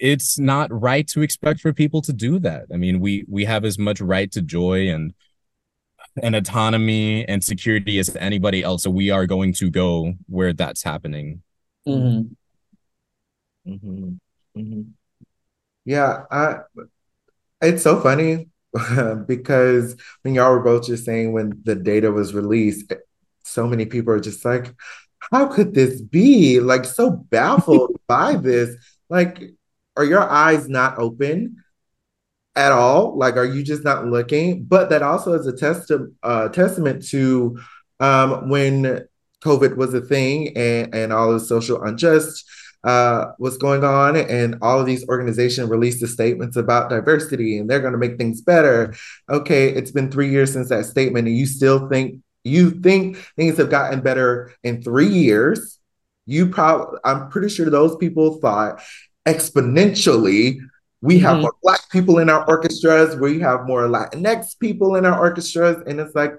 it's 0.00 0.38
not 0.38 0.68
right 0.72 1.06
to 1.08 1.22
expect 1.22 1.60
for 1.60 1.72
people 1.72 2.00
to 2.02 2.12
do 2.12 2.38
that. 2.40 2.64
I 2.72 2.76
mean, 2.76 3.00
we 3.00 3.24
we 3.28 3.44
have 3.44 3.64
as 3.64 3.78
much 3.78 4.00
right 4.00 4.30
to 4.32 4.42
joy 4.42 4.88
and 4.88 5.14
and 6.22 6.34
autonomy 6.34 7.28
and 7.28 7.44
security 7.44 7.98
as 7.98 8.16
anybody 8.16 8.62
else. 8.62 8.82
So 8.82 8.90
we 8.90 9.10
are 9.10 9.26
going 9.26 9.52
to 9.54 9.70
go 9.70 10.14
where 10.26 10.52
that's 10.52 10.82
happening. 10.82 11.42
Mm-hmm. 11.86 12.32
Mm-hmm. 13.70 14.08
Mm-hmm. 14.58 14.82
Yeah, 15.84 16.24
I, 16.30 16.56
it's 17.60 17.82
so 17.82 18.00
funny 18.00 18.48
because 19.26 19.96
when 20.22 20.34
y'all 20.34 20.52
were 20.52 20.60
both 20.60 20.86
just 20.86 21.04
saying 21.04 21.32
when 21.32 21.60
the 21.64 21.76
data 21.76 22.10
was 22.10 22.34
released, 22.34 22.92
so 23.44 23.66
many 23.66 23.86
people 23.86 24.12
are 24.12 24.20
just 24.20 24.44
like, 24.44 24.74
how 25.30 25.46
could 25.46 25.74
this 25.74 26.00
be? 26.00 26.60
Like 26.60 26.84
so 26.84 27.10
baffled 27.10 28.00
by 28.08 28.34
this. 28.36 28.76
Like 29.08 29.54
are 29.96 30.04
your 30.04 30.22
eyes 30.22 30.68
not 30.68 30.98
open 30.98 31.56
at 32.56 32.72
all? 32.72 33.16
Like, 33.16 33.36
are 33.36 33.44
you 33.44 33.62
just 33.62 33.84
not 33.84 34.06
looking? 34.06 34.64
But 34.64 34.90
that 34.90 35.02
also 35.02 35.32
is 35.34 35.46
a 35.46 36.06
uh, 36.22 36.48
testament 36.48 37.06
to 37.08 37.58
um, 38.00 38.48
when 38.48 39.06
COVID 39.42 39.76
was 39.76 39.94
a 39.94 40.00
thing 40.00 40.56
and, 40.56 40.94
and 40.94 41.12
all 41.12 41.32
the 41.32 41.40
social 41.40 41.82
unjust 41.82 42.44
uh, 42.82 43.32
was 43.38 43.58
going 43.58 43.84
on, 43.84 44.16
and 44.16 44.56
all 44.62 44.80
of 44.80 44.86
these 44.86 45.06
organizations 45.08 45.68
released 45.68 46.00
the 46.00 46.08
statements 46.08 46.56
about 46.56 46.88
diversity 46.88 47.58
and 47.58 47.68
they're 47.68 47.80
going 47.80 47.92
to 47.92 47.98
make 47.98 48.16
things 48.16 48.40
better. 48.40 48.94
Okay, 49.28 49.68
it's 49.68 49.90
been 49.90 50.10
three 50.10 50.30
years 50.30 50.52
since 50.52 50.70
that 50.70 50.86
statement, 50.86 51.28
and 51.28 51.36
you 51.36 51.46
still 51.46 51.88
think 51.88 52.20
you 52.42 52.70
think 52.70 53.18
things 53.36 53.58
have 53.58 53.70
gotten 53.70 54.00
better 54.00 54.54
in 54.62 54.82
three 54.82 55.08
years. 55.08 55.78
You 56.24 56.46
probably, 56.46 56.98
I'm 57.04 57.28
pretty 57.28 57.50
sure 57.50 57.68
those 57.68 57.96
people 57.96 58.38
thought 58.40 58.80
exponentially. 59.26 60.58
We 61.00 61.18
have 61.20 61.34
mm-hmm. 61.34 61.42
more 61.42 61.54
Black 61.62 61.80
people 61.90 62.18
in 62.18 62.28
our 62.28 62.46
orchestras. 62.46 63.16
We 63.16 63.40
have 63.40 63.66
more 63.66 63.82
Latinx 63.82 64.58
people 64.58 64.96
in 64.96 65.06
our 65.06 65.18
orchestras. 65.18 65.82
And 65.86 66.00
it's 66.00 66.14
like 66.14 66.34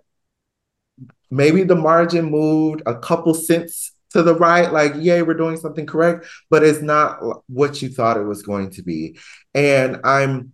maybe 1.30 1.64
the 1.64 1.76
margin 1.76 2.26
moved 2.26 2.84
a 2.86 2.98
couple 3.00 3.34
cents 3.34 3.94
to 4.12 4.22
the 4.24 4.36
right, 4.36 4.72
like, 4.72 4.94
yay, 4.98 5.22
we're 5.22 5.34
doing 5.34 5.58
something 5.58 5.86
correct, 5.86 6.26
but 6.50 6.64
it's 6.64 6.82
not 6.82 7.20
what 7.48 7.82
you 7.82 7.90
thought 7.90 8.18
it 8.18 8.24
was 8.24 8.44
going 8.44 8.70
to 8.72 8.84
be. 8.84 9.18
And 9.54 10.02
I'm 10.04 10.54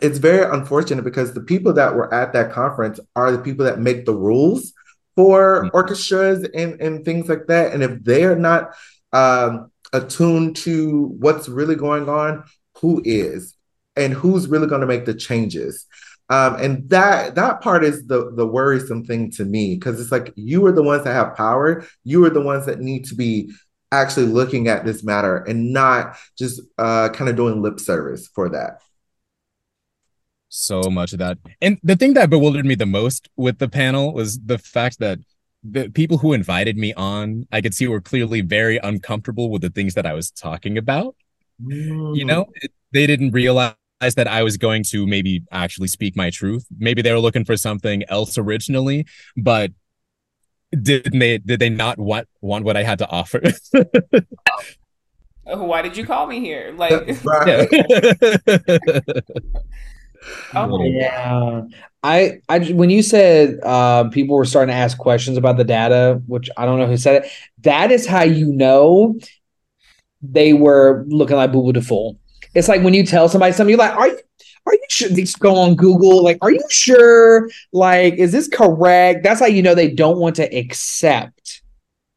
it's 0.00 0.18
very 0.18 0.44
unfortunate 0.54 1.02
because 1.02 1.34
the 1.34 1.40
people 1.40 1.72
that 1.72 1.94
were 1.94 2.12
at 2.14 2.32
that 2.32 2.52
conference 2.52 3.00
are 3.16 3.32
the 3.32 3.38
people 3.38 3.64
that 3.64 3.80
make 3.80 4.06
the 4.06 4.14
rules 4.14 4.72
for 5.16 5.64
mm-hmm. 5.64 5.76
orchestras 5.76 6.48
and, 6.54 6.80
and 6.80 7.04
things 7.04 7.28
like 7.28 7.46
that. 7.48 7.72
And 7.72 7.82
if 7.82 8.04
they 8.04 8.24
are 8.24 8.36
not 8.36 8.74
um, 9.12 9.72
attuned 9.92 10.56
to 10.56 11.14
what's 11.18 11.48
really 11.48 11.74
going 11.74 12.08
on, 12.08 12.44
who 12.80 13.02
is? 13.04 13.54
And 13.96 14.12
who's 14.12 14.46
really 14.46 14.68
going 14.68 14.80
to 14.80 14.86
make 14.86 15.06
the 15.06 15.14
changes? 15.14 15.86
Um, 16.30 16.56
and 16.56 16.88
that 16.90 17.34
that 17.36 17.62
part 17.62 17.84
is 17.84 18.06
the 18.06 18.30
the 18.36 18.46
worrisome 18.46 19.04
thing 19.04 19.30
to 19.32 19.44
me 19.44 19.74
because 19.74 20.00
it's 20.00 20.12
like 20.12 20.32
you 20.36 20.64
are 20.66 20.72
the 20.72 20.82
ones 20.82 21.04
that 21.04 21.14
have 21.14 21.34
power. 21.34 21.84
You 22.04 22.24
are 22.26 22.30
the 22.30 22.42
ones 22.42 22.66
that 22.66 22.80
need 22.80 23.06
to 23.06 23.14
be 23.14 23.50
actually 23.90 24.26
looking 24.26 24.68
at 24.68 24.84
this 24.84 25.02
matter 25.02 25.38
and 25.38 25.72
not 25.72 26.16
just 26.38 26.60
uh, 26.76 27.08
kind 27.08 27.30
of 27.30 27.36
doing 27.36 27.62
lip 27.62 27.80
service 27.80 28.28
for 28.28 28.50
that 28.50 28.80
so 30.48 30.82
much 30.90 31.12
of 31.12 31.18
that. 31.18 31.38
And 31.60 31.78
the 31.82 31.96
thing 31.96 32.14
that 32.14 32.30
bewildered 32.30 32.66
me 32.66 32.74
the 32.74 32.86
most 32.86 33.28
with 33.36 33.58
the 33.58 33.68
panel 33.68 34.12
was 34.12 34.38
the 34.38 34.58
fact 34.58 34.98
that 34.98 35.18
the 35.62 35.88
people 35.90 36.18
who 36.18 36.32
invited 36.32 36.76
me 36.76 36.94
on, 36.94 37.46
I 37.50 37.60
could 37.60 37.74
see 37.74 37.86
were 37.88 38.00
clearly 38.00 38.40
very 38.40 38.78
uncomfortable 38.78 39.50
with 39.50 39.62
the 39.62 39.70
things 39.70 39.94
that 39.94 40.06
I 40.06 40.14
was 40.14 40.30
talking 40.30 40.78
about. 40.78 41.14
Mm. 41.62 42.16
You 42.16 42.24
know, 42.24 42.46
it, 42.54 42.72
they 42.92 43.06
didn't 43.06 43.32
realize 43.32 43.74
that 44.00 44.28
I 44.28 44.42
was 44.42 44.56
going 44.56 44.84
to 44.84 45.06
maybe 45.06 45.42
actually 45.50 45.88
speak 45.88 46.16
my 46.16 46.30
truth. 46.30 46.64
Maybe 46.78 47.02
they 47.02 47.12
were 47.12 47.18
looking 47.18 47.44
for 47.44 47.56
something 47.56 48.04
else 48.08 48.38
originally, 48.38 49.06
but 49.36 49.72
did 50.82 51.10
they 51.12 51.38
did 51.38 51.60
they 51.60 51.70
not 51.70 51.98
want 51.98 52.28
want 52.40 52.64
what 52.64 52.76
I 52.76 52.82
had 52.82 52.98
to 52.98 53.08
offer? 53.08 53.40
Why 55.44 55.82
did 55.82 55.96
you 55.96 56.04
call 56.04 56.26
me 56.26 56.40
here? 56.40 56.74
Like, 56.78 56.92
Oh 60.54 60.82
yeah, 60.84 61.62
I, 62.02 62.40
I 62.48 62.60
when 62.72 62.90
you 62.90 63.02
said 63.02 63.58
uh, 63.62 64.08
people 64.10 64.36
were 64.36 64.44
starting 64.44 64.72
to 64.72 64.78
ask 64.78 64.96
questions 64.98 65.36
about 65.36 65.56
the 65.56 65.64
data, 65.64 66.22
which 66.26 66.48
I 66.56 66.64
don't 66.64 66.78
know 66.78 66.86
who 66.86 66.96
said 66.96 67.24
it. 67.24 67.30
That 67.62 67.90
is 67.90 68.06
how 68.06 68.22
you 68.22 68.52
know 68.52 69.18
they 70.22 70.52
were 70.52 71.04
looking 71.08 71.36
like 71.36 71.52
boo 71.52 71.62
boo 71.62 71.72
the 71.72 71.82
fool. 71.82 72.18
It's 72.54 72.68
like 72.68 72.82
when 72.82 72.94
you 72.94 73.04
tell 73.04 73.28
somebody 73.28 73.52
something, 73.52 73.70
you're 73.70 73.78
like, 73.78 73.96
are 73.96 74.08
you 74.08 74.18
are 74.66 74.74
you 74.74 74.84
sure? 74.88 75.08
They 75.08 75.24
go 75.38 75.56
on 75.56 75.74
Google, 75.74 76.22
like, 76.22 76.38
are 76.42 76.50
you 76.50 76.62
sure? 76.68 77.48
Like, 77.72 78.14
is 78.14 78.32
this 78.32 78.48
correct? 78.48 79.22
That's 79.22 79.40
how 79.40 79.46
you 79.46 79.62
know 79.62 79.74
they 79.74 79.90
don't 79.90 80.18
want 80.18 80.36
to 80.36 80.44
accept 80.56 81.62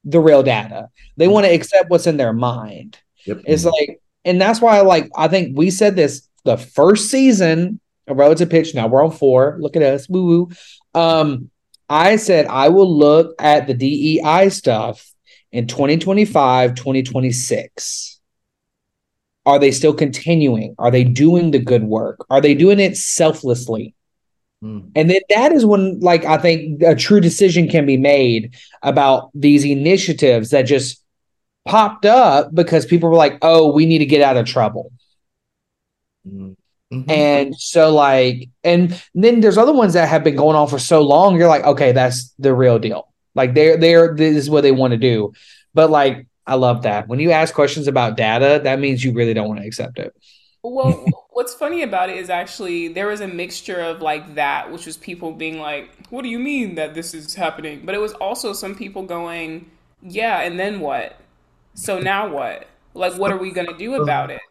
the 0.04 0.20
real 0.20 0.44
data. 0.44 0.90
They 1.18 1.28
want 1.28 1.46
to 1.46 1.54
accept 1.54 1.90
what's 1.90 2.08
in 2.08 2.18
their 2.18 2.34
mind. 2.34 3.00
Yep. 3.26 3.44
It's 3.46 3.66
like, 3.66 4.02
and 4.26 4.42
that's 4.42 4.60
why, 4.60 4.82
like, 4.82 5.10
I 5.16 5.28
think 5.28 5.58
we 5.58 5.70
said 5.70 5.96
this 5.96 6.28
the 6.44 6.58
first 6.58 7.10
season 7.10 7.80
a 8.12 8.16
relative 8.16 8.50
pitch. 8.50 8.76
Now 8.76 8.88
we're 8.88 9.04
on 9.04 9.12
four. 9.12 9.58
Look 9.60 9.76
at 9.76 9.82
us. 9.82 10.08
Woo 10.08 10.26
woo. 10.26 10.50
Um, 10.94 11.50
I 11.90 12.16
said 12.16 12.46
I 12.48 12.70
will 12.70 12.92
look 12.92 13.36
at 13.40 13.68
the 13.68 13.74
DEI 13.74 14.50
stuff 14.50 15.12
in 15.52 15.68
2025, 15.68 16.76
2026. 16.76 18.20
Are 19.46 19.60
they 19.60 19.72
still 19.72 19.94
continuing? 19.94 20.76
Are 20.78 20.92
they 20.92 21.04
doing 21.04 21.52
the 21.52 21.60
good 21.60 21.84
work? 21.84 22.26
Are 22.30 22.42
they 22.42 22.54
doing 22.54 22.80
it 22.80 22.96
selflessly? 22.96 23.96
Mm. 24.64 24.92
And 24.96 25.10
then 25.10 25.22
that 25.30 25.52
is 25.52 25.66
when, 25.66 26.00
like, 26.00 26.24
I 26.26 26.38
think 26.38 26.84
a 26.84 26.96
true 26.96 27.20
decision 27.20 27.68
can 27.68 27.86
be 27.86 27.98
made 27.98 28.56
about 28.84 29.32
these 29.34 29.66
initiatives 29.66 30.52
that 30.52 30.64
just 30.64 31.04
popped 31.66 32.06
up 32.06 32.54
because 32.54 32.86
people 32.86 33.10
were 33.10 33.16
like, 33.16 33.38
oh, 33.42 33.72
we 33.74 33.86
need 33.86 34.00
to 34.00 34.06
get 34.06 34.22
out 34.22 34.38
of 34.38 34.46
trouble. 34.46 34.92
Mm. 36.28 36.56
Mm-hmm. 36.92 37.10
And 37.10 37.56
so, 37.56 37.94
like, 37.94 38.50
and 38.64 39.02
then 39.16 39.40
there's 39.40 39.58
other 39.58 39.72
ones 39.72 39.94
that 39.94 40.10
have 40.10 40.24
been 40.24 40.36
going 40.36 40.56
on 40.58 40.68
for 40.68 40.80
so 40.80 41.02
long. 41.02 41.38
You're 41.38 41.48
like, 41.48 41.64
okay, 41.64 41.92
that's 41.94 42.34
the 42.38 42.54
real 42.54 42.80
deal. 42.80 43.08
Like, 43.34 43.54
they're 43.54 43.78
they're 43.78 44.14
this 44.14 44.36
is 44.36 44.50
what 44.50 44.62
they 44.62 44.74
want 44.74 44.92
to 44.92 44.98
do. 44.98 45.34
But 45.74 45.90
like, 45.90 46.28
I 46.46 46.56
love 46.56 46.84
that 46.84 47.08
when 47.08 47.20
you 47.20 47.32
ask 47.32 47.54
questions 47.54 47.88
about 47.88 48.18
data, 48.18 48.60
that 48.64 48.80
means 48.80 49.04
you 49.04 49.14
really 49.14 49.34
don't 49.34 49.48
want 49.48 49.62
to 49.62 49.66
accept 49.66 50.00
it. 50.00 50.14
Well, 50.64 51.06
what's 51.32 51.54
funny 51.54 51.82
about 51.82 52.10
it 52.10 52.18
is 52.18 52.30
actually 52.30 52.90
there 52.90 53.08
was 53.08 53.22
a 53.22 53.28
mixture 53.28 53.80
of 53.80 54.02
like 54.02 54.36
that, 54.36 54.72
which 54.72 54.86
was 54.86 54.98
people 54.98 55.32
being 55.32 55.60
like, 55.60 55.90
"What 56.10 56.24
do 56.24 56.30
you 56.30 56.40
mean 56.40 56.76
that 56.76 56.94
this 56.94 57.14
is 57.14 57.36
happening?" 57.36 57.84
But 57.86 57.96
it 57.96 58.00
was 58.00 58.14
also 58.14 58.54
some 58.54 58.76
people 58.76 59.04
going, 59.04 59.72
"Yeah, 60.02 60.42
and 60.42 60.60
then 60.60 60.80
what? 60.80 61.18
So 61.74 62.00
now 62.00 62.28
what? 62.28 62.68
Like, 62.94 63.14
what 63.14 63.32
are 63.32 63.38
we 63.38 63.52
gonna 63.52 63.78
do 63.78 63.96
about 64.04 64.30
it?" 64.30 64.42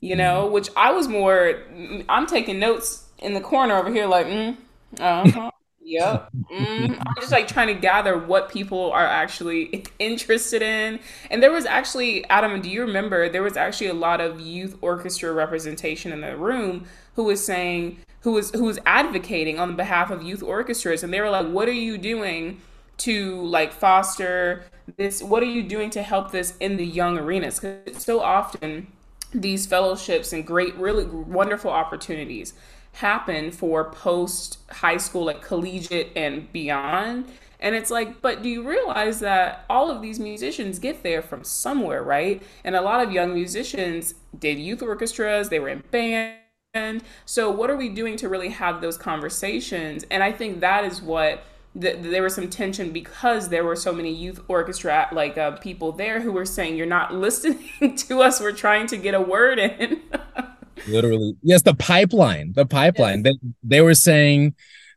You 0.00 0.16
know, 0.16 0.46
which 0.46 0.68
I 0.76 0.92
was 0.92 1.08
more, 1.08 1.62
I'm 2.08 2.26
taking 2.26 2.58
notes 2.58 3.06
in 3.18 3.34
the 3.34 3.40
corner 3.40 3.76
over 3.76 3.90
here, 3.92 4.06
like, 4.06 4.26
mm, 4.26 4.56
uh 4.98 5.26
huh. 5.26 5.50
Yep. 5.84 6.30
Mm. 6.50 7.02
I'm 7.06 7.14
just 7.20 7.32
like 7.32 7.48
trying 7.48 7.66
to 7.66 7.74
gather 7.74 8.16
what 8.16 8.48
people 8.48 8.92
are 8.92 9.06
actually 9.06 9.84
interested 9.98 10.62
in. 10.62 11.00
And 11.30 11.42
there 11.42 11.50
was 11.50 11.66
actually, 11.66 12.24
Adam, 12.28 12.60
do 12.60 12.70
you 12.70 12.82
remember? 12.82 13.28
There 13.28 13.42
was 13.42 13.56
actually 13.56 13.88
a 13.88 13.94
lot 13.94 14.20
of 14.20 14.40
youth 14.40 14.76
orchestra 14.80 15.32
representation 15.32 16.12
in 16.12 16.20
the 16.20 16.36
room 16.36 16.86
who 17.16 17.24
was 17.24 17.44
saying, 17.44 17.98
who 18.20 18.32
was 18.32 18.50
who 18.52 18.64
was 18.64 18.78
advocating 18.86 19.58
on 19.58 19.74
behalf 19.76 20.10
of 20.10 20.22
youth 20.22 20.42
orchestras, 20.42 21.02
and 21.02 21.12
they 21.12 21.20
were 21.20 21.30
like, 21.30 21.48
"What 21.48 21.68
are 21.68 21.72
you 21.72 21.98
doing 21.98 22.60
to 22.98 23.42
like 23.42 23.72
foster 23.72 24.64
this? 24.96 25.22
What 25.22 25.42
are 25.42 25.46
you 25.46 25.62
doing 25.64 25.90
to 25.90 26.02
help 26.02 26.30
this 26.30 26.56
in 26.58 26.76
the 26.76 26.86
young 26.86 27.18
arenas?" 27.18 27.58
Because 27.58 28.02
so 28.04 28.20
often 28.20 28.86
these 29.32 29.66
fellowships 29.66 30.32
and 30.32 30.46
great, 30.46 30.74
really 30.76 31.04
wonderful 31.04 31.70
opportunities 31.70 32.54
happen 32.94 33.50
for 33.50 33.90
post 33.90 34.58
high 34.70 34.98
school, 34.98 35.24
like 35.24 35.42
collegiate 35.42 36.12
and 36.14 36.50
beyond. 36.52 37.26
And 37.60 37.74
it's 37.74 37.90
like, 37.90 38.20
but 38.20 38.42
do 38.42 38.48
you 38.48 38.68
realize 38.68 39.20
that 39.20 39.64
all 39.70 39.90
of 39.90 40.02
these 40.02 40.18
musicians 40.18 40.78
get 40.78 41.02
there 41.02 41.22
from 41.22 41.44
somewhere, 41.44 42.02
right? 42.02 42.42
And 42.64 42.74
a 42.74 42.82
lot 42.82 43.02
of 43.02 43.12
young 43.12 43.32
musicians 43.32 44.14
did 44.38 44.58
youth 44.58 44.82
orchestras, 44.82 45.48
they 45.48 45.60
were 45.60 45.68
in 45.68 45.82
band. 45.90 47.02
So, 47.24 47.50
what 47.50 47.70
are 47.70 47.76
we 47.76 47.88
doing 47.88 48.16
to 48.16 48.28
really 48.28 48.48
have 48.48 48.80
those 48.80 48.96
conversations? 48.96 50.04
And 50.10 50.22
I 50.22 50.32
think 50.32 50.60
that 50.60 50.84
is 50.84 51.00
what 51.00 51.44
th- 51.80 51.98
there 52.00 52.22
was 52.22 52.34
some 52.34 52.48
tension 52.48 52.90
because 52.90 53.48
there 53.48 53.64
were 53.64 53.76
so 53.76 53.92
many 53.92 54.12
youth 54.12 54.40
orchestra 54.48 55.08
like 55.12 55.38
uh, 55.38 55.52
people 55.52 55.92
there 55.92 56.20
who 56.20 56.32
were 56.32 56.44
saying 56.44 56.76
you're 56.76 56.86
not 56.86 57.14
listening 57.26 57.96
to 57.96 58.22
us. 58.22 58.40
We're 58.40 58.52
trying 58.52 58.86
to 58.88 58.96
get 58.96 59.14
a 59.14 59.20
word 59.20 59.58
in. 59.58 60.00
Literally. 60.88 61.36
Yes 61.42 61.62
the 61.62 61.74
pipeline 61.74 62.52
the 62.54 62.66
pipeline. 62.66 63.24
Yes. 63.24 63.34
they, 63.42 63.48
they 63.76 63.80
were 63.80 63.94
saying 63.94 64.54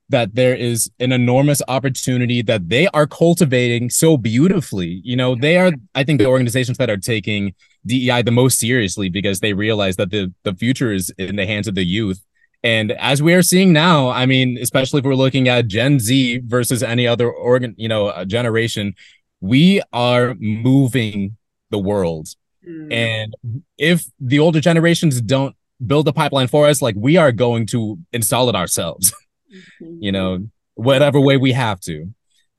that 0.09 0.36
there 0.36 0.55
is 0.55 0.91
an 0.99 1.11
enormous 1.11 1.63
opportunity 1.67 2.41
that 2.43 2.69
they 2.69 2.88
are 2.89 3.07
cultivating 3.07 3.89
so 3.89 4.17
beautifully. 4.17 5.01
You 5.03 5.15
know 5.15 5.36
they 5.36 5.57
are 5.57 5.71
i 5.93 6.03
think 6.03 6.19
the 6.19 6.28
organizations 6.28 6.78
that 6.78 6.89
are 6.89 6.97
taking 6.97 7.53
dei 7.86 8.21
the 8.21 8.32
most 8.32 8.59
seriously 8.59 9.09
because 9.09 9.39
they 9.39 9.53
realize 9.53 9.95
that 9.97 10.11
the 10.11 10.34
the 10.43 10.53
future 10.53 10.91
is 10.91 11.11
in 11.17 11.36
the 11.36 11.45
hands 11.45 11.67
of 11.67 11.76
the 11.76 11.86
youth 11.86 12.23
and 12.66 12.93
as 12.93 13.22
we 13.22 13.36
are 13.36 13.43
seeing 13.43 13.74
now, 13.74 14.09
I 14.09 14.26
mean, 14.26 14.57
especially 14.59 14.97
if 14.97 15.05
we're 15.05 15.13
looking 15.13 15.47
at 15.47 15.68
Gen 15.68 15.99
Z 15.99 16.41
versus 16.45 16.82
any 16.82 17.05
other 17.05 17.32
organ, 17.32 17.76
you 17.78 17.88
know, 17.88 18.07
uh, 18.07 18.26
generation, 18.26 18.95
we 19.39 19.84
are 19.93 20.34
moving 20.39 21.38
the 21.70 21.78
world. 21.78 22.30
Mm. 22.68 22.91
And 22.91 23.36
if 23.78 24.05
the 24.20 24.39
older 24.39 24.59
generations 24.59 25.22
don't 25.22 25.55
build 25.86 26.07
the 26.07 26.13
pipeline 26.13 26.47
for 26.47 26.66
us, 26.66 26.82
like 26.82 26.95
we 26.97 27.18
are 27.18 27.32
going 27.32 27.68
to 27.68 27.99
install 28.11 28.49
it 28.49 28.55
ourselves, 28.55 29.13
mm-hmm. 29.53 29.97
you 30.01 30.11
know, 30.11 30.47
whatever 30.74 31.20
way 31.20 31.38
we 31.38 31.51
have 31.51 31.80
to. 31.82 32.11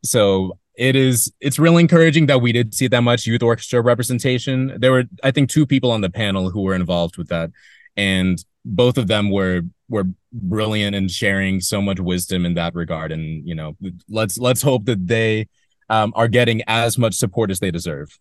So 0.05 0.57
it 0.77 0.95
is 0.95 1.33
it's 1.41 1.59
really 1.59 1.83
encouraging 1.83 2.27
that 2.27 2.41
we 2.41 2.53
did 2.53 2.75
see 2.75 2.87
that 2.87 3.01
much 3.01 3.27
youth 3.27 3.43
orchestra 3.43 3.81
representation. 3.81 4.77
There 4.79 4.93
were, 4.93 5.05
I 5.25 5.33
think, 5.33 5.51
two 5.51 5.67
people 5.67 5.91
on 5.91 6.01
the 6.01 6.11
panel 6.11 6.51
who 6.51 6.63
were 6.63 6.77
involved 6.77 7.17
with 7.17 7.27
that. 7.31 7.51
And 7.97 8.39
both 8.65 8.99
of 8.99 9.09
them 9.09 9.33
were 9.33 9.63
were 9.89 10.05
brilliant 10.33 10.97
in 10.97 11.09
sharing 11.09 11.61
so 11.61 11.81
much 11.81 12.01
wisdom 12.01 12.45
in 12.45 12.55
that 12.55 12.75
regard. 12.75 13.13
And 13.13 13.47
you 13.47 13.55
know 13.55 13.77
let's 14.09 14.39
let's 14.39 14.63
hope 14.63 14.85
that 14.87 15.07
they 15.07 15.49
um, 15.89 16.13
are 16.17 16.29
getting 16.29 16.63
as 16.67 16.99
much 16.99 17.15
support 17.15 17.51
as 17.51 17.61
they 17.61 17.71
deserve. 17.71 18.19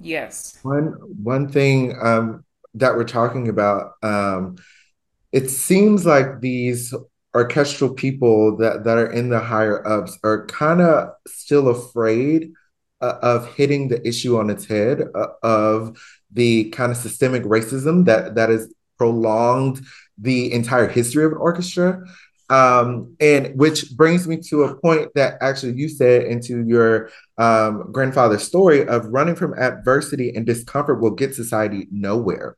Yes. 0.00 0.58
One 0.62 0.86
one 1.22 1.48
thing 1.48 1.96
um, 2.00 2.44
that 2.74 2.96
we're 2.96 3.04
talking 3.04 3.48
about 3.48 3.92
um, 4.02 4.56
it 5.32 5.50
seems 5.50 6.06
like 6.06 6.40
these 6.40 6.94
orchestral 7.34 7.92
people 7.92 8.56
that 8.56 8.84
that 8.84 8.98
are 8.98 9.10
in 9.10 9.28
the 9.28 9.40
higher 9.40 9.86
ups 9.86 10.18
are 10.24 10.46
kind 10.46 10.80
of 10.80 11.10
still 11.26 11.68
afraid 11.68 12.52
uh, 13.00 13.18
of 13.22 13.54
hitting 13.54 13.88
the 13.88 14.06
issue 14.06 14.38
on 14.38 14.50
its 14.50 14.64
head 14.64 15.02
uh, 15.14 15.26
of 15.42 15.98
the 16.32 16.70
kind 16.70 16.90
of 16.90 16.98
systemic 16.98 17.42
racism 17.44 18.04
that 18.06 18.34
that 18.34 18.50
is 18.50 18.72
prolonged 18.96 19.80
the 20.20 20.52
entire 20.52 20.88
history 20.88 21.24
of 21.24 21.32
an 21.32 21.38
orchestra. 21.38 22.04
Um, 22.50 23.14
and 23.20 23.58
which 23.58 23.94
brings 23.94 24.26
me 24.26 24.38
to 24.48 24.64
a 24.64 24.74
point 24.80 25.10
that 25.14 25.36
actually 25.42 25.74
you 25.74 25.86
said 25.88 26.22
into 26.22 26.64
your 26.66 27.10
um, 27.36 27.92
grandfather's 27.92 28.42
story 28.42 28.86
of 28.86 29.04
running 29.06 29.36
from 29.36 29.52
adversity 29.58 30.34
and 30.34 30.46
discomfort 30.46 31.02
will 31.02 31.10
get 31.10 31.34
society 31.34 31.88
nowhere. 31.90 32.56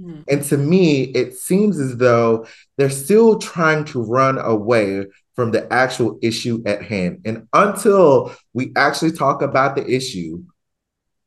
Mm. 0.00 0.24
And 0.28 0.44
to 0.44 0.56
me, 0.56 1.02
it 1.02 1.34
seems 1.34 1.78
as 1.78 1.96
though 1.96 2.46
they're 2.76 2.90
still 2.90 3.38
trying 3.38 3.84
to 3.86 4.02
run 4.02 4.38
away 4.38 5.06
from 5.36 5.52
the 5.52 5.72
actual 5.72 6.18
issue 6.22 6.62
at 6.66 6.82
hand. 6.82 7.20
And 7.24 7.46
until 7.52 8.34
we 8.54 8.72
actually 8.74 9.12
talk 9.12 9.42
about 9.42 9.76
the 9.76 9.88
issue, 9.88 10.42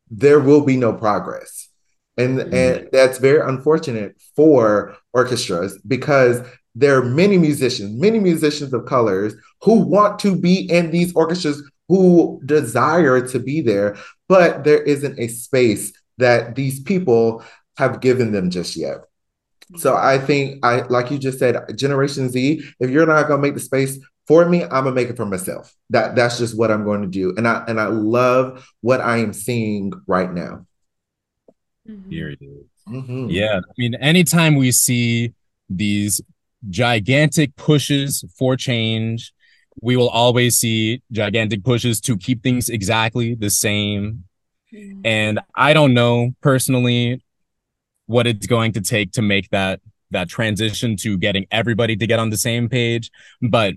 there 0.09 0.39
will 0.39 0.65
be 0.65 0.75
no 0.75 0.93
progress. 0.93 1.69
And, 2.17 2.39
mm-hmm. 2.39 2.53
and 2.53 2.89
that's 2.91 3.19
very 3.19 3.39
unfortunate 3.39 4.19
for 4.35 4.97
orchestras 5.13 5.77
because 5.87 6.41
there 6.75 6.97
are 6.97 7.03
many 7.03 7.37
musicians, 7.37 7.99
many 7.99 8.19
musicians 8.19 8.73
of 8.73 8.85
colors 8.85 9.33
who 9.61 9.79
want 9.79 10.19
to 10.19 10.35
be 10.35 10.69
in 10.69 10.91
these 10.91 11.13
orchestras, 11.15 11.61
who 11.87 12.39
desire 12.45 13.25
to 13.27 13.39
be 13.39 13.61
there, 13.61 13.97
but 14.27 14.63
there 14.63 14.81
isn't 14.83 15.19
a 15.19 15.27
space 15.27 15.91
that 16.17 16.55
these 16.55 16.79
people 16.79 17.43
have 17.77 18.01
given 18.01 18.31
them 18.31 18.49
just 18.49 18.75
yet. 18.75 18.97
So 19.77 19.93
mm-hmm. 19.93 20.05
I 20.05 20.17
think 20.17 20.65
I 20.65 20.81
like 20.81 21.11
you 21.11 21.17
just 21.17 21.39
said, 21.39 21.77
Generation 21.77 22.29
Z, 22.29 22.63
if 22.79 22.89
you're 22.89 23.05
not 23.05 23.27
gonna 23.27 23.41
make 23.41 23.53
the 23.55 23.59
space 23.59 23.99
for 24.27 24.47
me, 24.47 24.63
I'm 24.63 24.83
gonna 24.83 24.91
make 24.91 25.09
it 25.09 25.17
for 25.17 25.25
myself. 25.25 25.73
That 25.89 26.15
that's 26.15 26.37
just 26.37 26.57
what 26.57 26.71
I'm 26.71 26.83
going 26.83 27.01
to 27.01 27.07
do. 27.07 27.33
And 27.35 27.47
I 27.47 27.63
and 27.67 27.79
I 27.79 27.87
love 27.87 28.67
what 28.81 29.01
I 29.01 29.17
am 29.17 29.33
seeing 29.33 29.91
right 30.07 30.31
now. 30.31 30.65
Here 32.09 32.29
it 32.29 32.39
is. 32.41 32.65
Mm-hmm. 32.89 33.27
Yeah. 33.29 33.59
I 33.59 33.73
mean, 33.77 33.95
anytime 33.95 34.55
we 34.55 34.71
see 34.71 35.33
these 35.69 36.21
gigantic 36.69 37.55
pushes 37.55 38.23
for 38.37 38.55
change, 38.55 39.33
we 39.81 39.95
will 39.95 40.09
always 40.09 40.57
see 40.57 41.01
gigantic 41.11 41.63
pushes 41.63 42.01
to 42.01 42.17
keep 42.17 42.43
things 42.43 42.69
exactly 42.69 43.35
the 43.35 43.49
same. 43.49 44.25
Mm-hmm. 44.73 45.01
And 45.05 45.39
I 45.55 45.73
don't 45.73 45.93
know 45.93 46.31
personally 46.41 47.23
what 48.09 48.25
it's 48.25 48.47
going 48.47 48.71
to 48.73 48.81
take 48.81 49.11
to 49.13 49.21
make 49.21 49.49
that 49.51 49.79
that 50.11 50.27
transition 50.27 50.95
to 50.97 51.15
getting 51.15 51.45
everybody 51.51 51.95
to 51.95 52.07
get 52.07 52.17
on 52.17 52.31
the 52.31 52.37
same 52.37 52.67
page 52.67 53.11
but 53.39 53.75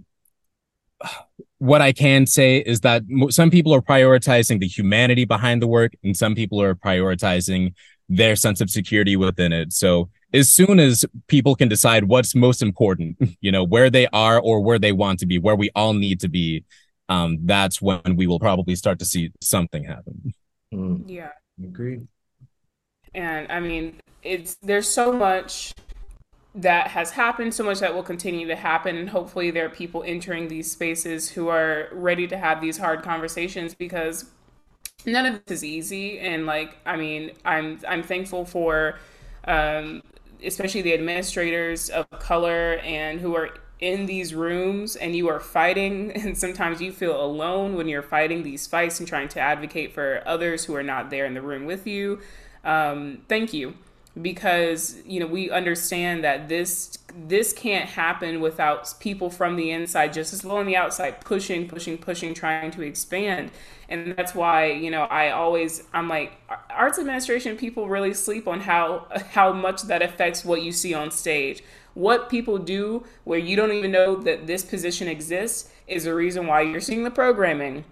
what 1.58 1.82
i 1.82 1.92
can 1.92 2.26
say 2.26 2.56
is 2.56 2.80
that 2.80 3.02
some 3.28 3.50
people 3.50 3.74
are 3.74 3.82
prioritizing 3.82 4.58
the 4.58 4.66
humanity 4.66 5.26
behind 5.26 5.60
the 5.60 5.66
work 5.66 5.92
and 6.02 6.16
some 6.16 6.34
people 6.34 6.62
are 6.62 6.74
prioritizing 6.74 7.74
their 8.16 8.36
sense 8.36 8.60
of 8.60 8.70
security 8.70 9.16
within 9.16 9.52
it. 9.52 9.72
So 9.72 10.10
as 10.34 10.52
soon 10.52 10.78
as 10.80 11.04
people 11.26 11.54
can 11.54 11.68
decide 11.68 12.04
what's 12.04 12.34
most 12.34 12.62
important 12.62 13.16
you 13.40 13.52
know 13.52 13.64
where 13.64 13.90
they 13.90 14.06
are 14.12 14.40
or 14.40 14.60
where 14.60 14.78
they 14.78 14.92
want 14.92 15.18
to 15.18 15.26
be 15.26 15.38
where 15.38 15.56
we 15.56 15.70
all 15.74 15.92
need 15.92 16.20
to 16.20 16.28
be 16.28 16.64
um, 17.08 17.38
that's 17.42 17.82
when 17.82 18.16
we 18.16 18.26
will 18.26 18.40
probably 18.40 18.74
start 18.74 18.98
to 19.00 19.04
see 19.04 19.32
something 19.42 19.84
happen. 19.84 20.32
Mm. 20.72 21.04
yeah. 21.06 21.32
Agreed. 21.62 22.06
And 23.14 23.50
i 23.52 23.60
mean 23.60 24.00
it's 24.22 24.54
there's 24.62 24.88
so 24.88 25.12
much 25.12 25.74
that 26.54 26.88
has 26.88 27.10
happened, 27.10 27.54
so 27.54 27.64
much 27.64 27.80
that 27.80 27.94
will 27.94 28.02
continue 28.02 28.46
to 28.46 28.56
happen, 28.56 28.96
and 28.96 29.08
hopefully 29.08 29.50
there 29.50 29.64
are 29.64 29.70
people 29.70 30.02
entering 30.06 30.48
these 30.48 30.70
spaces 30.70 31.30
who 31.30 31.48
are 31.48 31.88
ready 31.92 32.28
to 32.28 32.36
have 32.36 32.60
these 32.60 32.76
hard 32.76 33.02
conversations 33.02 33.74
because 33.74 34.26
none 35.06 35.26
of 35.26 35.44
this 35.46 35.58
is 35.58 35.64
easy. 35.64 36.18
And 36.18 36.46
like, 36.46 36.76
I 36.86 36.96
mean, 36.96 37.32
I'm 37.44 37.78
I'm 37.88 38.02
thankful 38.02 38.44
for, 38.44 38.98
um, 39.44 40.02
especially 40.44 40.82
the 40.82 40.94
administrators 40.94 41.90
of 41.90 42.08
color 42.18 42.78
and 42.82 43.20
who 43.20 43.34
are 43.36 43.50
in 43.80 44.06
these 44.06 44.32
rooms 44.32 44.94
and 44.94 45.16
you 45.16 45.28
are 45.28 45.40
fighting 45.40 46.12
and 46.14 46.38
sometimes 46.38 46.80
you 46.80 46.92
feel 46.92 47.20
alone 47.20 47.74
when 47.74 47.88
you're 47.88 48.02
fighting 48.02 48.42
these 48.44 48.66
fights 48.66 49.00
and 49.00 49.08
trying 49.08 49.28
to 49.28 49.40
advocate 49.40 49.92
for 49.92 50.22
others 50.24 50.64
who 50.64 50.74
are 50.74 50.84
not 50.84 51.10
there 51.10 51.26
in 51.26 51.34
the 51.34 51.42
room 51.42 51.64
with 51.66 51.84
you 51.84 52.20
um, 52.64 53.18
thank 53.28 53.52
you 53.52 53.74
because 54.20 54.96
you 55.06 55.18
know 55.18 55.26
we 55.26 55.50
understand 55.50 56.22
that 56.22 56.48
this 56.48 56.98
this 57.26 57.52
can't 57.52 57.88
happen 57.88 58.40
without 58.40 58.94
people 59.00 59.30
from 59.30 59.56
the 59.56 59.70
inside 59.70 60.12
just 60.12 60.32
as 60.32 60.44
well 60.44 60.56
on 60.56 60.66
the 60.66 60.76
outside 60.76 61.20
pushing 61.22 61.66
pushing 61.66 61.96
pushing 61.96 62.34
trying 62.34 62.70
to 62.70 62.82
expand. 62.82 63.50
And 63.88 64.14
that's 64.16 64.34
why 64.34 64.66
you 64.70 64.90
know 64.90 65.02
i 65.04 65.30
always 65.30 65.84
i'm 65.92 66.08
like 66.08 66.32
arts 66.70 66.98
administration 66.98 67.56
people 67.56 67.88
really 67.88 68.12
sleep 68.12 68.46
on 68.46 68.60
how 68.60 69.06
how 69.30 69.52
much 69.52 69.82
that 69.82 70.02
affects 70.02 70.44
what 70.44 70.62
you 70.62 70.72
see 70.72 70.92
on 70.92 71.10
stage. 71.10 71.62
What 71.94 72.28
people 72.28 72.58
do 72.58 73.04
where 73.24 73.38
you 73.38 73.56
don't 73.56 73.72
even 73.72 73.92
know 73.92 74.16
that 74.16 74.46
this 74.46 74.64
position 74.64 75.08
exists 75.08 75.70
is 75.86 76.04
the 76.04 76.14
reason 76.14 76.46
why 76.46 76.62
you're 76.62 76.80
seeing 76.80 77.04
the 77.04 77.10
programming 77.10 77.84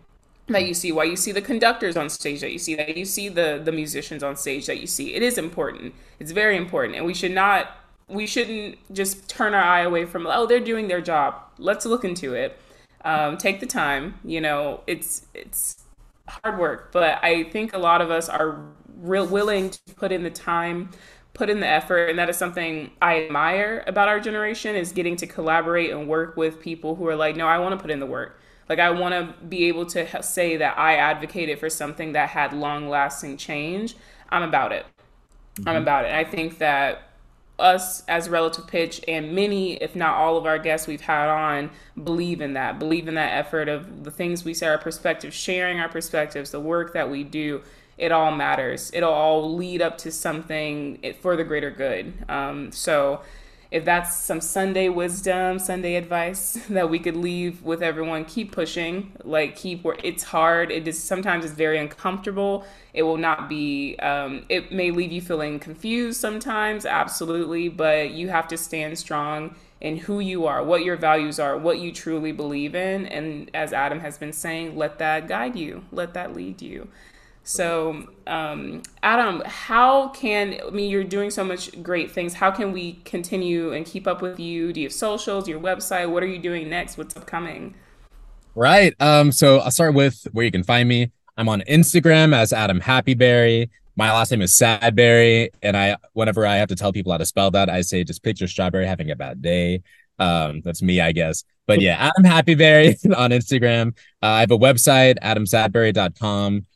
that 0.52 0.66
you 0.66 0.74
see, 0.74 0.92
why 0.92 1.04
you 1.04 1.16
see 1.16 1.32
the 1.32 1.42
conductors 1.42 1.96
on 1.96 2.10
stage 2.10 2.40
that 2.40 2.52
you 2.52 2.58
see, 2.58 2.74
that 2.74 2.96
you 2.96 3.04
see 3.04 3.28
the 3.28 3.60
the 3.62 3.72
musicians 3.72 4.22
on 4.22 4.36
stage 4.36 4.66
that 4.66 4.80
you 4.80 4.86
see. 4.86 5.14
It 5.14 5.22
is 5.22 5.38
important. 5.38 5.94
It's 6.18 6.32
very 6.32 6.56
important, 6.56 6.96
and 6.96 7.06
we 7.06 7.14
should 7.14 7.32
not 7.32 7.76
we 8.08 8.26
shouldn't 8.26 8.78
just 8.92 9.28
turn 9.28 9.54
our 9.54 9.62
eye 9.62 9.82
away 9.82 10.04
from 10.04 10.26
oh 10.26 10.46
they're 10.46 10.60
doing 10.60 10.88
their 10.88 11.00
job. 11.00 11.34
Let's 11.58 11.86
look 11.86 12.04
into 12.04 12.34
it. 12.34 12.58
Um, 13.04 13.38
take 13.38 13.60
the 13.60 13.66
time. 13.66 14.18
You 14.24 14.40
know, 14.40 14.82
it's 14.86 15.26
it's 15.34 15.84
hard 16.28 16.58
work, 16.58 16.92
but 16.92 17.18
I 17.22 17.44
think 17.44 17.72
a 17.72 17.78
lot 17.78 18.00
of 18.00 18.10
us 18.10 18.28
are 18.28 18.60
real 18.96 19.26
willing 19.26 19.70
to 19.70 19.80
put 19.96 20.12
in 20.12 20.22
the 20.22 20.30
time 20.30 20.90
put 21.32 21.48
in 21.48 21.60
the 21.60 21.66
effort 21.66 22.06
and 22.06 22.18
that 22.18 22.28
is 22.28 22.36
something 22.36 22.90
i 23.00 23.24
admire 23.24 23.84
about 23.86 24.08
our 24.08 24.20
generation 24.20 24.74
is 24.74 24.92
getting 24.92 25.16
to 25.16 25.26
collaborate 25.26 25.90
and 25.90 26.08
work 26.08 26.36
with 26.36 26.60
people 26.60 26.96
who 26.96 27.06
are 27.06 27.16
like 27.16 27.36
no 27.36 27.46
i 27.46 27.58
want 27.58 27.72
to 27.72 27.80
put 27.80 27.90
in 27.90 28.00
the 28.00 28.06
work 28.06 28.39
like 28.70 28.78
I 28.78 28.90
want 28.90 29.14
to 29.14 29.44
be 29.46 29.64
able 29.64 29.84
to 29.86 30.22
say 30.22 30.56
that 30.56 30.78
I 30.78 30.94
advocated 30.94 31.58
for 31.58 31.68
something 31.68 32.12
that 32.12 32.30
had 32.30 32.52
long-lasting 32.52 33.36
change. 33.36 33.96
I'm 34.30 34.44
about 34.44 34.70
it. 34.70 34.86
Mm-hmm. 35.56 35.68
I'm 35.68 35.76
about 35.82 36.04
it. 36.04 36.12
I 36.12 36.22
think 36.22 36.58
that 36.58 37.02
us 37.58 38.04
as 38.06 38.28
relative 38.28 38.66
pitch 38.66 39.02
and 39.06 39.34
many 39.34 39.74
if 39.74 39.94
not 39.94 40.16
all 40.16 40.38
of 40.38 40.46
our 40.46 40.58
guests 40.58 40.86
we've 40.86 41.02
had 41.02 41.28
on 41.28 41.68
believe 42.02 42.40
in 42.40 42.54
that 42.54 42.78
believe 42.78 43.06
in 43.06 43.16
that 43.16 43.36
effort 43.36 43.68
of 43.68 44.02
the 44.02 44.10
things 44.10 44.46
we 44.46 44.54
say 44.54 44.66
our 44.66 44.78
perspectives 44.78 45.36
sharing 45.36 45.78
our 45.78 45.88
perspectives 45.90 46.52
the 46.52 46.60
work 46.60 46.94
that 46.94 47.10
we 47.10 47.22
do 47.22 47.60
it 47.98 48.10
all 48.10 48.32
matters 48.32 48.90
it'll 48.94 49.12
all 49.12 49.54
lead 49.56 49.82
up 49.82 49.98
to 49.98 50.10
something 50.10 50.98
for 51.20 51.36
the 51.36 51.44
greater 51.44 51.70
good 51.70 52.14
um, 52.30 52.72
so 52.72 53.20
if 53.70 53.84
that's 53.84 54.16
some 54.16 54.40
Sunday 54.40 54.88
wisdom, 54.88 55.58
Sunday 55.58 55.94
advice 55.94 56.58
that 56.70 56.90
we 56.90 56.98
could 56.98 57.16
leave 57.16 57.62
with 57.62 57.82
everyone, 57.82 58.24
keep 58.24 58.52
pushing. 58.52 59.12
Like 59.22 59.56
keep 59.56 59.84
where 59.84 59.96
it's 60.02 60.24
hard. 60.24 60.70
It 60.70 60.88
is 60.88 61.02
sometimes 61.02 61.44
it's 61.44 61.54
very 61.54 61.78
uncomfortable. 61.78 62.64
It 62.92 63.04
will 63.04 63.16
not 63.16 63.48
be. 63.48 63.96
Um, 63.96 64.44
it 64.48 64.72
may 64.72 64.90
leave 64.90 65.12
you 65.12 65.20
feeling 65.20 65.58
confused 65.60 66.20
sometimes, 66.20 66.84
absolutely. 66.84 67.68
But 67.68 68.10
you 68.10 68.28
have 68.28 68.48
to 68.48 68.56
stand 68.56 68.98
strong 68.98 69.54
in 69.80 69.96
who 69.96 70.20
you 70.20 70.46
are, 70.46 70.62
what 70.62 70.84
your 70.84 70.96
values 70.96 71.38
are, 71.38 71.56
what 71.56 71.78
you 71.78 71.90
truly 71.90 72.32
believe 72.32 72.74
in, 72.74 73.06
and 73.06 73.50
as 73.54 73.72
Adam 73.72 74.00
has 74.00 74.18
been 74.18 74.32
saying, 74.32 74.76
let 74.76 74.98
that 74.98 75.26
guide 75.26 75.56
you. 75.56 75.82
Let 75.90 76.12
that 76.14 76.34
lead 76.34 76.60
you. 76.60 76.88
So, 77.42 78.06
um, 78.26 78.82
Adam, 79.02 79.42
how 79.46 80.08
can 80.08 80.60
I 80.66 80.70
mean 80.70 80.90
you're 80.90 81.04
doing 81.04 81.30
so 81.30 81.42
much 81.42 81.82
great 81.82 82.10
things? 82.10 82.34
How 82.34 82.50
can 82.50 82.72
we 82.72 82.94
continue 83.04 83.72
and 83.72 83.84
keep 83.84 84.06
up 84.06 84.22
with 84.22 84.38
you? 84.38 84.72
Do 84.72 84.80
you 84.80 84.86
have 84.86 84.92
socials, 84.92 85.48
your 85.48 85.58
website? 85.60 86.10
What 86.10 86.22
are 86.22 86.26
you 86.26 86.38
doing 86.38 86.68
next? 86.68 86.98
What's 86.98 87.16
upcoming? 87.16 87.74
Right. 88.54 88.94
Um, 89.00 89.32
so 89.32 89.58
I'll 89.58 89.70
start 89.70 89.94
with 89.94 90.26
where 90.32 90.44
you 90.44 90.50
can 90.50 90.64
find 90.64 90.88
me. 90.88 91.10
I'm 91.36 91.48
on 91.48 91.62
Instagram 91.62 92.34
as 92.34 92.52
Adam 92.52 92.80
Happyberry. 92.80 93.70
My 93.96 94.12
last 94.12 94.30
name 94.30 94.42
is 94.42 94.56
Sadberry, 94.56 95.50
and 95.62 95.76
I 95.76 95.96
whenever 96.12 96.46
I 96.46 96.56
have 96.56 96.68
to 96.68 96.76
tell 96.76 96.92
people 96.92 97.12
how 97.12 97.18
to 97.18 97.26
spell 97.26 97.50
that, 97.52 97.68
I 97.68 97.80
say 97.80 98.04
just 98.04 98.22
picture 98.22 98.46
strawberry 98.46 98.86
having 98.86 99.10
a 99.10 99.16
bad 99.16 99.42
day. 99.42 99.82
Um, 100.18 100.60
that's 100.60 100.82
me, 100.82 101.00
I 101.00 101.12
guess. 101.12 101.44
But 101.66 101.80
yeah, 101.80 102.10
Adam 102.10 102.30
Happyberry 102.30 102.96
on 103.16 103.30
Instagram. 103.30 103.88
Uh, 104.22 104.26
I 104.26 104.40
have 104.40 104.50
a 104.50 104.58
website, 104.58 105.18
adamsadberry.com. 105.20 106.66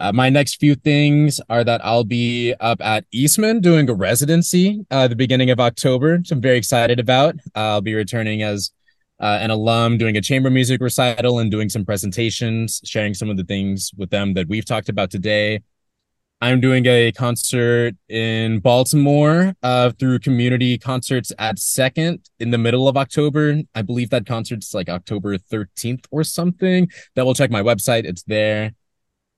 Uh, 0.00 0.12
my 0.12 0.28
next 0.28 0.56
few 0.56 0.74
things 0.74 1.40
are 1.48 1.62
that 1.62 1.84
I'll 1.84 2.04
be 2.04 2.52
up 2.60 2.80
at 2.80 3.04
Eastman 3.12 3.60
doing 3.60 3.88
a 3.88 3.94
residency 3.94 4.84
uh, 4.90 5.06
the 5.06 5.16
beginning 5.16 5.50
of 5.50 5.60
October, 5.60 6.18
which 6.18 6.32
I'm 6.32 6.40
very 6.40 6.58
excited 6.58 6.98
about. 6.98 7.36
Uh, 7.54 7.74
I'll 7.74 7.80
be 7.80 7.94
returning 7.94 8.42
as 8.42 8.72
uh, 9.20 9.38
an 9.40 9.50
alum, 9.50 9.96
doing 9.96 10.16
a 10.16 10.20
chamber 10.20 10.50
music 10.50 10.80
recital 10.80 11.38
and 11.38 11.50
doing 11.50 11.68
some 11.68 11.84
presentations, 11.84 12.80
sharing 12.84 13.14
some 13.14 13.30
of 13.30 13.36
the 13.36 13.44
things 13.44 13.92
with 13.96 14.10
them 14.10 14.34
that 14.34 14.48
we've 14.48 14.64
talked 14.64 14.88
about 14.88 15.10
today. 15.10 15.60
I'm 16.40 16.60
doing 16.60 16.84
a 16.86 17.12
concert 17.12 17.94
in 18.08 18.58
Baltimore 18.58 19.54
uh, 19.62 19.92
through 19.92 20.18
community 20.18 20.76
concerts 20.76 21.32
at 21.38 21.58
Second 21.58 22.28
in 22.38 22.50
the 22.50 22.58
middle 22.58 22.88
of 22.88 22.96
October. 22.96 23.62
I 23.74 23.82
believe 23.82 24.10
that 24.10 24.26
concert's 24.26 24.74
like 24.74 24.88
October 24.88 25.38
13th 25.38 26.04
or 26.10 26.24
something. 26.24 26.90
Double 27.14 27.32
check 27.32 27.50
my 27.50 27.62
website; 27.62 28.04
it's 28.04 28.24
there. 28.24 28.72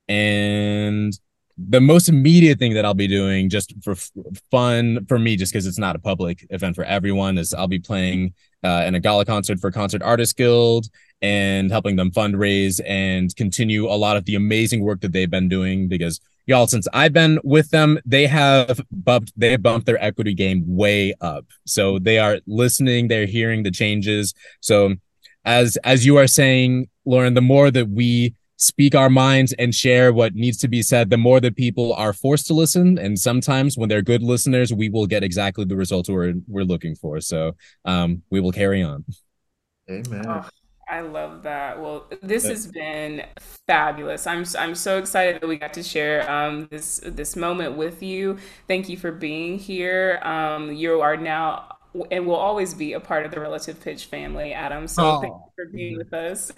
And 0.07 1.17
the 1.57 1.81
most 1.81 2.07
immediate 2.07 2.59
thing 2.59 2.73
that 2.75 2.85
I'll 2.85 2.93
be 2.93 3.07
doing 3.07 3.49
just 3.49 3.73
for 3.83 3.91
f- 3.91 4.11
fun 4.51 5.05
for 5.07 5.17
me, 5.17 5.35
just 5.35 5.51
because 5.51 5.65
it's 5.65 5.79
not 5.79 5.95
a 5.95 5.99
public 5.99 6.45
event 6.51 6.75
for 6.75 6.83
everyone, 6.83 7.37
is 7.37 7.53
I'll 7.53 7.67
be 7.67 7.79
playing 7.79 8.33
uh, 8.63 8.83
in 8.85 8.95
a 8.95 8.99
gala 8.99 9.25
concert 9.25 9.59
for 9.59 9.71
Concert 9.71 10.03
Artists 10.03 10.33
Guild 10.33 10.87
and 11.21 11.71
helping 11.71 11.95
them 11.95 12.11
fundraise 12.11 12.79
and 12.85 13.35
continue 13.35 13.87
a 13.87 13.97
lot 13.97 14.17
of 14.17 14.25
the 14.25 14.35
amazing 14.35 14.81
work 14.81 15.01
that 15.01 15.13
they've 15.13 15.29
been 15.29 15.49
doing 15.49 15.87
because 15.87 16.19
y'all 16.45 16.67
since 16.67 16.87
i've 16.93 17.11
been 17.13 17.39
with 17.43 17.71
them 17.71 17.97
they 18.05 18.27
have 18.27 18.79
bumped 18.91 19.33
they 19.35 19.51
have 19.51 19.63
bumped 19.63 19.87
their 19.87 20.01
equity 20.01 20.33
game 20.33 20.63
way 20.67 21.13
up. 21.21 21.45
So 21.65 21.97
they 21.99 22.19
are 22.19 22.39
listening 22.45 23.07
they're 23.07 23.25
hearing 23.25 23.63
the 23.63 23.71
changes. 23.71 24.33
So 24.61 24.95
as 25.43 25.77
as 25.83 26.05
you 26.05 26.17
are 26.17 26.27
saying 26.27 26.87
lauren 27.05 27.33
the 27.33 27.41
more 27.41 27.71
that 27.71 27.89
we 27.89 28.35
speak 28.57 28.95
our 28.95 29.09
minds 29.09 29.53
and 29.53 29.73
share 29.73 30.11
what 30.11 30.35
needs 30.35 30.57
to 30.57 30.67
be 30.67 30.81
said 30.81 31.09
the 31.09 31.17
more 31.17 31.39
that 31.39 31.55
people 31.55 31.93
are 31.93 32.13
forced 32.13 32.47
to 32.47 32.53
listen 32.53 32.97
and 32.97 33.17
sometimes 33.17 33.77
when 33.77 33.87
they're 33.87 34.01
good 34.01 34.23
listeners 34.23 34.73
we 34.73 34.89
will 34.89 35.05
get 35.05 35.23
exactly 35.23 35.63
the 35.63 35.75
results 35.75 36.09
we're 36.09 36.33
we're 36.47 36.63
looking 36.63 36.95
for 36.95 37.21
so 37.21 37.55
um 37.85 38.21
we 38.29 38.39
will 38.39 38.51
carry 38.51 38.81
on 38.81 39.05
amen 39.89 40.25
oh, 40.27 40.47
I 40.89 41.01
love 41.01 41.43
that. 41.43 41.81
Well, 41.81 42.07
this 42.21 42.47
has 42.47 42.67
been 42.67 43.25
fabulous. 43.67 44.25
I'm 44.25 44.45
I'm 44.57 44.73
so 44.73 44.99
excited 44.99 45.41
that 45.41 45.47
we 45.47 45.57
got 45.57 45.73
to 45.73 45.83
share 45.83 46.29
um, 46.31 46.69
this 46.71 47.01
this 47.03 47.35
moment 47.35 47.75
with 47.75 48.01
you. 48.01 48.37
Thank 48.69 48.87
you 48.87 48.95
for 48.95 49.11
being 49.11 49.59
here. 49.59 50.19
Um, 50.23 50.71
you 50.71 51.01
are 51.01 51.17
now 51.17 51.75
and 52.11 52.25
will 52.25 52.35
always 52.35 52.73
be 52.73 52.93
a 52.93 52.99
part 52.99 53.25
of 53.25 53.31
the 53.31 53.39
Relative 53.39 53.81
Pitch 53.81 54.05
family, 54.05 54.53
Adam. 54.53 54.87
So 54.87 55.03
oh. 55.03 55.21
thank 55.21 55.33
you 55.33 55.51
for 55.55 55.71
being 55.73 55.97
with 55.97 56.13
us. 56.13 56.51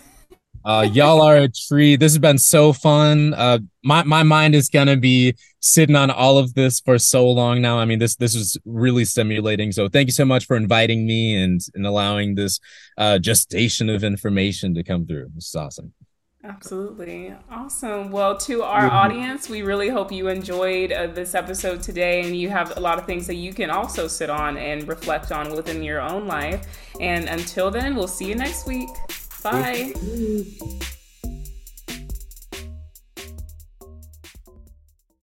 Uh, 0.66 0.88
y'all 0.92 1.22
are 1.22 1.38
a 1.38 1.50
treat. 1.50 2.00
This 2.00 2.12
has 2.14 2.20
been 2.20 2.38
so 2.38 2.74
fun. 2.74 3.34
Uh, 3.34 3.60
my 3.84 4.04
my 4.04 4.24
mind 4.24 4.56
is 4.56 4.70
gonna 4.70 4.98
be 4.98 5.36
sitting 5.62 5.96
on 5.96 6.12
all 6.12 6.38
of 6.38 6.54
this 6.54 6.80
for 6.80 6.98
so 6.98 7.30
long 7.30 7.62
now. 7.62 7.78
I 7.80 7.86
mean, 7.86 8.00
this 8.00 8.16
this 8.16 8.36
is 8.36 8.58
really 8.66 9.06
stimulating. 9.06 9.72
So 9.72 9.88
thank 9.88 10.08
you 10.08 10.14
so 10.14 10.26
much 10.26 10.46
for 10.46 10.58
inviting 10.58 11.06
me 11.06 11.42
and 11.42 11.62
and 11.74 11.86
allowing 11.86 12.36
this 12.36 12.60
uh, 12.98 13.20
gestation 13.20 13.90
of 13.90 14.04
information 14.04 14.74
to 14.76 14.84
come 14.84 15.06
through. 15.06 15.30
This 15.34 15.48
is 15.48 15.56
awesome. 15.56 15.94
Absolutely. 16.42 17.34
Awesome. 17.52 18.12
Well, 18.12 18.38
to 18.38 18.64
our 18.64 18.84
mm-hmm. 18.84 18.96
audience, 18.96 19.50
we 19.50 19.62
really 19.62 19.90
hope 19.90 20.10
you 20.10 20.30
enjoyed 20.30 20.94
uh, 20.94 21.08
this 21.08 21.36
episode 21.36 21.84
today 21.84 22.22
and 22.22 22.36
you 22.36 22.48
have 22.48 22.78
a 22.78 22.80
lot 22.80 22.98
of 22.98 23.06
things 23.06 23.28
that 23.28 23.36
you 23.36 23.54
can 23.54 23.70
also 23.70 24.08
sit 24.08 24.30
on 24.30 24.58
and 24.58 24.88
reflect 24.88 25.34
on 25.34 25.54
within 25.54 25.84
your 25.84 26.00
own 26.00 26.28
life. 26.28 26.66
And 27.02 27.28
until 27.28 27.70
then, 27.70 27.94
we'll 27.94 28.08
see 28.08 28.26
you 28.26 28.36
next 28.36 28.66
week. 28.66 28.90
Bye. 29.42 29.94